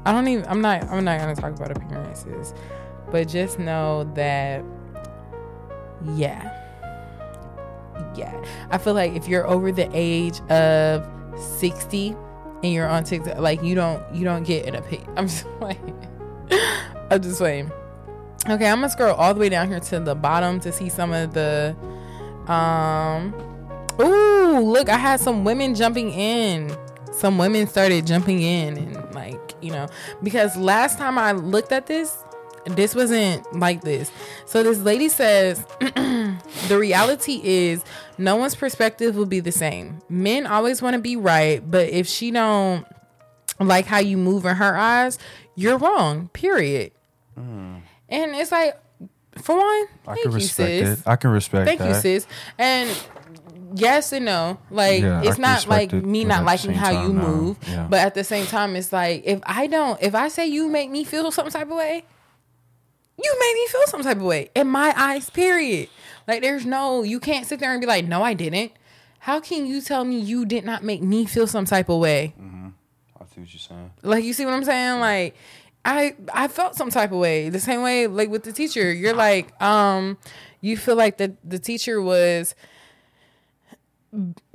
[0.04, 2.54] I don't even I'm not I'm not gonna talk about appearances.
[3.10, 4.64] But just know that
[6.14, 6.52] yeah.
[8.14, 8.44] Yeah.
[8.70, 11.08] I feel like if you're over the age of
[11.58, 12.16] 60
[12.62, 15.10] and you're on TikTok, like you don't you don't get an opinion.
[15.16, 16.08] I'm just playing.
[17.10, 17.70] I'm just playing.
[18.48, 21.12] Okay, I'm gonna scroll all the way down here to the bottom to see some
[21.12, 21.76] of the
[22.46, 23.34] um
[24.00, 26.76] Ooh, look, I had some women jumping in.
[27.12, 29.88] Some women started jumping in and like, you know,
[30.22, 32.16] because last time I looked at this,
[32.66, 34.12] this wasn't like this.
[34.44, 37.82] So this lady says the reality is
[38.18, 40.00] no one's perspective will be the same.
[40.08, 42.86] Men always want to be right, but if she don't
[43.58, 45.18] like how you move in her eyes,
[45.54, 46.28] you're wrong.
[46.28, 46.92] Period.
[48.08, 48.76] And it's like,
[49.42, 51.00] for one, I thank can you, respect sis.
[51.00, 51.08] it.
[51.08, 51.88] I can respect Thank that.
[51.88, 52.26] you, sis.
[52.58, 52.88] And
[53.74, 54.58] yes and no.
[54.70, 57.26] Like Yeah, it's can not like it, me not liking same how you time, no.
[57.28, 57.86] move, Yeah.
[57.90, 60.90] but at the same time, it's like if I don't, if I say you make
[60.90, 62.04] me feel some type of way,
[63.22, 65.28] you make me feel some type of way in my eyes.
[65.30, 65.88] Period.
[66.28, 68.72] Like there's no, you can't sit there and be like, no, I didn't.
[69.20, 72.34] How can you tell me you did not make me feel some type of way?
[72.40, 72.68] Mm-hmm.
[73.20, 73.90] I see what you're saying.
[74.02, 75.00] Like you see what I'm saying?
[75.00, 75.34] Like
[75.86, 77.48] I I felt some type of way.
[77.48, 78.92] The same way like with the teacher.
[78.92, 80.18] You're like, um,
[80.60, 82.54] you feel like the the teacher was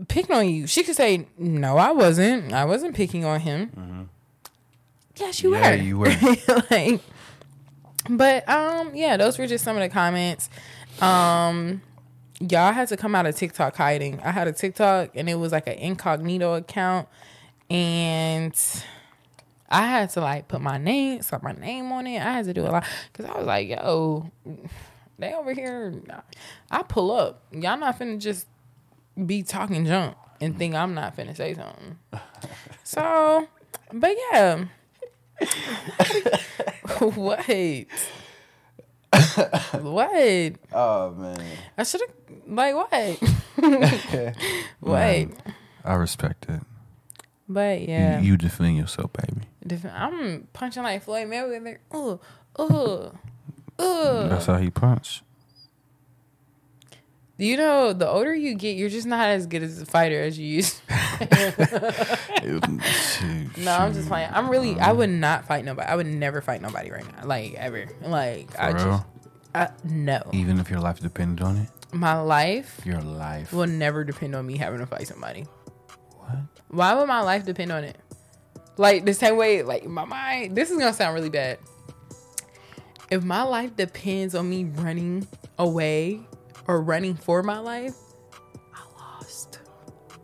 [0.07, 0.67] picking on you.
[0.67, 2.53] She could say, No, I wasn't.
[2.53, 4.09] I wasn't picking on him.
[5.17, 5.63] Yes, you Mm-hmm.
[5.63, 5.75] Yeah, were.
[5.81, 6.63] you were.
[6.71, 7.01] like
[8.09, 10.49] but um yeah, those were just some of the comments.
[11.01, 11.81] Um
[12.39, 14.19] y'all had to come out of TikTok hiding.
[14.21, 17.07] I had a TikTok and it was like an incognito account
[17.69, 18.53] and
[19.71, 22.19] I had to like put my name, slap my name on it.
[22.19, 24.29] I had to do a lot because I was like, yo,
[25.17, 25.93] they over here.
[26.69, 27.41] I pull up.
[27.51, 28.47] Y'all not finna just
[29.25, 31.97] be talking junk and think I'm not finna say something.
[32.83, 33.47] So,
[33.93, 34.65] but yeah.
[36.99, 37.45] what?
[39.81, 40.53] what?
[40.73, 41.41] Oh man,
[41.77, 42.13] I should have
[42.47, 43.17] like what?
[44.81, 45.29] what?
[45.85, 46.61] I respect it.
[47.53, 49.41] But yeah, You, defend yourself, baby.
[49.65, 49.99] different.
[49.99, 51.77] I'm punching like Floyd Mayweather.
[51.91, 52.19] Ugh,
[52.57, 53.15] ugh,
[53.77, 54.29] ugh.
[54.29, 55.21] That's how he punch.
[57.37, 60.37] You know, the older you get, you're just not as good as a fighter as
[60.37, 60.79] you used.
[63.57, 64.29] No, I'm just playing.
[64.33, 64.79] I'm really.
[64.79, 65.19] I would uh-huh.
[65.19, 65.87] not fight nobody.
[65.87, 67.25] I would never fight nobody right now.
[67.27, 67.87] Like ever.
[68.01, 69.03] Like I For just.
[69.53, 73.51] I, no, Even if your life depended on it, my life your life.
[73.51, 75.45] will never depend on me having to fight somebody.
[76.71, 77.97] Why would my life depend on it?
[78.77, 80.55] Like the same way, like my mind.
[80.55, 81.59] This is gonna sound really bad.
[83.09, 85.27] If my life depends on me running
[85.59, 86.21] away
[86.67, 87.95] or running for my life,
[88.73, 89.59] I lost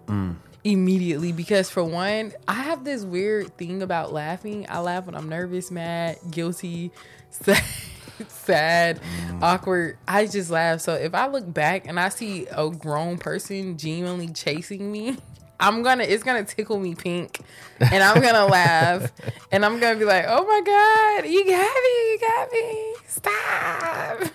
[0.05, 0.37] mm.
[0.63, 1.33] immediately.
[1.33, 4.65] Because for one, I have this weird thing about laughing.
[4.69, 6.93] I laugh when I'm nervous, mad, guilty,
[7.29, 7.61] sad,
[8.29, 9.41] sad mm.
[9.41, 9.97] awkward.
[10.07, 10.79] I just laugh.
[10.79, 15.17] So if I look back and I see a grown person genuinely chasing me.
[15.59, 17.39] I'm gonna it's gonna tickle me pink
[17.79, 19.11] and I'm gonna laugh
[19.51, 22.95] and I'm gonna be like, oh my god, you got me, you got me.
[23.07, 24.33] Stop.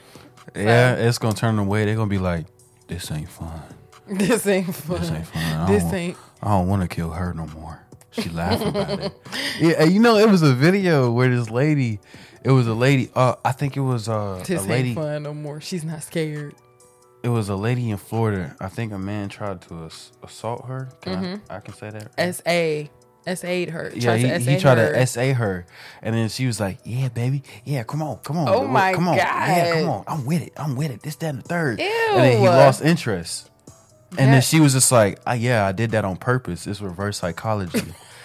[0.54, 1.84] Yeah, it's gonna turn away.
[1.84, 2.46] They're gonna be like,
[2.88, 3.62] "This ain't fun.
[4.06, 5.00] This ain't fun.
[5.00, 5.42] This ain't fun.
[5.42, 7.80] I This don't, ain't I don't want to kill her no more."
[8.10, 9.12] She laughed about it.
[9.58, 12.00] Yeah, you know, it was a video where this lady,
[12.44, 13.10] it was a lady.
[13.14, 14.90] Uh, I think it was uh, a this lady.
[14.90, 15.60] ain't fun no more.
[15.62, 16.54] She's not scared.
[17.22, 18.56] It was a lady in Florida.
[18.60, 20.88] I think a man tried to ass- assault her.
[21.02, 21.52] Can Mm-hmm.
[21.52, 22.10] I, I can say that.
[22.18, 22.90] S A.
[23.24, 23.92] S A'd her.
[23.94, 24.92] Yeah, Tried he, to he tried her.
[24.94, 25.64] to SA her,
[26.02, 29.06] and then she was like, "Yeah, baby, yeah, come on, come on, Oh my come
[29.06, 31.02] on, yeah, come on, I'm with it, I'm with it.
[31.02, 31.78] This, that, and the third.
[31.78, 31.86] Ew.
[31.86, 33.48] And then he lost interest,
[34.18, 36.66] and then she was just like, "Ah, "Yeah, I did that on purpose.
[36.66, 37.94] It's reverse psychology."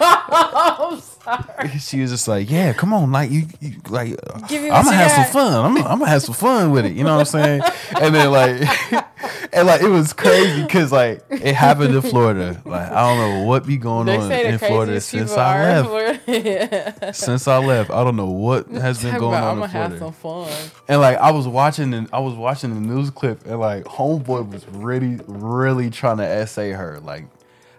[1.28, 1.68] Sorry.
[1.78, 5.24] she was just like, "Yeah, come on, like you, you like, I'm gonna have some
[5.32, 5.52] fun.
[5.64, 6.92] I'm, I'm gonna have some fun with it.
[6.92, 7.62] You know what I'm saying?"
[8.00, 8.62] and then like,
[9.52, 12.60] and like it was crazy because like it happened in Florida.
[12.64, 16.28] Like I don't know what be going They on in Florida since I left.
[16.28, 17.10] Yeah.
[17.12, 19.70] Since I left, I don't know what has been Talk going about, on I'm in
[19.70, 19.98] gonna have Florida.
[19.98, 20.70] some fun.
[20.88, 24.50] And like I was watching and I was watching the news clip and like homeboy
[24.50, 27.00] was really really trying to SA her.
[27.00, 27.24] Like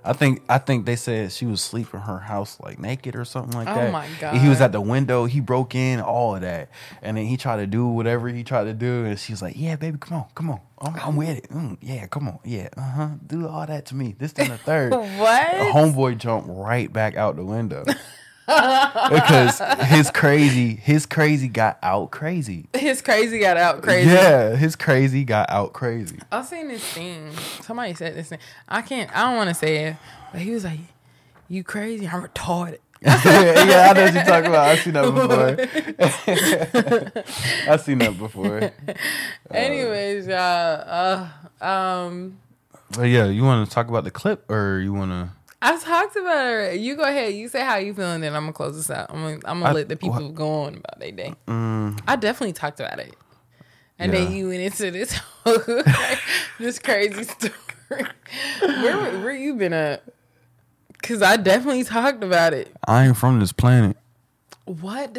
[0.03, 3.26] I think I think they said she was sleeping in her house like naked or
[3.26, 3.91] something like Oh that.
[3.91, 6.69] my And He was at the window, he broke in, all of that.
[7.01, 9.76] And then he tried to do whatever he tried to do and she's like, "Yeah,
[9.76, 10.26] baby, come on.
[10.35, 10.61] Come on.
[10.81, 11.49] I'm, I'm with it.
[11.49, 12.39] Mm, yeah, come on.
[12.45, 12.69] Yeah.
[12.77, 13.09] Uh-huh.
[13.27, 14.15] Do all that to me.
[14.17, 14.91] This then the third.
[15.19, 15.51] What?
[15.51, 17.84] The homeboy jumped right back out the window.
[18.49, 22.67] because his crazy his crazy got out crazy.
[22.73, 24.09] His crazy got out crazy.
[24.09, 26.19] Yeah, his crazy got out crazy.
[26.31, 27.31] I seen this thing.
[27.61, 28.39] Somebody said this thing.
[28.67, 29.15] I can't.
[29.15, 29.97] I don't want to say it,
[30.31, 30.80] but he was like,
[31.47, 32.07] "You crazy?
[32.07, 33.13] I'm retarded." yeah,
[33.89, 34.67] I know what you're talking about.
[34.67, 35.55] I've seen that before.
[37.73, 38.71] I've seen that before.
[39.51, 41.30] Anyways, y'all.
[41.61, 42.39] Uh, um,
[42.91, 45.30] But yeah, you want to talk about the clip or you want to?
[45.61, 46.52] I talked about it.
[46.52, 46.80] already.
[46.80, 47.34] You go ahead.
[47.34, 49.10] You say how you feeling, then I'm gonna close this out.
[49.10, 51.36] I'm gonna, I'm gonna I- let the people go on about their day.
[51.48, 53.15] Mm, I definitely talked about it,
[53.98, 55.14] and then you went into this
[55.44, 55.84] whole,
[56.60, 58.06] this crazy story.
[58.61, 60.03] where where you been at?
[61.02, 62.76] Cause I definitely talked about it.
[62.86, 63.95] I ain't from this planet.
[64.65, 65.18] What?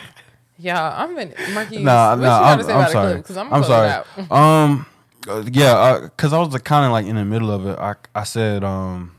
[0.58, 1.82] yeah, I'm in Marquis.
[1.82, 2.40] Nah, what nah.
[2.40, 3.22] I'm, I'm sorry.
[3.22, 4.04] Cause I'm, I'm sorry.
[4.30, 4.86] Um,
[5.28, 7.78] uh, yeah, because I was kind of like in the middle of it.
[7.78, 9.12] I I said, um,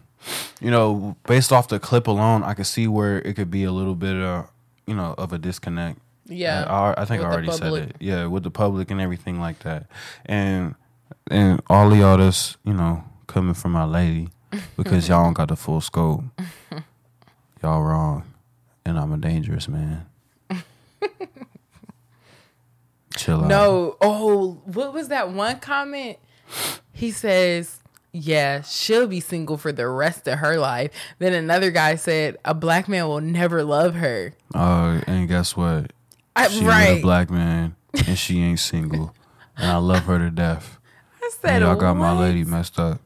[0.62, 3.72] you know, based off the clip alone, I could see where it could be a
[3.72, 4.50] little bit of,
[4.88, 6.00] you know, of a disconnect.
[6.26, 7.96] Yeah, uh, I, I think I already said it.
[8.00, 9.88] Yeah, with the public and everything like that,
[10.26, 10.76] and
[11.30, 14.30] and all of y'all that's you know coming from my lady
[14.78, 16.24] because y'all don't got the full scope.
[17.62, 18.24] Y'all wrong,
[18.86, 20.06] and I'm a dangerous man.
[23.18, 23.48] Chill out.
[23.48, 23.98] No.
[24.02, 26.18] Oh, what was that one comment?
[26.94, 27.83] He says,
[28.14, 32.54] "Yeah, she'll be single for the rest of her life." Then another guy said, "A
[32.54, 35.92] black man will never love her." Uh, and guess what?
[36.36, 37.76] I, She with a black man,
[38.08, 39.14] and she ain't single,
[39.58, 40.80] and I love her to death.
[41.22, 43.00] I said, And y'all got my lady messed up.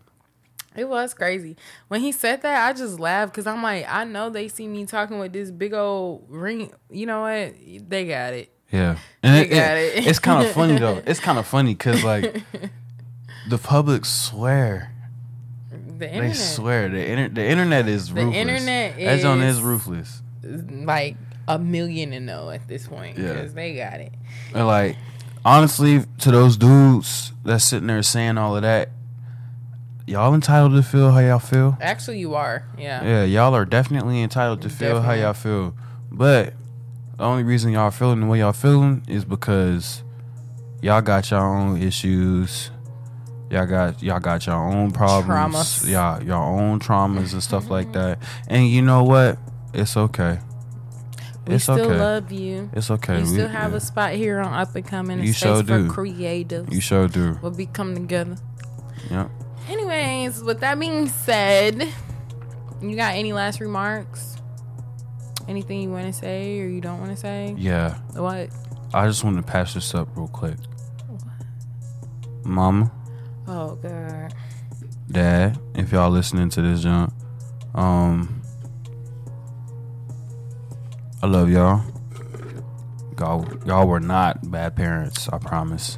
[0.76, 1.58] It was crazy.
[1.88, 4.86] When he said that, I just laughed because I'm like, I know they see me
[4.86, 6.72] talking with this big old ring.
[6.92, 7.56] You know what?
[7.90, 8.52] They got it.
[8.72, 10.08] Yeah, and They it, got it- it.
[10.08, 11.02] it's kind of funny though.
[11.08, 12.44] It's kind of funny because like
[13.50, 14.92] the public swear
[15.98, 18.36] The they swear the inter- the internet is The ruthless.
[18.36, 20.22] internet that zone is is- ruthless.
[20.44, 21.18] like
[21.48, 23.34] a million and no at this point Yeah.
[23.34, 24.14] because they got it.
[24.54, 24.96] And like
[25.46, 28.90] honestly, to those dudes that's sitting there saying all of that,
[30.06, 31.78] y'all entitled to feel how y'all feel.
[31.82, 32.64] Actually, you are.
[32.78, 33.04] Yeah.
[33.04, 35.74] Yeah, y'all are definitely entitled to feel how y'all feel.
[36.12, 36.54] But
[37.18, 40.04] the only reason y'all feeling the way y'all feeling is because
[40.82, 42.72] y'all got your own issues.
[43.50, 45.56] Y'all got y'all got your own problems.
[45.56, 45.90] Traumas.
[45.90, 48.20] Y'all your own traumas and stuff like mm-hmm.
[48.20, 48.20] that.
[48.48, 49.38] And you know what?
[49.74, 50.40] It's okay.
[51.48, 51.98] We it's still okay.
[51.98, 52.70] love you.
[52.74, 53.20] it's okay.
[53.20, 53.78] You We- still have yeah.
[53.78, 55.24] a spot here on Up and Coming.
[55.24, 55.88] You sure for do.
[55.88, 56.74] creatives.
[56.74, 57.40] You sure do.
[57.42, 58.36] We'll be coming together.
[59.10, 59.32] Yep.
[59.70, 61.88] Anyways, with that being said,
[62.82, 64.36] you got any last remarks?
[65.48, 67.56] Anything you want to say or you don't want to say?
[67.58, 67.98] Yeah.
[68.14, 68.50] What?
[68.94, 70.58] I just want to patch this up real quick.
[72.44, 72.92] Mama,
[73.48, 74.34] Oh God.
[75.10, 77.14] Dad, if y'all listening to this jump,
[77.76, 78.42] um,
[81.24, 81.82] I love y'all.
[83.20, 85.28] Y'all, y'all were not bad parents.
[85.30, 85.98] I promise.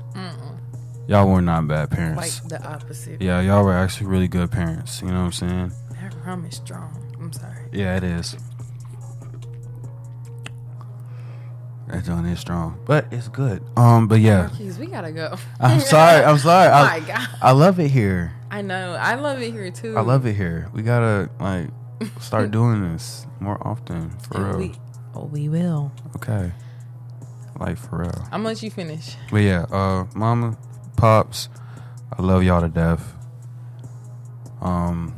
[1.07, 2.39] Y'all were not bad Like parents.
[2.41, 3.19] the opposite.
[3.19, 5.01] yeah, y'all were actually really good parents.
[5.01, 5.71] You know what I'm saying?
[5.99, 6.95] That rum is strong.
[7.19, 7.65] I'm sorry.
[7.73, 8.38] Yeah, it is.
[11.90, 13.64] That joint is strong, but it's good.
[13.76, 15.36] Um, but yeah, Marquise, we gotta go.
[15.60, 16.24] I'm sorry.
[16.24, 16.68] I'm sorry.
[16.74, 17.28] Oh my I, God.
[17.41, 18.32] I love it here.
[18.52, 18.94] I know.
[18.94, 19.98] I love it here too.
[19.98, 20.70] I love it here.
[20.72, 21.68] We gotta like
[22.20, 24.57] start doing this more often for real.
[24.57, 24.74] We,
[25.16, 25.91] oh, we will.
[26.18, 26.52] Okay,
[27.60, 28.28] like for real.
[28.30, 29.16] How much you finish?
[29.32, 30.57] But yeah, uh, mama,
[30.95, 31.49] pops,
[32.18, 33.16] I love y'all to death.
[34.61, 35.18] Um,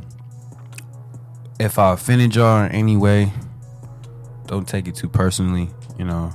[1.60, 3.34] if I offended y'all in any way,
[4.46, 5.70] don't take it too personally.
[5.98, 6.32] You know,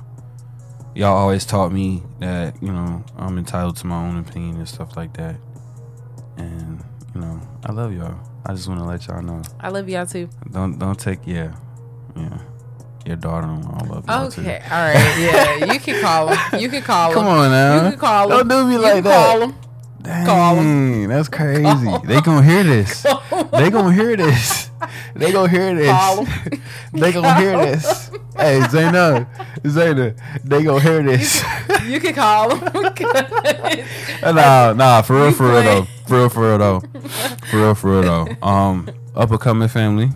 [0.97, 4.97] y'all always taught me that you know I'm entitled to my own opinion and stuff
[4.97, 5.35] like that.
[6.37, 6.83] And
[7.13, 8.15] you know, I love y'all.
[8.45, 9.41] I just want to let y'all know.
[9.59, 10.29] I love y'all too.
[10.51, 11.55] Don't don't take yeah,
[12.15, 12.39] yeah.
[13.05, 14.41] Your daughter-in-law love y'all too.
[14.41, 14.61] Okay.
[14.65, 15.17] All right.
[15.17, 15.73] Yeah.
[15.73, 16.59] You can call him.
[16.59, 17.13] You can call him.
[17.17, 17.75] Come on now.
[17.85, 18.37] You can call him.
[18.37, 19.25] Don't do me You like can that.
[19.27, 19.55] Call him.
[20.07, 20.55] Dang, Call
[21.09, 21.63] that's crazy.
[22.05, 23.03] They gonna hear this.
[23.51, 24.69] They gonna hear this.
[25.15, 26.39] They gonna hear this.
[26.93, 28.09] They gonna hear this.
[28.35, 29.27] Hey, Zayna,
[29.63, 31.43] Zayna, they gonna hear this.
[31.85, 32.63] You can call him.
[34.35, 35.87] nah, nah, for real, for real though.
[36.05, 36.79] For real, for real though.
[37.49, 38.47] For real, for real though.
[38.47, 40.09] Um, up and coming family.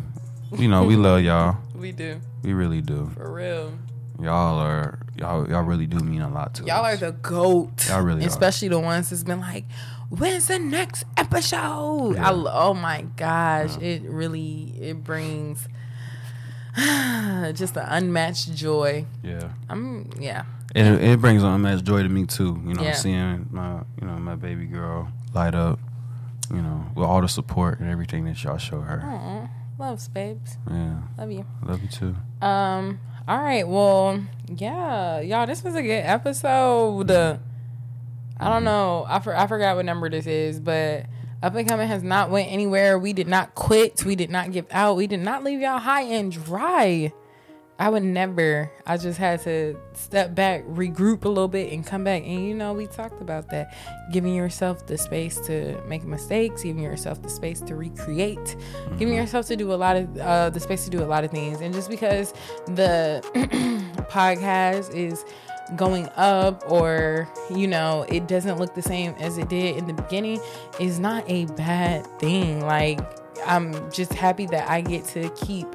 [0.55, 1.57] You know, we love y'all.
[1.75, 2.21] we do.
[2.43, 3.09] We really do.
[3.15, 3.73] For real.
[4.21, 6.67] Y'all are y'all y'all really do mean a lot to us.
[6.67, 7.01] Y'all us.
[7.01, 7.87] are the goat.
[7.89, 8.27] Y'all really are.
[8.27, 9.65] Especially the ones that's been like,
[10.09, 12.15] when's the next episode?
[12.15, 12.29] Yeah.
[12.29, 13.77] I, oh my gosh.
[13.77, 15.67] It really, it brings
[16.77, 19.05] just an unmatched joy.
[19.23, 19.49] yeah.
[19.69, 20.43] I'm, yeah.
[20.73, 22.61] It, it brings unmatched joy to me too.
[22.65, 22.93] You know, Yeah.
[22.93, 25.79] seeing my you know my baby girl light up.
[26.49, 29.01] You know, with all the support and everything that y'all show her.
[29.05, 29.49] Aw,
[29.81, 30.57] loves, babes.
[30.69, 31.45] Yeah, Love you.
[31.65, 32.15] Love you too.
[32.45, 32.99] Um.
[33.31, 33.65] All right.
[33.65, 34.25] Well,
[34.57, 35.47] yeah, y'all.
[35.47, 37.09] This was a good episode.
[37.09, 39.05] I don't know.
[39.07, 41.05] I for, I forgot what number this is, but
[41.41, 42.99] up and coming has not went anywhere.
[42.99, 44.03] We did not quit.
[44.03, 44.97] We did not give out.
[44.97, 47.13] We did not leave y'all high and dry.
[47.81, 48.71] I would never.
[48.85, 52.21] I just had to step back, regroup a little bit, and come back.
[52.21, 53.75] And you know, we talked about that.
[54.11, 58.55] Giving yourself the space to make mistakes, giving yourself the space to recreate,
[58.99, 61.31] giving yourself to do a lot of uh, the space to do a lot of
[61.31, 61.59] things.
[61.59, 62.35] And just because
[62.67, 63.23] the
[64.11, 65.25] podcast is
[65.75, 69.93] going up or you know it doesn't look the same as it did in the
[69.93, 70.39] beginning
[70.81, 72.99] is not a bad thing like
[73.47, 75.65] i'm just happy that i get to keep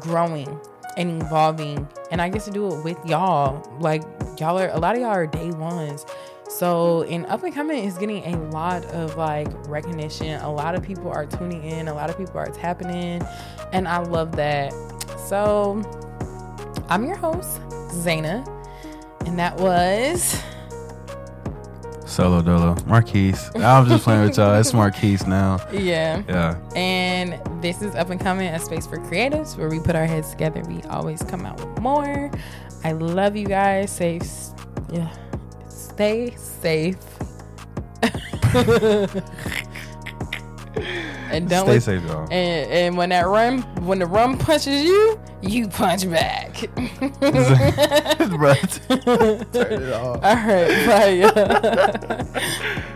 [0.00, 0.60] growing
[0.96, 3.62] and evolving and i get to do it with y'all.
[3.80, 4.02] Like
[4.38, 6.06] y'all are a lot of y'all are day ones.
[6.48, 10.40] So in up and coming is getting a lot of like recognition.
[10.40, 11.88] A lot of people are tuning in.
[11.88, 13.26] A lot of people are tapping in.
[13.72, 14.72] And i love that.
[15.26, 15.82] So
[16.88, 17.60] i'm your host
[17.90, 18.46] Zaina.
[19.26, 20.40] And that was
[22.06, 22.76] Solo Dolo.
[22.86, 23.50] Marquise.
[23.56, 24.54] I'm just playing with y'all.
[24.54, 25.58] It's Marquise now.
[25.72, 26.22] Yeah.
[26.28, 26.58] Yeah.
[26.74, 30.30] And this is Up and Coming, a space for creatives where we put our heads
[30.30, 30.62] together.
[30.68, 32.30] We always come out with more.
[32.84, 33.90] I love you guys.
[33.90, 34.22] Safe.
[34.92, 35.12] Yeah.
[35.68, 36.96] Stay safe.
[41.36, 42.22] and don't Stay let- safe, y'all.
[42.30, 46.54] And, and when that rum, when the rum punches you, you punch back.
[48.26, 48.58] Bruh.
[49.52, 50.24] Turn it off.
[50.24, 50.86] All right,
[52.32, 52.86] bye.